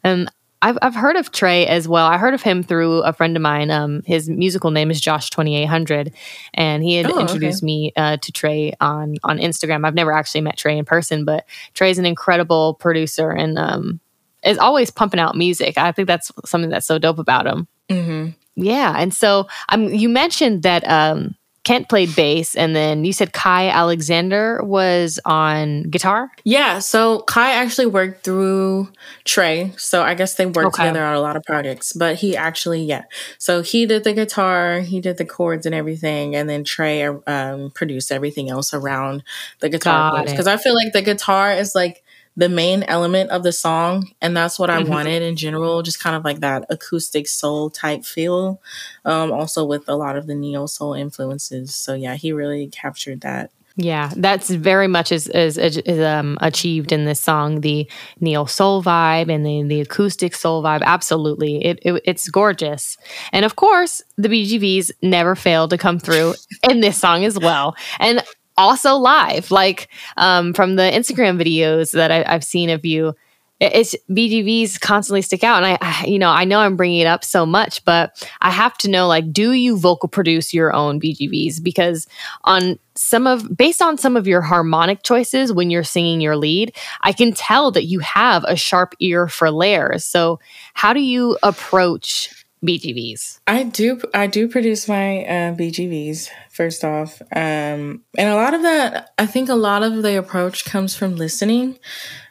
And 0.03 0.29
I've 0.61 0.79
I've 0.83 0.95
heard 0.95 1.17
of 1.17 1.31
Trey 1.31 1.67
as 1.67 1.87
well. 1.87 2.07
I 2.07 2.19
heard 2.19 2.35
of 2.35 2.43
him 2.43 2.63
through 2.63 3.03
a 3.03 3.13
friend 3.13 3.37
of 3.37 3.43
mine. 3.43 3.71
Um, 3.71 4.03
his 4.05 4.29
musical 4.29 4.71
name 4.71 4.91
is 4.91 5.01
Josh 5.01 5.31
Twenty 5.31 5.57
Eight 5.57 5.67
Hundred, 5.67 6.13
and 6.55 6.83
he 6.83 6.97
had 6.97 7.11
oh, 7.11 7.21
introduced 7.21 7.61
okay. 7.61 7.67
me 7.67 7.93
uh, 7.97 8.17
to 8.17 8.33
Trey 8.33 8.73
on 8.81 9.17
on 9.23 9.39
Instagram. 9.39 9.87
I've 9.87 9.95
never 9.95 10.13
actually 10.13 10.41
met 10.41 10.57
Trey 10.57 10.77
in 10.77 10.85
person, 10.85 11.25
but 11.25 11.45
Trey's 11.75 11.99
an 11.99 12.07
incredible 12.07 12.75
producer 12.75 13.31
and 13.31 13.59
um, 13.59 14.01
is 14.45 14.59
always 14.59 14.91
pumping 14.91 15.21
out 15.21 15.37
music. 15.37 15.79
I 15.79 15.93
think 15.93 16.09
that's 16.09 16.33
something 16.45 16.71
that's 16.71 16.87
so 16.87 16.99
dope 16.99 17.19
about 17.19 17.47
him. 17.47 17.69
Mm-hmm. 17.89 18.31
Yeah, 18.57 18.95
and 18.99 19.15
so 19.15 19.47
um, 19.69 19.85
you 19.85 20.09
mentioned 20.09 20.65
that 20.65 20.89
um, 20.89 21.37
Kent 21.69 21.91
played 21.91 22.17
bass, 22.17 22.55
and 22.55 22.75
then 22.75 23.05
you 23.05 23.13
said 23.13 23.35
Kai 23.35 23.69
Alexander 23.69 24.59
was 24.65 25.21
on 25.27 25.83
guitar. 25.83 26.31
Yeah, 26.43 26.79
so 26.79 27.21
Kai 27.21 27.53
actually 27.53 27.85
worked 27.85 28.25
through 28.25 28.89
Trey, 29.25 29.75
so 29.77 30.03
I 30.03 30.15
guess 30.15 30.33
they 30.37 30.47
worked 30.47 30.69
okay. 30.69 30.85
together 30.85 31.05
on 31.05 31.15
a 31.15 31.21
lot 31.21 31.37
of 31.37 31.43
projects. 31.43 31.93
But 31.93 32.17
he 32.17 32.35
actually, 32.35 32.85
yeah, 32.85 33.03
so 33.37 33.61
he 33.61 33.85
did 33.85 34.05
the 34.05 34.15
guitar, 34.15 34.81
he 34.81 34.99
did 34.99 35.19
the 35.19 35.27
chords 35.27 35.67
and 35.67 35.75
everything, 35.75 36.35
and 36.35 36.49
then 36.49 36.65
Trey 36.65 37.05
um, 37.05 37.71
produced 37.73 38.11
everything 38.11 38.49
else 38.49 38.73
around 38.73 39.23
the 39.61 39.69
guitar 39.69 40.25
because 40.25 40.47
I 40.47 40.57
feel 40.57 40.75
like 40.75 40.95
the 40.95 41.03
guitar 41.03 41.53
is 41.53 41.75
like 41.75 42.03
the 42.39 42.49
main 42.49 42.85
element 42.85 43.31
of 43.31 43.43
the 43.43 43.51
song 43.51 44.09
and 44.23 44.37
that's 44.37 44.59
what 44.61 44.71
i 44.71 44.81
mm-hmm. 44.81 44.91
wanted 44.91 45.23
in 45.23 45.35
general 45.35 45.83
just 45.83 46.01
kind 46.01 46.15
of 46.15 46.25
like 46.25 46.39
that 46.39 46.65
acoustic 46.71 47.27
soul 47.27 47.69
type 47.69 48.05
feel 48.05 48.63
um, 49.05 49.33
also 49.33 49.65
with 49.65 49.89
a 49.89 49.97
lot 49.97 50.17
of 50.17 50.29
the 50.29 50.37
neo 50.37 50.65
soul 50.65 50.95
influences 50.95 51.75
so 51.75 51.95
yeah 51.95 52.15
he 52.15 52.33
really 52.33 52.69
captured 52.69 53.21
that 53.23 53.51
yeah, 53.81 54.11
that's 54.17 54.51
very 54.51 54.89
much 54.89 55.13
is 55.13 55.29
is, 55.29 55.57
is 55.57 56.01
um, 56.01 56.37
achieved 56.41 56.91
in 56.91 57.05
this 57.05 57.21
song. 57.21 57.61
The 57.61 57.89
neo 58.19 58.45
soul 58.45 58.83
vibe 58.83 59.33
and 59.33 59.47
the 59.47 59.63
the 59.63 59.81
acoustic 59.81 60.35
soul 60.35 60.65
vibe. 60.65 60.83
Absolutely, 60.83 61.65
it, 61.65 61.79
it, 61.83 62.03
it's 62.05 62.29
gorgeous. 62.29 62.97
And 63.33 63.45
of 63.45 63.55
course, 63.55 64.03
the 64.17 64.29
BGVs 64.29 64.91
never 65.01 65.37
fail 65.37 65.69
to 65.69 65.79
come 65.79 66.01
through 66.01 66.35
in 66.69 66.81
this 66.81 66.99
song 66.99 67.25
as 67.25 67.39
well. 67.39 67.77
And 68.01 68.21
also 68.59 68.97
live, 68.97 69.51
like 69.51 69.89
um, 70.17 70.53
from 70.53 70.77
the 70.77 70.83
Instagram 70.83 71.41
videos 71.41 71.93
that 71.93 72.11
I, 72.11 72.31
have 72.31 72.45
seen 72.45 72.69
of 72.69 72.85
you. 72.85 73.15
It's 73.61 73.97
BGVs 74.09 74.81
constantly 74.81 75.21
stick 75.21 75.43
out, 75.43 75.65
and 75.65 75.67
I, 75.67 75.79
I, 75.81 76.07
you 76.07 76.19
know, 76.19 76.31
I 76.31 76.45
know 76.45 76.61
I'm 76.61 76.77
bringing 76.77 77.01
it 77.01 77.09
up 77.09 77.25
so 77.25 77.45
much, 77.45 77.85
but 77.85 78.25
I 78.41 78.51
have 78.51 78.79
to 78.79 78.89
know, 78.89 79.09
like, 79.09 79.33
do 79.33 79.51
you 79.51 79.77
vocal 79.77 80.09
produce 80.09 80.55
your 80.55 80.73
own 80.73 81.01
BGVs? 81.01 81.61
Because 81.61 82.07
on 82.45 82.79
some 82.95 83.27
of, 83.27 83.57
based 83.57 83.83
on 83.83 83.99
some 83.99 84.17
of 84.17 84.29
your 84.29 84.43
harmonic 84.43 85.03
choices 85.03 85.53
when 85.53 85.71
you're 85.71 85.83
singing 85.83 86.21
your 86.21 86.37
lead, 86.37 86.73
I 87.03 87.13
can 87.13 87.33
tell 87.33 87.73
that 87.73 87.87
you 87.87 87.99
have 87.99 88.45
a 88.45 88.55
sharp 88.55 88.95
ear 89.01 89.27
for 89.27 89.51
layers. 89.51 90.05
So, 90.05 90.39
how 90.75 90.93
do 90.93 91.01
you 91.01 91.37
approach 91.43 92.47
BGVs? 92.65 93.41
I 93.47 93.65
do. 93.65 94.01
I 94.15 94.27
do 94.27 94.49
produce 94.49 94.89
my 94.89 95.25
uh, 95.25 95.55
BGVs 95.55 96.29
first 96.51 96.85
off, 96.85 97.21
um, 97.35 98.03
and 98.17 98.29
a 98.29 98.35
lot 98.35 98.55
of 98.55 98.63
that. 98.63 99.11
I 99.19 99.27
think 99.27 99.49
a 99.49 99.55
lot 99.55 99.83
of 99.83 100.03
the 100.03 100.19
approach 100.19 100.65
comes 100.65 100.97
from 100.97 101.17
listening. 101.17 101.79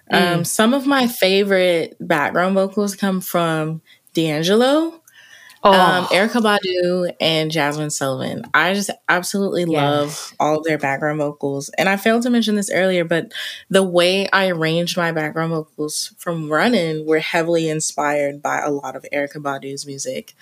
Um, 0.09 0.41
mm. 0.41 0.47
some 0.47 0.73
of 0.73 0.87
my 0.87 1.07
favorite 1.07 1.97
background 1.99 2.55
vocals 2.55 2.95
come 2.95 3.19
from 3.19 3.81
D'Angelo 4.13 5.01
Oh. 5.63 5.71
Um, 5.71 6.05
Erykah 6.05 6.41
Badu 6.41 7.13
and 7.19 7.51
Jazmine 7.51 7.91
Sullivan. 7.91 8.43
I 8.53 8.73
just 8.73 8.89
absolutely 9.09 9.63
yes. 9.63 9.71
love 9.71 10.33
all 10.39 10.57
of 10.59 10.63
their 10.63 10.77
background 10.77 11.19
vocals. 11.19 11.69
And 11.77 11.89
I 11.89 11.97
failed 11.97 12.23
to 12.23 12.29
mention 12.29 12.55
this 12.55 12.71
earlier, 12.71 13.03
but 13.03 13.33
the 13.69 13.83
way 13.83 14.29
I 14.29 14.49
arranged 14.49 14.97
my 14.97 15.11
background 15.11 15.51
vocals 15.51 16.13
from 16.17 16.51
Running 16.51 17.05
were 17.05 17.19
heavily 17.19 17.69
inspired 17.69 18.41
by 18.41 18.59
a 18.59 18.69
lot 18.69 18.95
of 18.95 19.05
Erykah 19.11 19.41
Badu's 19.41 19.85
music. 19.85 20.35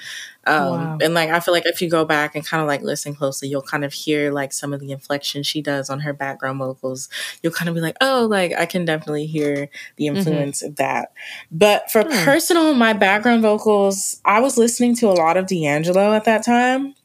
Um, 0.45 0.71
wow. 0.71 0.97
And 1.01 1.13
like, 1.13 1.29
I 1.29 1.39
feel 1.39 1.53
like 1.53 1.65
if 1.65 1.81
you 1.81 1.89
go 1.89 2.05
back 2.05 2.36
and 2.36 2.45
kind 2.45 2.62
of 2.62 2.67
like 2.67 2.81
listen 2.81 3.15
closely, 3.15 3.47
you'll 3.47 3.62
kind 3.62 3.84
of 3.84 3.93
hear 3.93 4.31
like 4.31 4.53
some 4.53 4.73
of 4.73 4.79
the 4.79 4.91
inflection 4.91 5.43
she 5.43 5.62
does 5.62 5.89
on 5.89 6.01
her 6.01 6.13
background 6.13 6.60
vocals. 6.60 7.10
You'll 7.41 7.53
kind 7.53 7.69
of 7.69 7.75
be 7.75 7.81
like, 7.81 7.97
oh, 8.01 8.27
like 8.29 8.53
I 8.53 8.65
can 8.65 8.86
definitely 8.86 9.25
hear 9.25 9.69
the 9.95 10.05
mm-hmm. 10.05 10.17
influence 10.17 10.60
mm-hmm. 10.60 10.69
of 10.69 10.75
that. 10.77 11.13
But 11.51 11.91
for 11.91 12.03
mm. 12.03 12.23
personal, 12.23 12.73
my 12.73 12.93
background 12.93 13.41
vocals, 13.41 14.21
I 14.25 14.39
was 14.39 14.58
listening 14.58 14.95
to 14.97 15.08
a 15.08 15.13
lot 15.13 15.38
of 15.38 15.47
D'Angelo 15.47 16.13
at 16.13 16.25
that 16.25 16.45
time 16.45 16.95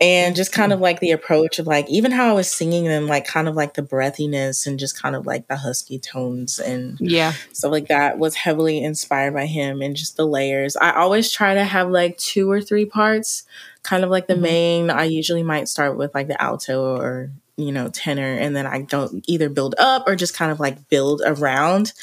and 0.00 0.36
just 0.36 0.52
kind 0.52 0.72
of 0.72 0.80
like 0.80 1.00
the 1.00 1.12
approach 1.12 1.58
of 1.58 1.66
like 1.66 1.88
even 1.88 2.10
how 2.12 2.28
I 2.28 2.32
was 2.32 2.50
singing 2.50 2.84
them, 2.84 3.06
like 3.06 3.26
kind 3.26 3.48
of 3.48 3.54
like 3.54 3.74
the 3.74 3.82
breathiness 3.82 4.66
and 4.66 4.78
just 4.78 5.00
kind 5.00 5.16
of 5.16 5.26
like 5.26 5.48
the 5.48 5.56
husky 5.56 5.98
tones 5.98 6.58
and 6.58 6.98
yeah, 7.00 7.32
stuff 7.52 7.72
like 7.72 7.88
that 7.88 8.18
was 8.18 8.34
heavily 8.34 8.82
inspired 8.82 9.32
by 9.32 9.46
him 9.46 9.80
and 9.80 9.96
just 9.96 10.16
the 10.16 10.26
layers. 10.26 10.76
I 10.76 10.92
always 10.92 11.32
try 11.32 11.54
to 11.54 11.64
have 11.64 11.90
like 11.90 12.18
two 12.18 12.50
or 12.50 12.60
three 12.60 12.84
parts, 12.84 13.44
kind 13.82 14.04
of 14.04 14.10
like 14.10 14.26
the 14.26 14.34
mm-hmm. 14.34 14.42
main. 14.42 14.90
I 14.90 15.04
usually 15.04 15.42
might 15.42 15.68
start 15.68 15.96
with 15.96 16.14
like 16.14 16.28
the 16.28 16.40
alto 16.42 16.96
or 16.96 17.30
you 17.56 17.72
know 17.72 17.88
tenor, 17.88 18.34
and 18.34 18.54
then 18.54 18.66
I 18.66 18.82
don't 18.82 19.24
either 19.26 19.48
build 19.48 19.74
up 19.78 20.06
or 20.06 20.14
just 20.14 20.34
kind 20.34 20.52
of 20.52 20.60
like 20.60 20.90
build 20.90 21.22
around. 21.24 21.94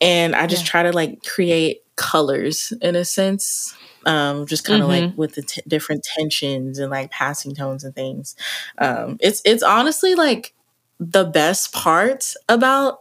And 0.00 0.34
I 0.34 0.46
just 0.48 0.64
yeah. 0.64 0.70
try 0.70 0.82
to 0.84 0.92
like 0.92 1.22
create 1.22 1.84
colors 1.94 2.72
in 2.80 2.96
a 2.96 3.04
sense 3.04 3.76
um, 4.06 4.46
just 4.46 4.64
kind 4.64 4.82
of 4.82 4.88
mm-hmm. 4.88 5.06
like 5.06 5.18
with 5.18 5.34
the 5.34 5.42
t- 5.42 5.62
different 5.66 6.04
tensions 6.16 6.78
and 6.78 6.90
like 6.90 7.10
passing 7.10 7.54
tones 7.54 7.84
and 7.84 7.94
things. 7.94 8.36
Um, 8.78 9.18
it's 9.20 9.42
it's 9.44 9.62
honestly 9.62 10.14
like 10.14 10.54
the 10.98 11.24
best 11.24 11.72
part 11.72 12.34
about 12.48 13.00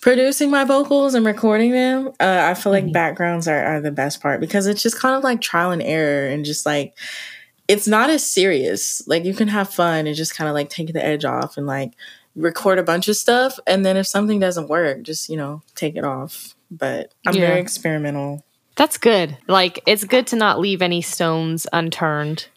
producing 0.00 0.50
my 0.50 0.64
vocals 0.64 1.14
and 1.14 1.24
recording 1.24 1.72
them. 1.72 2.08
Uh, 2.20 2.40
I 2.42 2.54
feel 2.54 2.72
like 2.72 2.84
mm-hmm. 2.84 2.92
backgrounds 2.92 3.48
are, 3.48 3.64
are 3.64 3.80
the 3.80 3.90
best 3.90 4.20
part 4.20 4.40
because 4.40 4.66
it's 4.66 4.82
just 4.82 4.98
kind 4.98 5.16
of 5.16 5.24
like 5.24 5.40
trial 5.40 5.70
and 5.70 5.82
error 5.82 6.28
and 6.28 6.44
just 6.44 6.66
like 6.66 6.96
it's 7.66 7.88
not 7.88 8.10
as 8.10 8.28
serious. 8.28 9.06
Like 9.06 9.24
you 9.24 9.34
can 9.34 9.48
have 9.48 9.72
fun 9.72 10.06
and 10.06 10.14
just 10.14 10.36
kind 10.36 10.48
of 10.48 10.54
like 10.54 10.68
take 10.68 10.92
the 10.92 11.04
edge 11.04 11.24
off 11.24 11.56
and 11.56 11.66
like 11.66 11.92
record 12.36 12.78
a 12.78 12.82
bunch 12.82 13.08
of 13.08 13.16
stuff 13.16 13.58
and 13.66 13.86
then 13.86 13.96
if 13.96 14.06
something 14.06 14.38
doesn't 14.38 14.68
work, 14.68 15.02
just, 15.02 15.28
you 15.28 15.36
know, 15.36 15.62
take 15.74 15.96
it 15.96 16.04
off. 16.04 16.54
But 16.70 17.14
I'm 17.26 17.34
yeah. 17.34 17.46
very 17.46 17.60
experimental. 17.60 18.44
That's 18.76 18.98
good. 18.98 19.36
Like 19.46 19.80
it's 19.86 20.04
good 20.04 20.26
to 20.28 20.36
not 20.36 20.60
leave 20.60 20.82
any 20.82 21.00
stones 21.00 21.66
unturned 21.72 22.48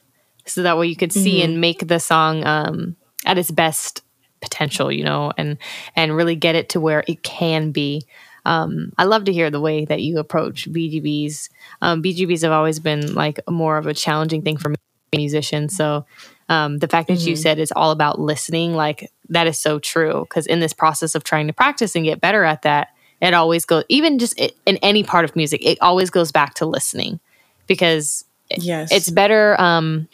so 0.45 0.63
that 0.63 0.77
way 0.77 0.87
you 0.87 0.95
could 0.95 1.13
see 1.13 1.39
mm-hmm. 1.39 1.51
and 1.51 1.61
make 1.61 1.87
the 1.87 1.99
song 1.99 2.45
um 2.45 2.95
at 3.25 3.37
its 3.37 3.51
best 3.51 4.01
potential, 4.41 4.91
you 4.91 5.03
know, 5.03 5.31
and 5.37 5.57
and 5.95 6.15
really 6.15 6.35
get 6.35 6.55
it 6.55 6.69
to 6.69 6.79
where 6.79 7.03
it 7.07 7.23
can 7.23 7.71
be. 7.71 8.03
Um, 8.45 8.93
I 8.97 9.03
love 9.03 9.25
to 9.25 9.33
hear 9.33 9.49
the 9.49 9.59
way 9.59 9.83
that 9.85 10.01
you 10.01 10.19
approach 10.19 10.71
BGVs. 10.71 11.49
Um, 11.81 12.01
BGVs 12.01 12.43
have 12.43 12.53
always 12.53 12.79
been 12.79 13.13
like 13.13 13.39
more 13.49 13.77
of 13.77 13.87
a 13.87 13.93
challenging 13.93 14.41
thing 14.41 14.55
for 14.55 14.73
musicians. 15.13 15.75
So 15.75 16.05
um, 16.47 16.77
the 16.77 16.87
fact 16.87 17.09
that 17.09 17.17
mm-hmm. 17.17 17.29
you 17.29 17.35
said 17.35 17.59
it's 17.59 17.73
all 17.73 17.91
about 17.91 18.21
listening, 18.21 18.73
like 18.73 19.11
that 19.29 19.47
is 19.47 19.59
so 19.59 19.79
true. 19.79 20.21
Because 20.21 20.47
in 20.47 20.61
this 20.61 20.71
process 20.71 21.13
of 21.13 21.25
trying 21.25 21.47
to 21.47 21.53
practice 21.53 21.93
and 21.95 22.05
get 22.05 22.21
better 22.21 22.45
at 22.45 22.61
that, 22.61 22.89
it 23.21 23.33
always 23.33 23.65
goes, 23.65 23.83
even 23.89 24.19
just 24.19 24.39
in 24.39 24.77
any 24.77 25.03
part 25.03 25.25
of 25.25 25.35
music, 25.35 25.65
it 25.65 25.77
always 25.81 26.09
goes 26.09 26.31
back 26.31 26.53
to 26.55 26.65
listening 26.65 27.19
because 27.65 28.25
yes. 28.55 28.91
it's 28.91 29.09
better 29.09 29.59
um, 29.59 30.07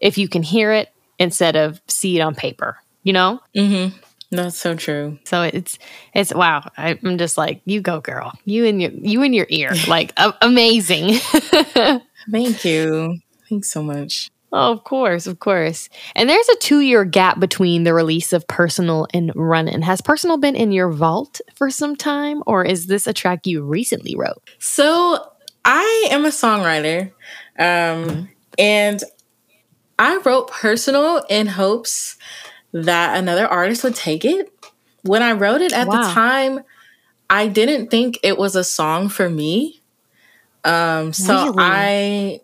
if 0.00 0.18
you 0.18 0.28
can 0.28 0.42
hear 0.42 0.72
it 0.72 0.92
instead 1.18 1.56
of 1.56 1.80
see 1.88 2.16
it 2.18 2.20
on 2.20 2.34
paper, 2.34 2.78
you 3.02 3.12
know? 3.12 3.40
Mm-hmm. 3.56 3.96
That's 4.30 4.58
so 4.58 4.74
true. 4.74 5.18
So 5.24 5.42
it's 5.42 5.78
it's 6.14 6.34
wow. 6.34 6.70
I'm 6.76 7.16
just 7.16 7.38
like 7.38 7.62
you 7.64 7.80
go, 7.80 8.00
girl. 8.00 8.32
You 8.44 8.66
and 8.66 8.82
your 8.82 8.90
you 8.90 9.22
and 9.22 9.34
your 9.34 9.46
ear, 9.48 9.72
like 9.88 10.12
amazing. 10.42 11.14
Thank 12.30 12.64
you. 12.64 13.20
Thanks 13.48 13.72
so 13.72 13.82
much. 13.82 14.30
Oh, 14.50 14.72
of 14.72 14.84
course, 14.84 15.26
of 15.26 15.40
course. 15.40 15.90
And 16.16 16.28
there's 16.28 16.48
a 16.48 16.56
two 16.56 16.80
year 16.80 17.04
gap 17.04 17.38
between 17.38 17.84
the 17.84 17.92
release 17.92 18.32
of 18.32 18.46
Personal 18.48 19.06
and 19.12 19.30
Runnin'. 19.34 19.82
Has 19.82 20.00
Personal 20.00 20.38
been 20.38 20.56
in 20.56 20.72
your 20.72 20.90
vault 20.90 21.40
for 21.54 21.70
some 21.70 21.96
time, 21.96 22.42
or 22.46 22.64
is 22.64 22.86
this 22.86 23.06
a 23.06 23.12
track 23.12 23.46
you 23.46 23.62
recently 23.62 24.16
wrote? 24.16 24.42
So 24.58 25.32
I 25.64 26.08
am 26.10 26.24
a 26.24 26.28
songwriter, 26.28 27.12
um, 27.58 28.30
and 28.58 29.02
I 29.98 30.16
wrote 30.24 30.50
Personal 30.50 31.24
in 31.28 31.46
hopes 31.46 32.16
that 32.72 33.18
another 33.18 33.46
artist 33.46 33.84
would 33.84 33.94
take 33.94 34.24
it. 34.24 34.50
When 35.02 35.22
I 35.22 35.32
wrote 35.32 35.60
it 35.60 35.72
at 35.72 35.88
wow. 35.88 36.02
the 36.02 36.12
time, 36.14 36.60
I 37.28 37.48
didn't 37.48 37.90
think 37.90 38.18
it 38.22 38.38
was 38.38 38.56
a 38.56 38.64
song 38.64 39.10
for 39.10 39.28
me. 39.28 39.82
Um, 40.64 41.12
so 41.12 41.46
really? 41.46 41.54
I 41.58 42.40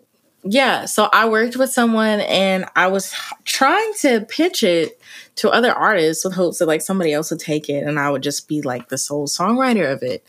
yeah, 0.47 0.85
so 0.85 1.09
I 1.11 1.27
worked 1.27 1.57
with 1.57 1.71
someone 1.71 2.19
and 2.21 2.65
I 2.75 2.87
was 2.87 3.13
trying 3.45 3.93
to 4.01 4.21
pitch 4.29 4.63
it 4.63 5.01
to 5.37 5.49
other 5.49 5.73
artists 5.73 6.23
with 6.23 6.35
hopes 6.35 6.59
that 6.59 6.67
like 6.67 6.81
somebody 6.81 7.13
else 7.13 7.31
would 7.31 7.39
take 7.39 7.67
it 7.67 7.83
and 7.83 7.99
I 7.99 8.11
would 8.11 8.21
just 8.21 8.47
be 8.47 8.61
like 8.61 8.89
the 8.89 8.97
sole 8.97 9.27
songwriter 9.27 9.91
of 9.91 10.03
it. 10.03 10.23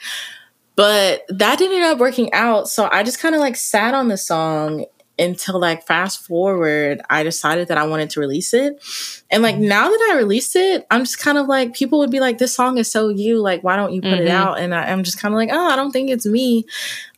But 0.74 1.24
that 1.28 1.58
didn't 1.58 1.76
end 1.76 1.84
up 1.84 1.98
working 1.98 2.32
out. 2.32 2.68
So 2.68 2.88
I 2.90 3.02
just 3.02 3.20
kind 3.20 3.34
of 3.34 3.40
like 3.42 3.56
sat 3.56 3.94
on 3.94 4.08
the 4.08 4.16
song 4.16 4.86
until 5.18 5.58
like 5.58 5.86
fast 5.86 6.24
forward, 6.24 7.00
I 7.08 7.22
decided 7.22 7.68
that 7.68 7.78
I 7.78 7.86
wanted 7.86 8.10
to 8.10 8.20
release 8.20 8.52
it. 8.52 8.82
And 9.30 9.42
like 9.42 9.56
now 9.56 9.88
that 9.88 10.10
I 10.12 10.16
released 10.16 10.56
it, 10.56 10.86
I'm 10.90 11.02
just 11.02 11.18
kind 11.18 11.38
of 11.38 11.46
like, 11.46 11.74
people 11.74 11.98
would 12.00 12.10
be 12.10 12.20
like, 12.20 12.38
this 12.38 12.54
song 12.54 12.78
is 12.78 12.90
so 12.90 13.08
you. 13.08 13.40
Like, 13.40 13.64
why 13.64 13.76
don't 13.76 13.92
you 13.92 14.02
put 14.02 14.10
mm-hmm. 14.10 14.26
it 14.26 14.28
out? 14.28 14.58
And 14.60 14.74
I, 14.74 14.88
am 14.90 15.04
just 15.04 15.18
kind 15.18 15.32
of 15.32 15.38
like, 15.38 15.50
oh, 15.52 15.68
I 15.68 15.76
don't 15.76 15.90
think 15.90 16.10
it's 16.10 16.26
me. 16.26 16.66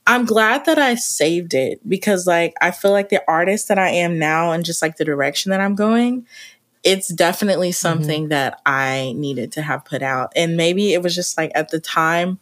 I'm 0.08 0.24
glad 0.24 0.64
that 0.64 0.78
I 0.78 0.94
saved 0.94 1.52
it 1.52 1.86
because 1.86 2.26
like 2.26 2.54
I 2.62 2.70
feel 2.70 2.92
like 2.92 3.10
the 3.10 3.22
artist 3.28 3.68
that 3.68 3.78
I 3.78 3.90
am 3.90 4.18
now 4.18 4.52
and 4.52 4.64
just 4.64 4.80
like 4.80 4.96
the 4.96 5.04
direction 5.04 5.50
that 5.50 5.60
I'm 5.60 5.74
going, 5.74 6.26
it's 6.82 7.12
definitely 7.12 7.68
mm-hmm. 7.68 7.74
something 7.74 8.22
mm-hmm. 8.22 8.30
that 8.30 8.60
I 8.64 9.12
needed 9.16 9.52
to 9.52 9.62
have 9.62 9.84
put 9.84 10.02
out. 10.02 10.32
And 10.34 10.56
maybe 10.56 10.94
it 10.94 11.02
was 11.02 11.14
just 11.14 11.36
like 11.36 11.52
at 11.54 11.68
the 11.68 11.78
time 11.78 12.38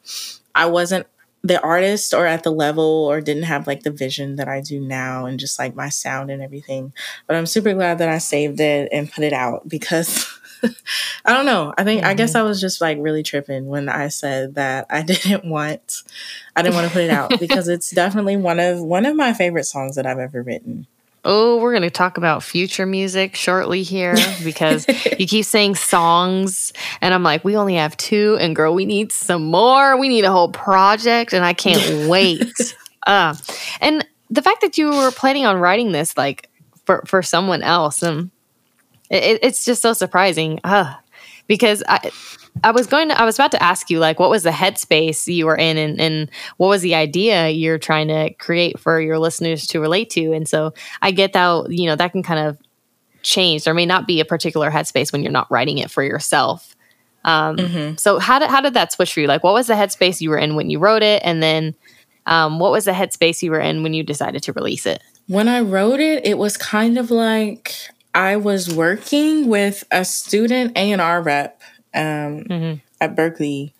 I 0.55 0.67
wasn't 0.67 1.09
the 1.47 1.61
artist 1.63 2.13
or 2.13 2.27
at 2.27 2.43
the 2.43 2.51
level 2.51 2.85
or 2.85 3.21
didn't 3.21 3.45
have 3.45 3.67
like 3.67 3.83
the 3.83 3.91
vision 3.91 4.37
that 4.37 4.49
I 4.49 4.61
do 4.61 4.81
now 4.81 5.27
and 5.27 5.39
just 5.39 5.59
like 5.59 5.75
my 5.75 5.89
sound 5.89 6.31
and 6.31 6.43
everything. 6.43 6.93
But 7.27 7.37
I'm 7.37 7.47
super 7.47 7.73
glad 7.75 7.99
that 7.99 8.09
I 8.09 8.19
saved 8.19 8.61
it 8.61 8.89
and 8.93 9.11
put 9.11 9.25
it 9.25 9.33
out 9.33 9.69
because 9.69 10.27
I 11.25 11.33
don't 11.33 11.47
know. 11.47 11.73
I 11.77 11.85
think 11.85 12.01
mm-hmm. 12.01 12.11
I 12.11 12.15
guess 12.15 12.31
mm-hmm. 12.31 12.39
I 12.39 12.43
was 12.43 12.61
just 12.61 12.81
like 12.81 12.99
really 13.01 13.23
tripping 13.23 13.67
when 13.67 13.89
I 13.89 14.09
said 14.09 14.55
that 14.57 14.87
I 14.91 15.03
didn't 15.03 15.45
want 15.45 16.03
I 16.55 16.63
didn't 16.63 16.75
want 16.75 16.89
to 16.89 16.93
put 16.93 17.03
it 17.03 17.11
out 17.11 17.39
because 17.39 17.69
it's 17.69 17.91
definitely 17.91 18.37
one 18.37 18.59
of 18.59 18.81
one 18.81 19.07
of 19.07 19.17
my 19.17 19.33
favorite 19.33 19.65
songs 19.65 19.97
that 19.97 20.07
I've 20.07 20.19
ever 20.19 20.43
written. 20.43 20.87
Oh, 21.29 21.57
we're 21.57 21.73
going 21.73 21.83
to 21.83 21.91
talk 21.91 22.19
about 22.19 22.45
future 22.45 22.87
music 22.87 23.35
shortly 23.35 23.83
here 23.83 24.15
because 24.45 24.87
you 25.19 25.27
keep 25.27 25.45
saying 25.45 25.75
songs 25.75 26.73
and 27.01 27.13
I'm 27.13 27.25
like, 27.25 27.45
we 27.45 27.57
only 27.57 27.75
have 27.75 27.97
two 27.97 28.39
and 28.41 28.55
girl, 28.55 28.73
we 28.73 28.85
need 28.85 29.11
some 29.11 29.47
more. 29.47 29.99
We 29.99 30.09
need 30.09 30.25
a 30.25 30.31
whole 30.31 30.51
project 30.53 31.33
and 31.33 31.45
I 31.45 31.53
can't 31.53 32.09
wait. 32.09 32.77
Uh, 33.05 33.35
and 33.81 34.07
the 34.31 34.41
fact 34.41 34.61
that 34.61 34.79
you 34.79 34.89
were 34.89 35.11
planning 35.11 35.47
on 35.47 35.57
writing 35.59 35.91
this 35.91 36.17
like 36.17 36.49
for, 36.85 37.03
for 37.07 37.23
someone 37.23 37.65
else 37.65 38.03
and 38.03 38.19
um, 38.19 38.31
it, 39.11 39.41
it's 39.43 39.65
just 39.65 39.83
so 39.83 39.93
surprising 39.95 40.61
uh, 40.63 40.95
because 41.49 41.83
I, 41.89 42.13
I 42.65 42.71
was 42.71 42.87
going 42.87 43.09
to, 43.09 43.21
I 43.21 43.25
was 43.25 43.37
about 43.37 43.53
to 43.53 43.63
ask 43.63 43.91
you, 43.91 43.99
like, 43.99 44.19
what 44.19 44.31
was 44.31 44.43
the 44.43 44.51
headspace 44.51 45.33
you 45.33 45.47
were 45.47 45.57
in 45.57 45.77
and, 45.77 46.01
and 46.01 46.31
what 46.57 46.69
was 46.69 46.83
the 46.83 46.95
idea 46.95 47.49
you're 47.51 47.79
trying 47.79 48.09
to 48.09 48.33
create 48.35 48.79
for 48.79 49.01
your 49.01 49.19
listeners 49.19 49.67
to 49.69 49.81
relate 49.81 50.11
to? 50.11 50.33
And 50.33 50.49
so 50.49 50.75
I 51.03 51.11
get 51.11 51.33
that, 51.33 51.71
you 51.71 51.87
know, 51.87 51.97
that 51.97 52.13
can 52.13 52.23
kind 52.23 52.47
of 52.47 52.59
change. 53.23 53.65
There 53.65 53.75
may 53.75 53.87
not 53.87 54.07
be 54.07 54.21
a 54.21 54.25
particular 54.25 54.71
headspace 54.71 55.13
when 55.13 55.23
you're 55.23 55.33
not 55.33 55.51
writing 55.51 55.79
it 55.79 55.91
for 55.91 56.03
yourself. 56.03 56.75
Um, 57.25 57.57
mm-hmm. 57.57 57.97
So 57.97 58.19
how 58.19 58.39
did, 58.39 58.51
how 58.51 58.61
did 58.61 58.75
that 58.75 58.93
switch 58.93 59.13
for 59.13 59.21
you? 59.21 59.27
Like, 59.27 59.43
what 59.43 59.55
was 59.55 59.67
the 59.67 59.75
headspace 59.75 60.21
you 60.21 60.31
were 60.31 60.39
in 60.39 60.55
when 60.55 60.71
you 60.71 60.79
wrote 60.79 61.03
it? 61.03 61.23
And 61.25 61.43
then 61.43 61.75
um, 62.27 62.59
what 62.59 62.71
was 62.73 62.85
the 62.85 62.93
headspace 62.93 63.43
you 63.43 63.51
were 63.51 63.61
in 63.61 63.83
when 63.83 63.95
you 63.95 64.03
decided 64.03 64.43
to 64.45 64.53
release 64.53 64.87
it? 64.87 65.03
When 65.27 65.49
I 65.49 65.61
wrote 65.61 66.01
it, 66.01 66.25
it 66.25 66.39
was 66.39 66.57
kind 66.57 66.99
of 66.99 67.11
like 67.11 67.75
I 68.15 68.37
was 68.37 68.73
working 68.73 69.49
with 69.49 69.85
a 69.91 70.05
student 70.05 70.77
A&R 70.77 71.21
rep 71.21 71.61
um, 71.97 72.45
mm-hmm. 72.45 72.75
at 73.01 73.17
Berklee, 73.17 73.73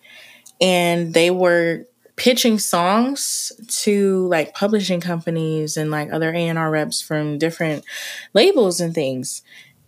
and 0.59 1.13
they 1.13 1.31
were 1.31 1.85
pitching 2.17 2.57
songs 2.57 3.51
to 3.67 4.27
like 4.27 4.55
publishing 4.55 4.99
companies 4.99 5.77
and 5.77 5.91
like 5.91 6.11
other 6.11 6.33
A&R 6.33 6.69
reps 6.69 6.99
from 6.99 7.37
different 7.37 7.85
labels 8.33 8.79
and 8.79 8.93
things. 8.93 9.43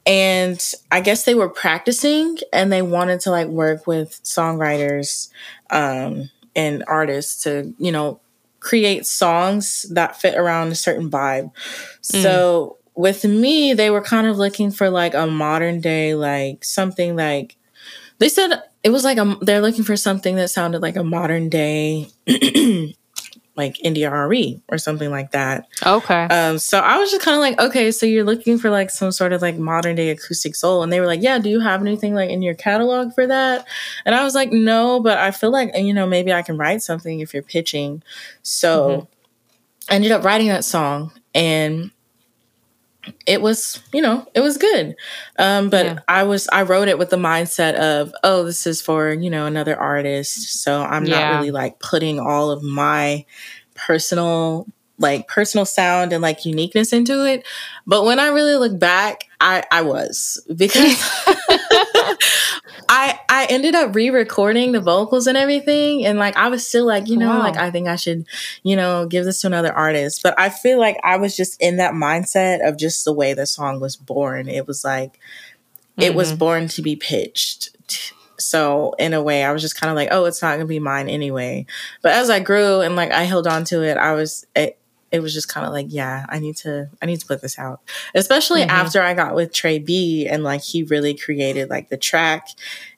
And 0.05 0.63
I 0.91 1.01
guess 1.01 1.25
they 1.25 1.35
were 1.35 1.49
practicing 1.49 2.37
and 2.53 2.71
they 2.71 2.81
wanted 2.81 3.19
to 3.21 3.31
like 3.31 3.47
work 3.47 3.87
with 3.87 4.23
songwriters 4.23 5.29
um, 5.71 6.29
and 6.55 6.83
artists 6.87 7.43
to, 7.43 7.73
you 7.77 7.91
know, 7.91 8.19
create 8.59 9.05
songs 9.05 9.85
that 9.91 10.19
fit 10.19 10.37
around 10.37 10.71
a 10.71 10.75
certain 10.75 11.09
vibe. 11.09 11.51
Mm. 12.03 12.21
So 12.21 12.77
with 12.95 13.25
me, 13.25 13.73
they 13.73 13.89
were 13.89 14.01
kind 14.01 14.27
of 14.27 14.37
looking 14.37 14.71
for 14.71 14.89
like 14.89 15.13
a 15.13 15.25
modern 15.25 15.81
day, 15.81 16.15
like 16.15 16.63
something 16.63 17.15
like 17.15 17.55
they 18.19 18.29
said 18.29 18.61
it 18.83 18.89
was 18.89 19.03
like 19.03 19.17
a 19.17 19.37
they're 19.41 19.61
looking 19.61 19.83
for 19.83 19.97
something 19.97 20.35
that 20.35 20.49
sounded 20.49 20.81
like 20.81 20.95
a 20.95 21.03
modern 21.03 21.49
day 21.49 22.07
like 23.59 23.83
India.Arie 23.83 24.61
or 24.69 24.77
something 24.77 25.11
like 25.11 25.31
that. 25.31 25.67
Okay. 25.85 26.23
Um, 26.23 26.57
so 26.57 26.79
I 26.79 26.97
was 26.97 27.11
just 27.11 27.23
kind 27.23 27.35
of 27.35 27.41
like, 27.41 27.59
okay, 27.59 27.91
so 27.91 28.05
you're 28.05 28.23
looking 28.23 28.57
for 28.57 28.69
like 28.69 28.89
some 28.89 29.11
sort 29.11 29.33
of 29.33 29.41
like 29.41 29.57
modern 29.57 29.97
day 29.97 30.09
acoustic 30.09 30.55
soul, 30.55 30.81
and 30.81 30.91
they 30.91 31.01
were 31.01 31.05
like, 31.05 31.21
yeah, 31.21 31.37
do 31.39 31.49
you 31.49 31.59
have 31.59 31.81
anything 31.81 32.15
like 32.15 32.29
in 32.29 32.41
your 32.41 32.55
catalog 32.55 33.13
for 33.13 33.27
that? 33.27 33.67
And 34.05 34.15
I 34.15 34.23
was 34.23 34.33
like, 34.33 34.51
no, 34.53 35.01
but 35.01 35.17
I 35.17 35.31
feel 35.31 35.51
like 35.51 35.75
you 35.75 35.93
know 35.93 36.07
maybe 36.07 36.31
I 36.31 36.41
can 36.41 36.57
write 36.57 36.81
something 36.81 37.19
if 37.19 37.33
you're 37.33 37.43
pitching. 37.43 38.01
So 38.43 38.89
mm-hmm. 38.89 39.91
I 39.91 39.95
ended 39.95 40.13
up 40.13 40.23
writing 40.23 40.47
that 40.47 40.63
song, 40.63 41.11
and 41.35 41.91
it 43.25 43.41
was 43.41 43.81
you 43.93 44.01
know 44.01 44.25
it 44.33 44.41
was 44.41 44.57
good 44.57 44.95
um, 45.37 45.69
but 45.69 45.85
yeah. 45.85 45.99
i 46.07 46.23
was 46.23 46.47
i 46.51 46.61
wrote 46.61 46.87
it 46.87 46.97
with 46.97 47.09
the 47.09 47.17
mindset 47.17 47.75
of 47.75 48.13
oh 48.23 48.43
this 48.43 48.67
is 48.67 48.81
for 48.81 49.11
you 49.11 49.29
know 49.29 49.45
another 49.45 49.79
artist 49.79 50.61
so 50.61 50.81
i'm 50.81 51.05
yeah. 51.05 51.19
not 51.19 51.37
really 51.37 51.51
like 51.51 51.79
putting 51.79 52.19
all 52.19 52.51
of 52.51 52.61
my 52.61 53.25
personal 53.73 54.67
like 54.97 55.27
personal 55.29 55.65
sound 55.65 56.11
and 56.11 56.21
like 56.21 56.45
uniqueness 56.45 56.91
into 56.91 57.25
it 57.25 57.45
but 57.87 58.03
when 58.03 58.19
i 58.19 58.27
really 58.27 58.57
look 58.57 58.77
back 58.77 59.23
i 59.39 59.63
i 59.71 59.81
was 59.81 60.45
because 60.55 61.01
I 62.87 63.19
I 63.29 63.45
ended 63.49 63.75
up 63.75 63.95
re-recording 63.95 64.71
the 64.71 64.81
vocals 64.81 65.27
and 65.27 65.37
everything, 65.37 66.05
and 66.05 66.17
like 66.17 66.35
I 66.35 66.49
was 66.49 66.67
still 66.67 66.85
like, 66.85 67.07
you 67.07 67.17
know, 67.17 67.29
wow. 67.29 67.39
like 67.39 67.57
I 67.57 67.71
think 67.71 67.87
I 67.87 67.95
should, 67.95 68.25
you 68.63 68.75
know, 68.75 69.05
give 69.05 69.25
this 69.25 69.41
to 69.41 69.47
another 69.47 69.73
artist. 69.73 70.23
But 70.23 70.39
I 70.39 70.49
feel 70.49 70.79
like 70.79 70.97
I 71.03 71.17
was 71.17 71.35
just 71.35 71.61
in 71.61 71.77
that 71.77 71.93
mindset 71.93 72.67
of 72.67 72.77
just 72.77 73.05
the 73.05 73.13
way 73.13 73.33
the 73.33 73.45
song 73.45 73.79
was 73.79 73.95
born. 73.95 74.47
It 74.49 74.65
was 74.65 74.83
like 74.83 75.13
mm-hmm. 75.13 76.01
it 76.01 76.15
was 76.15 76.29
mm-hmm. 76.29 76.39
born 76.39 76.67
to 76.69 76.81
be 76.81 76.95
pitched. 76.95 77.75
So 78.39 78.93
in 78.97 79.13
a 79.13 79.21
way, 79.21 79.43
I 79.43 79.51
was 79.51 79.61
just 79.61 79.79
kind 79.79 79.91
of 79.91 79.95
like, 79.95 80.09
oh, 80.11 80.25
it's 80.25 80.41
not 80.41 80.53
gonna 80.53 80.65
be 80.65 80.79
mine 80.79 81.09
anyway. 81.09 81.65
But 82.01 82.13
as 82.13 82.29
I 82.29 82.39
grew 82.39 82.81
and 82.81 82.95
like 82.95 83.11
I 83.11 83.23
held 83.23 83.45
on 83.45 83.65
to 83.65 83.83
it, 83.83 83.97
I 83.97 84.13
was 84.13 84.47
it, 84.55 84.78
it 85.11 85.21
was 85.21 85.33
just 85.33 85.47
kind 85.47 85.65
of 85.65 85.73
like, 85.73 85.87
yeah, 85.89 86.25
I 86.29 86.39
need 86.39 86.57
to, 86.57 86.89
I 87.01 87.05
need 87.05 87.19
to 87.19 87.25
put 87.25 87.41
this 87.41 87.57
out. 87.57 87.81
Especially 88.15 88.61
mm-hmm. 88.61 88.69
after 88.69 89.01
I 89.01 89.13
got 89.13 89.35
with 89.35 89.53
Trey 89.53 89.79
B 89.79 90.27
and 90.27 90.43
like 90.43 90.61
he 90.61 90.83
really 90.83 91.13
created 91.13 91.69
like 91.69 91.89
the 91.89 91.97
track 91.97 92.47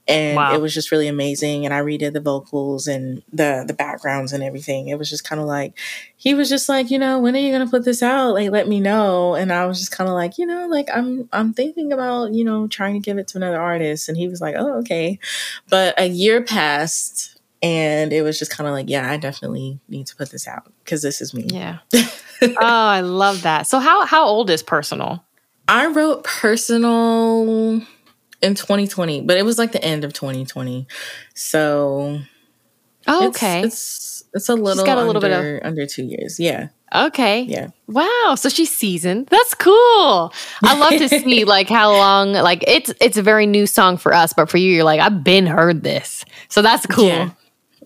and 0.07 0.35
wow. 0.35 0.53
it 0.53 0.61
was 0.61 0.73
just 0.73 0.91
really 0.91 1.07
amazing 1.07 1.63
and 1.65 1.73
i 1.73 1.79
redid 1.79 2.13
the 2.13 2.19
vocals 2.19 2.87
and 2.87 3.21
the 3.31 3.63
the 3.67 3.73
backgrounds 3.73 4.33
and 4.33 4.43
everything 4.43 4.87
it 4.87 4.97
was 4.97 5.09
just 5.09 5.23
kind 5.23 5.39
of 5.39 5.47
like 5.47 5.77
he 6.17 6.33
was 6.33 6.49
just 6.49 6.67
like 6.67 6.89
you 6.89 6.97
know 6.97 7.19
when 7.19 7.35
are 7.35 7.39
you 7.39 7.51
gonna 7.51 7.69
put 7.69 7.85
this 7.85 8.01
out 8.01 8.33
like 8.33 8.49
let 8.49 8.67
me 8.67 8.79
know 8.79 9.35
and 9.35 9.53
i 9.53 9.65
was 9.65 9.79
just 9.79 9.91
kind 9.91 10.09
of 10.09 10.15
like 10.15 10.37
you 10.37 10.45
know 10.45 10.67
like 10.67 10.87
i'm 10.93 11.29
i'm 11.31 11.53
thinking 11.53 11.93
about 11.93 12.33
you 12.33 12.43
know 12.43 12.67
trying 12.67 12.93
to 12.93 12.99
give 12.99 13.17
it 13.17 13.27
to 13.27 13.37
another 13.37 13.61
artist 13.61 14.09
and 14.09 14.17
he 14.17 14.27
was 14.27 14.41
like 14.41 14.55
oh 14.57 14.79
okay 14.79 15.19
but 15.69 15.93
a 15.99 16.07
year 16.07 16.41
passed 16.41 17.39
and 17.61 18.11
it 18.11 18.21
was 18.21 18.39
just 18.39 18.51
kind 18.51 18.67
of 18.67 18.73
like 18.73 18.89
yeah 18.89 19.11
i 19.11 19.17
definitely 19.17 19.79
need 19.87 20.07
to 20.07 20.15
put 20.15 20.31
this 20.31 20.47
out 20.47 20.71
because 20.83 21.01
this 21.01 21.21
is 21.21 21.33
me 21.33 21.45
yeah 21.47 21.79
oh 22.41 22.55
i 22.59 23.01
love 23.01 23.41
that 23.43 23.67
so 23.67 23.79
how 23.79 24.05
how 24.05 24.25
old 24.25 24.49
is 24.49 24.63
personal 24.63 25.23
i 25.67 25.85
wrote 25.87 26.23
personal 26.23 27.81
in 28.41 28.55
2020, 28.55 29.21
but 29.21 29.37
it 29.37 29.43
was 29.43 29.57
like 29.57 29.71
the 29.71 29.83
end 29.83 30.03
of 30.03 30.13
2020. 30.13 30.87
So 31.33 32.19
oh, 33.07 33.27
okay. 33.27 33.63
It's, 33.63 33.73
it's, 33.73 34.23
it's 34.33 34.49
a 34.49 34.55
little 34.55 34.85
got 34.85 34.97
a 34.97 35.05
little 35.05 35.23
under, 35.23 35.53
bit 35.53 35.61
of 35.61 35.67
under 35.67 35.85
2 35.85 36.03
years. 36.03 36.39
Yeah. 36.39 36.69
Okay. 36.93 37.43
Yeah. 37.43 37.69
Wow. 37.87 38.35
So 38.35 38.49
she's 38.49 38.75
seasoned. 38.75 39.27
That's 39.27 39.53
cool. 39.53 40.33
I 40.63 40.77
love 40.77 40.91
to 40.91 41.07
see 41.07 41.45
like 41.45 41.69
how 41.69 41.91
long 41.91 42.33
like 42.33 42.65
it's 42.67 42.93
it's 42.99 43.15
a 43.15 43.23
very 43.23 43.45
new 43.45 43.65
song 43.65 43.95
for 43.95 44.13
us, 44.13 44.33
but 44.33 44.49
for 44.49 44.57
you, 44.57 44.73
you're 44.73 44.83
like, 44.83 44.99
I've 44.99 45.23
been 45.23 45.45
heard 45.45 45.83
this. 45.83 46.25
So 46.49 46.61
that's 46.61 46.85
cool. 46.87 47.07
Yeah. 47.07 47.29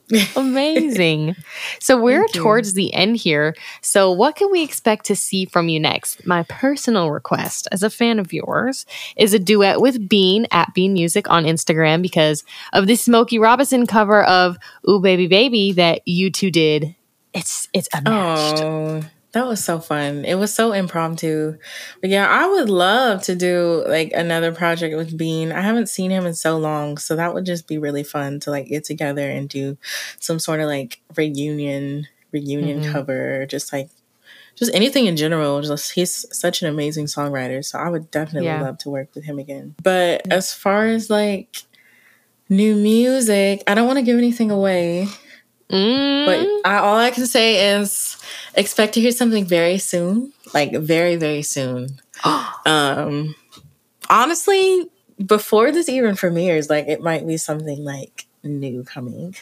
Amazing. 0.36 1.36
So 1.80 2.00
we're 2.00 2.28
towards 2.28 2.74
the 2.74 2.94
end 2.94 3.18
here. 3.18 3.56
So 3.82 4.12
what 4.12 4.36
can 4.36 4.52
we 4.52 4.62
expect 4.62 5.06
to 5.08 5.16
see 5.16 5.46
from 5.46 5.68
you 5.68 5.80
next? 5.80 6.26
My 6.26 6.44
personal 6.44 7.12
request 7.12 7.68
as 7.72 7.82
a 7.82 7.90
fan 7.90 8.20
of 8.20 8.32
yours 8.32 8.86
is 9.16 9.34
a 9.34 9.40
duet 9.40 9.82
with 9.82 10.08
Bean 10.08 10.46
at 10.52 10.74
Bean 10.74 10.94
Music 10.94 11.30
on 11.30 11.46
Instagram 11.46 12.02
because 12.02 12.44
of 12.74 12.88
the 12.88 12.96
Smokey 12.96 13.40
Robinson 13.40 13.88
cover 13.88 14.24
of 14.24 14.58
Ooh 14.88 15.00
Baby 15.00 15.28
Baby 15.28 15.72
that 15.74 16.08
you 16.08 16.30
two 16.30 16.52
did. 16.52 16.96
It's 17.34 17.68
it's 17.74 17.90
unmatched. 17.94 18.64
Oh, 18.64 19.04
that 19.36 19.46
was 19.46 19.62
so 19.62 19.82
fun. 19.82 20.24
It 20.24 20.36
was 20.36 20.54
so 20.54 20.72
impromptu. 20.72 21.58
But 22.00 22.10
yeah, 22.10 22.26
I 22.26 22.48
would 22.48 22.70
love 22.70 23.22
to 23.24 23.36
do 23.36 23.84
like 23.86 24.14
another 24.14 24.54
project 24.54 24.96
with 24.96 25.18
Bean. 25.18 25.52
I 25.52 25.60
haven't 25.60 25.90
seen 25.90 26.10
him 26.10 26.26
in 26.26 26.34
so 26.34 26.58
long, 26.58 26.98
so 26.98 27.18
that 27.18 27.34
would 27.34 27.46
just 27.46 27.68
be 27.68 27.78
really 27.78 28.04
fun 28.04 28.40
to 28.42 28.50
like 28.50 28.68
get 28.68 28.86
together 28.86 29.30
and 29.30 29.50
do 29.50 29.78
some 30.20 30.40
sort 30.40 30.62
of 30.62 30.68
like 30.68 31.02
reunion 31.18 32.08
reunion 32.32 32.82
mm-hmm. 32.82 32.94
cover, 32.94 33.46
just 33.46 33.74
like 33.74 33.90
just 34.56 34.74
anything 34.74 35.06
in 35.06 35.18
general. 35.18 35.62
Just 35.62 35.92
he's 35.92 36.26
such 36.32 36.62
an 36.62 36.70
amazing 36.70 37.08
songwriter, 37.08 37.64
so 37.64 37.78
I 37.78 37.90
would 37.90 38.10
definitely 38.12 38.48
yeah. 38.48 38.62
love 38.62 38.78
to 38.80 38.90
work 38.90 39.10
with 39.14 39.26
him 39.26 39.38
again. 39.38 39.76
But 39.84 40.32
as 40.32 40.54
far 40.54 40.86
as 40.86 41.10
like 41.10 41.58
new 42.48 42.74
music, 42.78 43.64
I 43.68 43.76
don't 43.76 43.86
want 43.86 44.00
to 44.00 44.06
give 44.06 44.18
anything 44.18 44.50
away. 44.50 45.10
Mm. 45.70 46.26
But 46.26 46.70
I, 46.70 46.78
all 46.78 46.98
I 46.98 47.12
can 47.12 47.26
say 47.26 47.76
is 47.76 48.18
expect 48.54 48.94
to 48.96 49.02
hear 49.02 49.12
something 49.12 49.46
very 49.46 49.78
soon, 49.78 50.34
like 50.54 50.74
very, 50.74 51.16
very 51.16 51.42
soon. 51.42 52.00
um, 52.66 53.36
honestly, 54.10 54.90
before 55.26 55.72
this 55.72 55.90
even 55.90 56.16
premieres, 56.16 56.70
like 56.70 56.88
it 56.88 57.02
might 57.02 57.26
be 57.26 57.38
something 57.38 57.84
like 57.84 58.26
new 58.44 58.84
coming. 58.84 59.36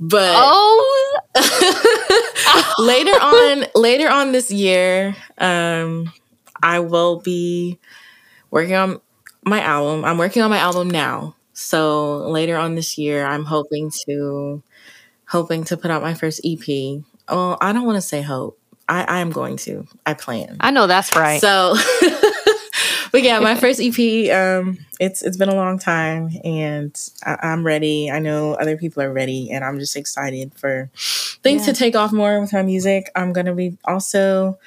But 0.00 0.32
oh, 0.34 1.20
later 2.78 3.10
on, 3.10 3.66
later 3.74 4.08
on 4.08 4.32
this 4.32 4.50
year, 4.50 5.14
um, 5.38 6.12
I 6.62 6.80
will 6.80 7.20
be 7.20 7.78
working 8.50 8.74
on 8.74 9.00
my 9.44 9.60
album. 9.60 10.04
I'm 10.04 10.18
working 10.18 10.42
on 10.42 10.50
my 10.50 10.58
album 10.58 10.90
now. 10.90 11.34
So 11.52 12.28
later 12.28 12.56
on 12.56 12.74
this 12.76 12.96
year, 12.98 13.26
I'm 13.26 13.44
hoping 13.44 13.90
to 14.06 14.62
hoping 15.28 15.64
to 15.64 15.76
put 15.76 15.90
out 15.90 16.02
my 16.02 16.14
first 16.14 16.40
EP. 16.44 17.02
Well, 17.28 17.58
I 17.60 17.72
don't 17.72 17.84
want 17.84 17.96
to 17.96 18.02
say 18.02 18.22
hope. 18.22 18.58
I, 18.88 19.04
I 19.04 19.18
am 19.20 19.30
going 19.30 19.56
to. 19.58 19.86
I 20.06 20.14
plan. 20.14 20.56
I 20.60 20.70
know 20.70 20.86
that's 20.86 21.14
right. 21.14 21.40
So, 21.40 21.76
but 23.12 23.22
yeah, 23.22 23.38
my 23.38 23.54
first 23.54 23.80
EP. 23.80 24.32
Um, 24.34 24.78
it's 24.98 25.22
it's 25.22 25.36
been 25.36 25.50
a 25.50 25.54
long 25.54 25.78
time, 25.78 26.30
and 26.42 26.96
I, 27.24 27.52
am 27.52 27.64
ready. 27.64 28.10
I 28.10 28.18
know 28.18 28.54
other 28.54 28.78
people 28.78 29.02
are 29.02 29.12
ready, 29.12 29.50
and 29.50 29.62
I'm 29.62 29.78
just 29.78 29.94
excited 29.94 30.52
for 30.56 30.90
things 31.42 31.66
yeah. 31.66 31.72
to 31.72 31.78
take 31.78 31.96
off 31.96 32.12
more 32.12 32.40
with 32.40 32.52
my 32.52 32.62
music. 32.62 33.10
I'm 33.14 33.34
gonna 33.34 33.54
be 33.54 33.76
also 33.84 34.58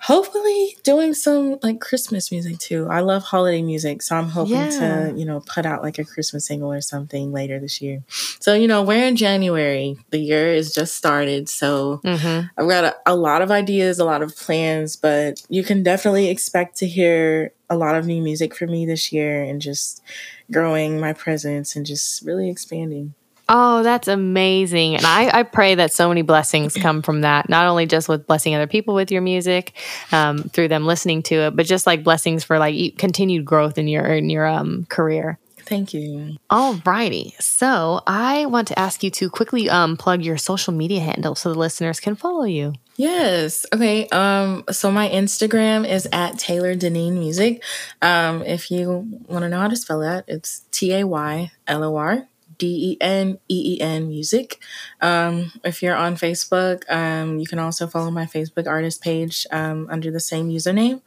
hopefully 0.00 0.76
doing 0.82 1.12
some 1.12 1.58
like 1.62 1.80
Christmas 1.80 2.32
music 2.32 2.58
too. 2.58 2.86
I 2.88 3.00
love 3.00 3.22
holiday 3.22 3.62
music, 3.62 4.02
so 4.02 4.16
I'm 4.16 4.28
hoping 4.28 4.54
yeah. 4.54 4.70
to, 4.70 5.14
you 5.16 5.24
know, 5.24 5.40
put 5.40 5.66
out 5.66 5.82
like 5.82 5.98
a 5.98 6.04
Christmas 6.04 6.46
single 6.46 6.72
or 6.72 6.80
something 6.80 7.32
later 7.32 7.60
this 7.60 7.80
year. 7.80 8.02
So, 8.40 8.54
you 8.54 8.66
know, 8.66 8.82
we're 8.82 9.06
in 9.06 9.16
January. 9.16 9.98
The 10.10 10.18
year 10.18 10.52
is 10.52 10.72
just 10.72 10.96
started, 10.96 11.48
so 11.48 12.00
mm-hmm. 12.02 12.46
I've 12.56 12.68
got 12.68 12.84
a, 12.84 12.96
a 13.06 13.14
lot 13.14 13.42
of 13.42 13.50
ideas, 13.50 13.98
a 13.98 14.04
lot 14.04 14.22
of 14.22 14.34
plans, 14.36 14.96
but 14.96 15.42
you 15.48 15.62
can 15.62 15.82
definitely 15.82 16.30
expect 16.30 16.76
to 16.78 16.86
hear 16.86 17.52
a 17.68 17.76
lot 17.76 17.94
of 17.94 18.06
new 18.06 18.22
music 18.22 18.54
from 18.54 18.70
me 18.70 18.86
this 18.86 19.12
year 19.12 19.42
and 19.42 19.60
just 19.60 20.02
growing 20.50 20.98
my 20.98 21.12
presence 21.12 21.76
and 21.76 21.86
just 21.86 22.22
really 22.22 22.48
expanding. 22.48 23.14
Oh, 23.52 23.82
that's 23.82 24.06
amazing. 24.06 24.94
And 24.94 25.04
I, 25.04 25.40
I 25.40 25.42
pray 25.42 25.74
that 25.74 25.92
so 25.92 26.08
many 26.08 26.22
blessings 26.22 26.74
come 26.74 27.02
from 27.02 27.22
that, 27.22 27.48
not 27.48 27.66
only 27.66 27.84
just 27.84 28.08
with 28.08 28.24
blessing 28.28 28.54
other 28.54 28.68
people 28.68 28.94
with 28.94 29.10
your 29.10 29.22
music, 29.22 29.72
um, 30.12 30.44
through 30.44 30.68
them 30.68 30.86
listening 30.86 31.24
to 31.24 31.34
it, 31.34 31.56
but 31.56 31.66
just 31.66 31.84
like 31.84 32.04
blessings 32.04 32.44
for 32.44 32.60
like 32.60 32.96
continued 32.96 33.44
growth 33.44 33.76
in 33.76 33.88
your 33.88 34.06
in 34.06 34.30
your 34.30 34.46
um, 34.46 34.86
career. 34.88 35.36
Thank 35.62 35.92
you. 35.92 36.36
All 36.48 36.80
righty. 36.84 37.34
So 37.40 38.02
I 38.06 38.46
want 38.46 38.68
to 38.68 38.78
ask 38.78 39.02
you 39.02 39.10
to 39.10 39.28
quickly 39.28 39.68
um, 39.68 39.96
plug 39.96 40.22
your 40.22 40.36
social 40.36 40.72
media 40.72 41.00
handle 41.00 41.34
so 41.34 41.52
the 41.52 41.58
listeners 41.58 41.98
can 41.98 42.14
follow 42.14 42.44
you. 42.44 42.72
Yes. 42.96 43.66
Okay. 43.72 44.08
Um, 44.08 44.64
so 44.70 44.92
my 44.92 45.08
Instagram 45.08 45.88
is 45.88 46.08
at 46.12 46.38
Taylor 46.38 46.74
Deneen 46.76 47.14
Music. 47.14 47.62
Um, 48.00 48.42
if 48.42 48.70
you 48.70 49.08
want 49.26 49.42
to 49.42 49.48
know 49.48 49.60
how 49.60 49.68
to 49.68 49.76
spell 49.76 50.00
that, 50.00 50.24
it's 50.28 50.64
T 50.70 50.92
A 50.92 51.04
Y 51.04 51.50
L 51.66 51.82
O 51.82 51.96
R 51.96 52.26
D 52.60 52.92
E 52.92 52.96
N 53.00 53.38
E 53.48 53.74
E 53.74 53.80
N 53.80 54.08
music. 54.08 54.62
Um, 55.00 55.50
if 55.64 55.82
you're 55.82 55.96
on 55.96 56.14
Facebook, 56.14 56.84
um, 56.90 57.38
you 57.38 57.46
can 57.46 57.58
also 57.58 57.86
follow 57.86 58.10
my 58.10 58.26
Facebook 58.26 58.68
artist 58.68 59.02
page 59.02 59.46
um, 59.50 59.88
under 59.90 60.10
the 60.10 60.20
same 60.20 60.50
username. 60.50 61.00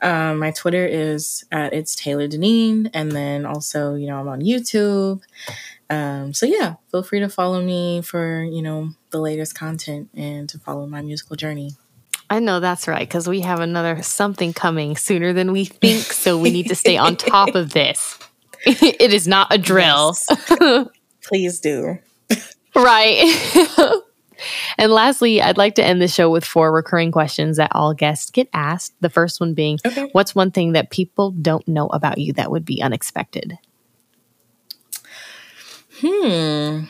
Um, 0.00 0.38
my 0.38 0.50
Twitter 0.50 0.86
is 0.86 1.44
at 1.52 1.74
it's 1.74 1.94
Taylor 1.94 2.26
Deneen, 2.26 2.90
and 2.94 3.12
then 3.12 3.44
also 3.44 3.94
you 3.94 4.06
know 4.06 4.18
I'm 4.18 4.28
on 4.28 4.40
YouTube. 4.40 5.20
Um, 5.90 6.32
so 6.32 6.46
yeah, 6.46 6.76
feel 6.90 7.02
free 7.02 7.20
to 7.20 7.28
follow 7.28 7.60
me 7.60 8.00
for 8.00 8.42
you 8.42 8.62
know 8.62 8.90
the 9.10 9.20
latest 9.20 9.54
content 9.54 10.08
and 10.14 10.48
to 10.48 10.58
follow 10.58 10.86
my 10.86 11.02
musical 11.02 11.36
journey. 11.36 11.72
I 12.30 12.38
know 12.38 12.58
that's 12.58 12.88
right 12.88 13.06
because 13.06 13.28
we 13.28 13.42
have 13.42 13.60
another 13.60 14.02
something 14.02 14.54
coming 14.54 14.96
sooner 14.96 15.34
than 15.34 15.52
we 15.52 15.66
think, 15.66 16.04
so 16.04 16.38
we 16.38 16.50
need 16.50 16.68
to 16.68 16.74
stay 16.74 16.96
on 16.96 17.16
top 17.16 17.54
of 17.54 17.74
this. 17.74 18.18
it 18.66 19.12
is 19.12 19.28
not 19.28 19.52
a 19.52 19.58
drill. 19.58 20.14
Yes. 20.60 20.88
Please 21.24 21.60
do. 21.60 21.98
right. 22.74 24.02
and 24.78 24.92
lastly, 24.92 25.40
I'd 25.40 25.58
like 25.58 25.74
to 25.76 25.84
end 25.84 26.00
the 26.00 26.08
show 26.08 26.30
with 26.30 26.44
four 26.44 26.72
recurring 26.72 27.12
questions 27.12 27.56
that 27.56 27.70
all 27.72 27.94
guests 27.94 28.30
get 28.30 28.48
asked. 28.52 28.94
The 29.00 29.10
first 29.10 29.40
one 29.40 29.54
being 29.54 29.78
okay. 29.86 30.08
What's 30.12 30.34
one 30.34 30.50
thing 30.50 30.72
that 30.72 30.90
people 30.90 31.30
don't 31.30 31.66
know 31.66 31.86
about 31.88 32.18
you 32.18 32.32
that 32.34 32.50
would 32.50 32.64
be 32.64 32.82
unexpected? 32.82 33.58
Hmm. 36.00 36.84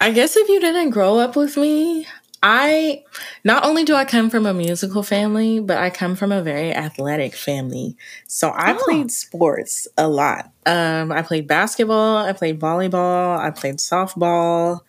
I 0.00 0.10
guess 0.10 0.36
if 0.36 0.48
you 0.48 0.60
didn't 0.60 0.90
grow 0.90 1.18
up 1.18 1.36
with 1.36 1.56
me, 1.56 2.06
I 2.42 3.02
not 3.44 3.64
only 3.64 3.84
do 3.84 3.94
I 3.94 4.04
come 4.04 4.30
from 4.30 4.46
a 4.46 4.54
musical 4.54 5.02
family, 5.02 5.58
but 5.58 5.78
I 5.78 5.90
come 5.90 6.16
from 6.16 6.32
a 6.32 6.42
very 6.42 6.72
athletic 6.72 7.34
family. 7.34 7.96
So 8.26 8.50
I 8.50 8.74
oh. 8.74 8.84
played 8.84 9.10
sports 9.10 9.88
a 9.96 10.08
lot. 10.08 10.50
Um, 10.66 11.12
I 11.12 11.22
played 11.22 11.46
basketball, 11.46 12.16
I 12.16 12.32
played 12.32 12.60
volleyball, 12.60 13.38
I 13.38 13.50
played 13.50 13.76
softball. 13.76 14.80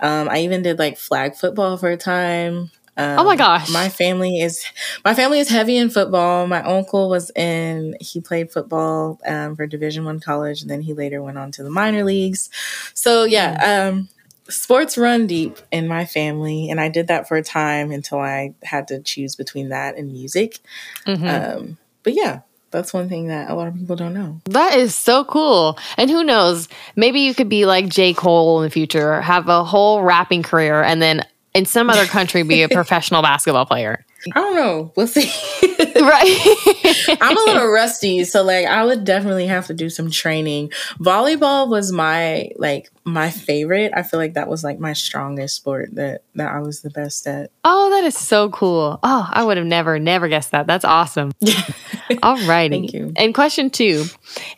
Um, 0.00 0.28
I 0.28 0.38
even 0.40 0.62
did 0.62 0.78
like 0.78 0.98
flag 0.98 1.34
football 1.34 1.76
for 1.76 1.90
a 1.90 1.96
time. 1.96 2.70
Um, 2.98 3.18
oh 3.18 3.24
my 3.24 3.36
gosh. 3.36 3.70
My 3.70 3.88
family 3.88 4.40
is 4.40 4.64
my 5.04 5.14
family 5.14 5.38
is 5.38 5.50
heavy 5.50 5.76
in 5.76 5.90
football. 5.90 6.46
My 6.46 6.62
uncle 6.62 7.10
was 7.10 7.30
in 7.36 7.96
he 8.00 8.20
played 8.20 8.50
football 8.50 9.20
um, 9.26 9.56
for 9.56 9.66
Division 9.66 10.04
1 10.04 10.20
college 10.20 10.62
and 10.62 10.70
then 10.70 10.80
he 10.80 10.94
later 10.94 11.22
went 11.22 11.36
on 11.36 11.50
to 11.52 11.62
the 11.62 11.70
minor 11.70 12.04
leagues. 12.04 12.48
So 12.94 13.24
yeah, 13.24 13.62
mm. 13.62 13.90
um, 13.90 14.08
sports 14.48 14.96
run 14.96 15.26
deep 15.26 15.58
in 15.70 15.88
my 15.88 16.04
family, 16.04 16.70
and 16.70 16.80
I 16.80 16.88
did 16.88 17.08
that 17.08 17.28
for 17.28 17.36
a 17.36 17.42
time 17.42 17.90
until 17.90 18.20
I 18.20 18.54
had 18.62 18.88
to 18.88 19.00
choose 19.00 19.36
between 19.36 19.70
that 19.70 19.96
and 19.96 20.12
music. 20.12 20.58
Mm-hmm. 21.06 21.26
Um, 21.26 21.78
but 22.02 22.14
yeah, 22.14 22.40
that's 22.76 22.92
one 22.92 23.08
thing 23.08 23.28
that 23.28 23.48
a 23.48 23.54
lot 23.54 23.68
of 23.68 23.74
people 23.74 23.96
don't 23.96 24.12
know. 24.12 24.38
That 24.44 24.74
is 24.74 24.94
so 24.94 25.24
cool. 25.24 25.78
And 25.96 26.10
who 26.10 26.22
knows, 26.22 26.68
maybe 26.94 27.20
you 27.20 27.34
could 27.34 27.48
be 27.48 27.64
like 27.64 27.88
J. 27.88 28.12
Cole 28.12 28.58
in 28.58 28.64
the 28.64 28.70
future, 28.70 29.22
have 29.22 29.48
a 29.48 29.64
whole 29.64 30.02
rapping 30.02 30.42
career, 30.42 30.82
and 30.82 31.00
then 31.00 31.24
in 31.54 31.64
some 31.64 31.88
other 31.88 32.04
country 32.04 32.42
be 32.42 32.62
a 32.62 32.68
professional 32.80 33.22
basketball 33.22 33.64
player. 33.64 34.04
I 34.34 34.40
don't 34.40 34.56
know. 34.56 34.92
We'll 34.96 35.06
see. 35.06 35.30
right. 36.00 37.16
I'm 37.20 37.36
a 37.36 37.40
little 37.40 37.68
rusty, 37.68 38.24
so 38.24 38.42
like 38.42 38.66
I 38.66 38.84
would 38.84 39.04
definitely 39.04 39.46
have 39.46 39.66
to 39.66 39.74
do 39.74 39.88
some 39.88 40.10
training. 40.10 40.70
Volleyball 40.98 41.68
was 41.68 41.92
my 41.92 42.50
like 42.56 42.90
my 43.04 43.30
favorite. 43.30 43.92
I 43.94 44.02
feel 44.02 44.18
like 44.18 44.34
that 44.34 44.48
was 44.48 44.64
like 44.64 44.78
my 44.78 44.92
strongest 44.92 45.56
sport 45.56 45.94
that 45.94 46.22
that 46.34 46.52
I 46.52 46.60
was 46.60 46.82
the 46.82 46.90
best 46.90 47.26
at. 47.26 47.50
Oh, 47.64 47.90
that 47.90 48.04
is 48.04 48.16
so 48.16 48.50
cool. 48.50 48.98
Oh, 49.02 49.28
I 49.30 49.44
would 49.44 49.56
have 49.56 49.66
never, 49.66 49.98
never 49.98 50.28
guessed 50.28 50.50
that. 50.50 50.66
That's 50.66 50.84
awesome. 50.84 51.32
All 52.22 52.36
righty. 52.46 52.80
Thank 52.80 52.92
you. 52.92 53.12
And 53.16 53.34
question 53.34 53.70
two 53.70 54.04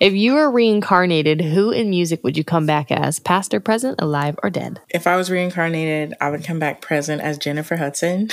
If 0.01 0.15
you 0.15 0.35
were 0.35 0.51
reincarnated, 0.51 1.41
who 1.41 1.71
in 1.71 1.91
music 1.91 2.25
would 2.25 2.37
you 2.37 2.45
come 2.45 2.67
back 2.67 2.91
as? 2.91 3.21
Past 3.21 3.55
or 3.55 3.61
present, 3.61 4.01
alive 4.01 4.39
or 4.43 4.51
dead? 4.51 4.81
If 4.91 5.07
I 5.07 5.17
was 5.17 5.31
reincarnated, 5.31 6.15
I 6.21 6.31
would 6.31 6.45
come 6.45 6.59
back 6.59 6.81
present 6.81 7.21
as 7.23 7.39
Jennifer 7.39 7.77
Hudson. 7.77 8.31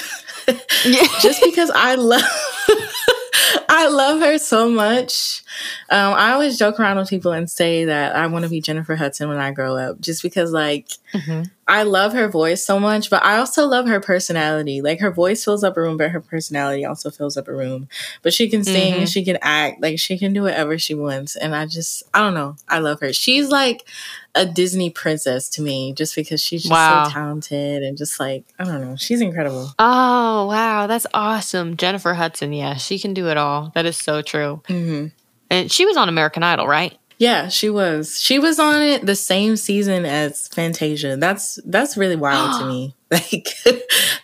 Just 1.26 1.42
because 1.44 1.72
I 1.74 1.96
love 1.96 2.22
I 3.68 3.88
love 3.88 4.20
her 4.20 4.38
so 4.38 4.70
much. 4.70 5.42
Um, 5.90 6.14
I 6.14 6.32
always 6.32 6.58
joke 6.58 6.80
around 6.80 6.98
with 6.98 7.10
people 7.10 7.32
and 7.32 7.50
say 7.50 7.86
that 7.86 8.16
I 8.16 8.28
want 8.28 8.44
to 8.44 8.50
be 8.50 8.62
Jennifer 8.62 8.96
Hudson 8.96 9.30
when 9.30 9.38
I 9.38 9.52
grow 9.52 9.78
up, 9.78 10.00
just 10.00 10.22
because 10.22 10.52
like 10.52 10.90
mm-hmm. 11.14 11.44
I 11.68 11.84
love 11.84 12.14
her 12.14 12.28
voice 12.28 12.66
so 12.66 12.80
much, 12.80 13.10
but 13.10 13.24
I 13.24 13.38
also 13.38 13.66
love 13.66 13.88
her 13.88 14.00
personality. 14.00 14.82
Like 14.82 15.00
her 15.00 15.12
voice 15.12 15.44
fills 15.44 15.64
up 15.64 15.78
a 15.78 15.82
room, 15.82 15.98
but 15.98 16.12
her 16.12 16.22
personality 16.22 16.86
also 16.86 17.10
fills 17.10 17.38
up 17.38 17.48
a 17.48 17.54
room. 17.54 17.88
But 18.22 18.34
she 18.34 18.50
can 18.50 18.64
sing, 18.64 18.94
mm-hmm. 18.94 19.06
she 19.06 19.24
can 19.24 19.38
act, 19.42 19.82
like 19.82 20.00
she 20.00 20.18
can 20.18 20.34
do 20.34 20.44
whatever 20.44 20.78
she 20.78 20.94
wants, 20.94 21.36
and 21.36 21.56
I 21.56 21.66
just 21.66 22.04
I 22.14 22.20
don't 22.20 22.34
know, 22.34 22.56
I 22.68 22.80
love 22.80 23.00
her. 23.02 23.14
She's 23.14 23.50
like 23.50 23.88
a 24.36 24.46
Disney 24.46 24.90
princess 24.90 25.48
to 25.50 25.62
me 25.62 25.94
just 25.94 26.14
because 26.14 26.42
she's 26.42 26.64
just 26.64 26.72
wow. 26.72 27.06
so 27.06 27.12
talented 27.12 27.84
and 27.84 27.98
just 27.98 28.20
like, 28.20 28.44
I 28.60 28.66
don't 28.66 28.82
know, 28.82 28.96
she's 28.98 29.22
incredible. 29.22 29.72
Oh, 29.80 30.48
wow. 30.48 30.88
That's 30.88 31.08
awesome. 31.14 31.78
Jennifer 31.78 32.14
Hudson. 32.14 32.52
Yeah, 32.54 32.76
she 32.76 33.00
can 33.00 33.14
do 33.14 33.30
it 33.30 33.38
all. 33.38 33.72
That 33.74 33.86
is 33.86 33.98
so 33.98 34.22
true. 34.22 34.62
Mm-hmm. 34.68 35.08
And 35.50 35.72
she 35.72 35.86
was 35.86 35.98
on 35.98 36.10
American 36.10 36.44
Idol, 36.44 36.68
right? 36.68 36.98
Yeah, 37.18 37.48
she 37.48 37.70
was. 37.70 38.20
She 38.20 38.40
was 38.40 38.60
on 38.60 38.82
it 38.82 39.06
the 39.06 39.16
same 39.16 39.56
season 39.56 40.06
as 40.06 40.48
Fantasia. 40.50 41.16
That's 41.18 41.60
that's 41.66 41.96
really 41.96 42.16
wild 42.16 42.60
to 42.62 42.68
me. 42.70 42.96
Like 43.12 43.48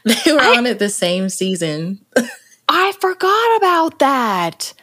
they 0.03 0.33
were 0.33 0.41
I, 0.41 0.57
on 0.57 0.65
it 0.65 0.79
the 0.79 0.89
same 0.89 1.29
season. 1.29 2.03
I 2.67 2.91
forgot 2.99 3.57
about 3.57 3.99
that. 3.99 4.73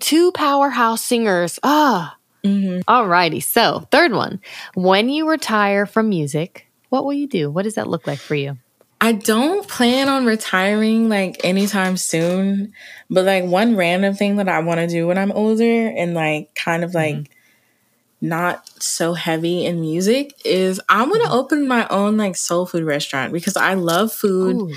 Two 0.00 0.32
powerhouse 0.32 1.02
singers. 1.02 1.60
Ah. 1.62 2.16
Mm-hmm. 2.42 2.80
All 2.88 3.06
righty. 3.06 3.38
So, 3.38 3.86
third 3.92 4.12
one. 4.12 4.40
When 4.74 5.08
you 5.08 5.28
retire 5.28 5.86
from 5.86 6.08
music, 6.08 6.66
what 6.88 7.04
will 7.04 7.12
you 7.12 7.28
do? 7.28 7.50
What 7.50 7.62
does 7.62 7.76
that 7.76 7.88
look 7.88 8.06
like 8.06 8.18
for 8.18 8.34
you? 8.34 8.56
I 9.02 9.10
don't 9.10 9.66
plan 9.66 10.08
on 10.08 10.26
retiring 10.26 11.08
like 11.08 11.40
anytime 11.42 11.96
soon, 11.96 12.72
but 13.10 13.24
like 13.24 13.42
one 13.42 13.74
random 13.74 14.14
thing 14.14 14.36
that 14.36 14.48
I 14.48 14.60
want 14.60 14.78
to 14.78 14.86
do 14.86 15.08
when 15.08 15.18
I'm 15.18 15.32
older 15.32 15.88
and 15.88 16.14
like 16.14 16.54
kind 16.54 16.84
of 16.84 16.94
like 16.94 17.16
mm-hmm. 17.16 18.28
not 18.28 18.68
so 18.80 19.14
heavy 19.14 19.66
in 19.66 19.80
music 19.80 20.40
is 20.44 20.80
I 20.88 21.02
want 21.02 21.20
to 21.22 21.30
mm-hmm. 21.30 21.36
open 21.36 21.66
my 21.66 21.84
own 21.88 22.16
like 22.16 22.36
soul 22.36 22.64
food 22.64 22.84
restaurant 22.84 23.32
because 23.32 23.56
I 23.56 23.74
love 23.74 24.12
food 24.12 24.54
Ooh. 24.54 24.74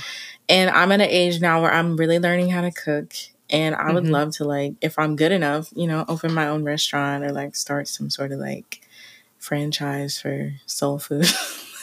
and 0.49 0.71
I'm 0.71 0.91
at 0.91 1.01
an 1.01 1.07
age 1.07 1.39
now 1.39 1.61
where 1.61 1.71
I'm 1.71 1.95
really 1.95 2.17
learning 2.17 2.49
how 2.49 2.61
to 2.61 2.71
cook 2.71 3.13
and 3.51 3.75
I 3.75 3.93
would 3.93 4.05
mm-hmm. 4.05 4.13
love 4.13 4.31
to 4.37 4.45
like 4.45 4.73
if 4.81 4.97
I'm 4.97 5.15
good 5.15 5.33
enough, 5.33 5.69
you 5.75 5.85
know, 5.85 6.03
open 6.07 6.33
my 6.33 6.47
own 6.47 6.63
restaurant 6.63 7.23
or 7.23 7.31
like 7.31 7.55
start 7.55 7.87
some 7.87 8.09
sort 8.09 8.31
of 8.31 8.39
like 8.39 8.81
franchise 9.37 10.19
for 10.19 10.53
soul 10.65 10.97
food. 10.97 11.27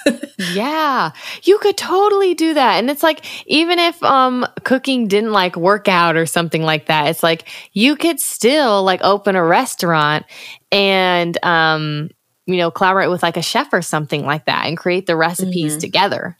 yeah, 0.53 1.13
you 1.43 1.59
could 1.59 1.77
totally 1.77 2.35
do 2.35 2.55
that. 2.55 2.79
And 2.79 2.91
it's 2.91 3.03
like 3.03 3.25
even 3.47 3.79
if 3.79 4.03
um 4.03 4.47
cooking 4.65 5.09
didn't 5.09 5.33
like 5.33 5.57
work 5.57 5.89
out 5.89 6.17
or 6.17 6.27
something 6.27 6.63
like 6.63 6.87
that, 6.87 7.09
it's 7.09 7.23
like 7.23 7.49
you 7.73 7.97
could 7.97 8.21
still 8.21 8.83
like 8.83 9.01
open 9.03 9.37
a 9.37 9.45
restaurant 9.45 10.27
and 10.71 11.43
um 11.45 12.11
you 12.47 12.57
know 12.57 12.71
collaborate 12.71 13.11
with 13.11 13.23
like 13.23 13.37
a 13.37 13.43
chef 13.43 13.73
or 13.73 13.83
something 13.83 14.25
like 14.25 14.47
that 14.47 14.67
and 14.67 14.77
create 14.77 15.07
the 15.07 15.17
recipes 15.17 15.73
mm-hmm. 15.73 15.81
together. 15.81 16.37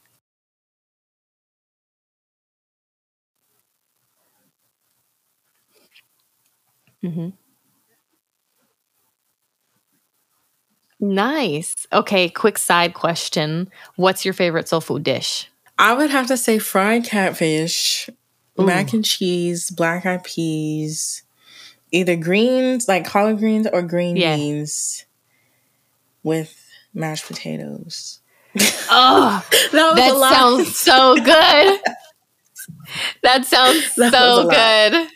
Mm-hmm. 7.03 7.29
Nice. 11.03 11.85
Okay, 11.91 12.29
quick 12.29 12.57
side 12.57 12.93
question. 12.93 13.69
What's 13.95 14.23
your 14.23 14.33
favorite 14.33 14.69
soul 14.69 14.81
food 14.81 15.03
dish? 15.03 15.49
I 15.77 15.93
would 15.93 16.11
have 16.11 16.27
to 16.27 16.37
say 16.37 16.59
fried 16.59 17.03
catfish, 17.03 18.09
Ooh. 18.59 18.65
mac 18.65 18.93
and 18.93 19.03
cheese, 19.03 19.69
black 19.69 20.05
eyed 20.05 20.23
peas, 20.23 21.23
either 21.91 22.15
greens, 22.15 22.87
like 22.87 23.05
collard 23.05 23.39
greens 23.39 23.67
or 23.71 23.81
green 23.81 24.15
yeah. 24.15 24.35
beans 24.35 25.05
with 26.23 26.55
mashed 26.93 27.27
potatoes. 27.27 28.21
Oh, 28.89 29.45
that, 29.71 29.95
that 29.95 30.29
sounds 30.31 30.79
so 30.79 31.15
good. 31.15 31.81
that 33.23 33.45
sounds 33.45 33.95
that 33.97 34.13
so 34.13 34.47
good 34.49 35.09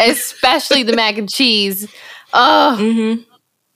especially 0.00 0.82
the 0.82 0.94
mac 0.94 1.18
and 1.18 1.30
cheese. 1.30 1.88
Oh, 2.32 2.76
mm-hmm. 2.80 3.22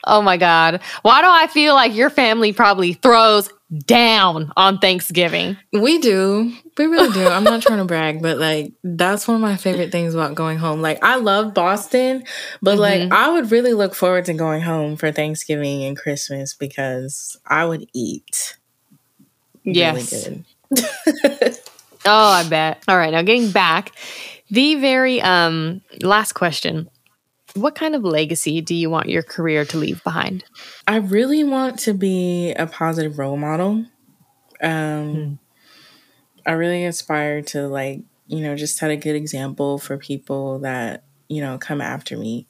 Oh 0.09 0.23
my 0.23 0.37
God. 0.37 0.81
Why 1.03 1.23
do 1.23 1.29
I 1.31 1.47
feel 1.47 1.75
like 1.75 1.95
your 1.95 2.11
family 2.11 2.53
probably 2.53 2.95
throws 2.95 3.51
down 3.85 4.53
on 4.57 4.79
Thanksgiving? 4.79 5.57
We 5.73 5.99
do. 5.99 6.53
We 6.77 6.87
really 6.87 7.13
do. 7.13 7.27
I'm 7.27 7.45
not 7.45 7.63
trying 7.63 7.79
to 7.79 7.85
brag, 7.85 8.23
but 8.23 8.39
like 8.39 8.73
that's 8.83 9.29
one 9.29 9.37
of 9.37 9.41
my 9.41 9.57
favorite 9.57 9.93
things 9.93 10.15
about 10.15 10.35
going 10.35 10.59
home. 10.59 10.81
Like 10.81 11.03
I 11.03 11.17
love 11.17 11.55
Boston, 11.55 12.25
but 12.63 12.79
mm-hmm. 12.79 13.11
like 13.11 13.13
I 13.13 13.31
would 13.31 13.51
really 13.51 13.75
look 13.75 13.95
forward 13.95 14.25
to 14.27 14.35
going 14.35 14.63
home 14.63 14.97
for 14.97 15.13
Thanksgiving 15.13 15.85
and 15.85 15.97
Christmas 15.97 16.55
because 16.55 17.39
I 17.47 17.65
would 17.65 17.87
eat. 17.95 18.57
Yes. 19.65 20.13
Really 20.13 20.45
good. 20.75 21.59
oh, 22.07 22.31
I 22.31 22.49
bet. 22.49 22.83
All 22.89 22.97
right, 22.97 23.13
now 23.13 23.23
getting 23.23 23.51
back 23.51 23.93
the 24.51 24.77
very 24.77 25.21
um, 25.21 25.83
last 26.03 26.33
question 26.33 26.89
What 27.55 27.75
kind 27.75 27.95
of 27.95 28.05
legacy 28.05 28.61
do 28.61 28.75
you 28.75 28.91
want 28.91 29.09
your 29.09 29.23
career 29.23 29.65
to 29.67 29.79
leave 29.79 30.03
behind? 30.05 30.45
I 30.87 30.97
really 30.97 31.45
want 31.45 31.79
to 31.81 31.95
be 31.95 32.53
a 32.53 32.67
positive 32.67 33.19
role 33.19 33.37
model. 33.37 33.87
Um, 34.63 35.15
hmm. 35.15 35.33
I 36.47 36.53
really 36.53 36.85
aspire 36.85 37.43
to, 37.43 37.69
like, 37.69 38.01
you 38.27 38.41
know, 38.41 38.57
just 38.57 38.77
set 38.77 38.91
a 38.91 38.97
good 38.97 39.17
example 39.17 39.79
for 39.79 39.97
people 39.97 40.59
that 40.61 41.03
you 41.29 41.43
know, 41.43 41.59
come 41.59 41.81
after 41.81 42.17
me. 42.17 42.47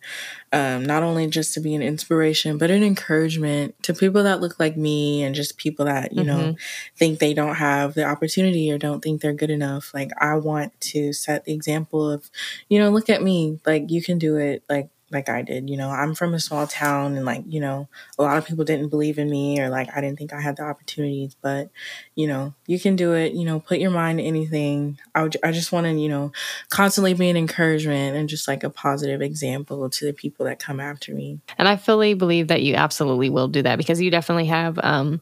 Um, 0.52 0.84
not 0.84 1.02
only 1.02 1.26
just 1.26 1.52
to 1.54 1.60
be 1.60 1.74
an 1.74 1.82
inspiration, 1.82 2.58
but 2.58 2.70
an 2.70 2.82
encouragement 2.82 3.74
to 3.82 3.92
people 3.92 4.22
that 4.22 4.40
look 4.40 4.58
like 4.60 4.76
me 4.76 5.22
and 5.22 5.34
just 5.34 5.58
people 5.58 5.84
that, 5.86 6.12
you 6.12 6.22
mm-hmm. 6.22 6.28
know, 6.28 6.56
think 6.96 7.18
they 7.18 7.34
don't 7.34 7.56
have 7.56 7.94
the 7.94 8.04
opportunity 8.04 8.70
or 8.70 8.78
don't 8.78 9.00
think 9.00 9.20
they're 9.20 9.32
good 9.32 9.50
enough. 9.50 9.92
Like, 9.92 10.10
I 10.20 10.36
want 10.36 10.80
to 10.80 11.12
set 11.12 11.44
the 11.44 11.52
example 11.52 12.10
of, 12.10 12.30
you 12.68 12.78
know, 12.78 12.90
look 12.90 13.10
at 13.10 13.22
me. 13.22 13.60
Like, 13.66 13.90
you 13.90 14.02
can 14.02 14.18
do 14.18 14.36
it. 14.36 14.62
Like, 14.68 14.88
like 15.11 15.28
I 15.28 15.42
did. 15.42 15.70
You 15.70 15.76
know, 15.76 15.90
I'm 15.90 16.14
from 16.14 16.34
a 16.34 16.40
small 16.40 16.66
town 16.66 17.16
and 17.16 17.24
like, 17.24 17.44
you 17.46 17.61
know, 17.61 17.88
a 18.18 18.22
lot 18.22 18.38
of 18.38 18.46
people 18.46 18.64
didn't 18.64 18.88
believe 18.88 19.18
in 19.18 19.30
me 19.30 19.61
or 19.61 19.68
like 19.68 19.88
I 19.96 20.00
didn't 20.00 20.18
think 20.18 20.32
I 20.32 20.40
had 20.40 20.56
the 20.56 20.64
opportunities, 20.64 21.34
but 21.40 21.70
you 22.14 22.26
know, 22.26 22.54
you 22.66 22.78
can 22.78 22.96
do 22.96 23.14
it, 23.14 23.32
you 23.32 23.44
know, 23.44 23.61
put 23.61 23.78
your 23.78 23.90
mind 23.90 24.18
to 24.18 24.24
anything. 24.24 24.98
I 25.14 25.22
would, 25.22 25.36
I 25.42 25.52
just 25.52 25.72
want 25.72 25.86
to, 25.86 25.92
you 25.92 26.09
know, 26.09 26.32
constantly 26.68 27.14
be 27.14 27.30
an 27.30 27.36
encouragement 27.36 28.16
and 28.16 28.28
just 28.28 28.48
like 28.48 28.64
a 28.64 28.70
positive 28.70 29.22
example 29.22 29.88
to 29.88 30.04
the 30.04 30.12
people 30.12 30.46
that 30.46 30.59
come 30.59 30.80
after 30.80 31.14
me. 31.14 31.40
And 31.56 31.68
I 31.68 31.76
fully 31.76 32.14
believe 32.14 32.48
that 32.48 32.62
you 32.62 32.74
absolutely 32.74 33.30
will 33.30 33.48
do 33.48 33.62
that 33.62 33.76
because 33.76 34.00
you 34.00 34.11
definitely 34.11 34.46
have 34.46 34.78
um 34.82 35.20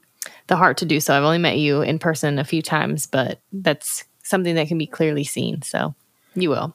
the 0.48 0.56
heart 0.56 0.78
to 0.78 0.84
do 0.84 1.00
so. 1.00 1.16
I've 1.16 1.24
only 1.24 1.38
met 1.38 1.58
you 1.58 1.82
in 1.82 1.98
person 1.98 2.38
a 2.38 2.44
few 2.44 2.62
times, 2.62 3.06
but 3.06 3.40
that's 3.52 4.04
something 4.22 4.54
that 4.56 4.68
can 4.68 4.78
be 4.78 4.86
clearly 4.86 5.24
seen. 5.24 5.62
So 5.62 5.94
you 6.34 6.50
will. 6.50 6.74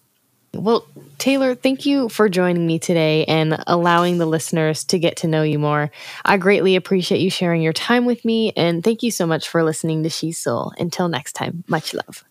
Well, 0.53 0.85
Taylor, 1.17 1.55
thank 1.55 1.85
you 1.85 2.09
for 2.09 2.27
joining 2.27 2.67
me 2.67 2.77
today 2.77 3.23
and 3.25 3.63
allowing 3.67 4.17
the 4.17 4.25
listeners 4.25 4.83
to 4.85 4.99
get 4.99 5.17
to 5.17 5.27
know 5.27 5.43
you 5.43 5.59
more. 5.59 5.91
I 6.25 6.37
greatly 6.37 6.75
appreciate 6.75 7.21
you 7.21 7.29
sharing 7.29 7.61
your 7.61 7.73
time 7.73 8.05
with 8.05 8.25
me, 8.25 8.51
and 8.57 8.83
thank 8.83 9.01
you 9.01 9.11
so 9.11 9.25
much 9.25 9.47
for 9.47 9.63
listening 9.63 10.03
to 10.03 10.09
She's 10.09 10.37
Soul. 10.37 10.73
Until 10.77 11.07
next 11.07 11.33
time, 11.33 11.63
much 11.67 11.93
love. 11.93 12.25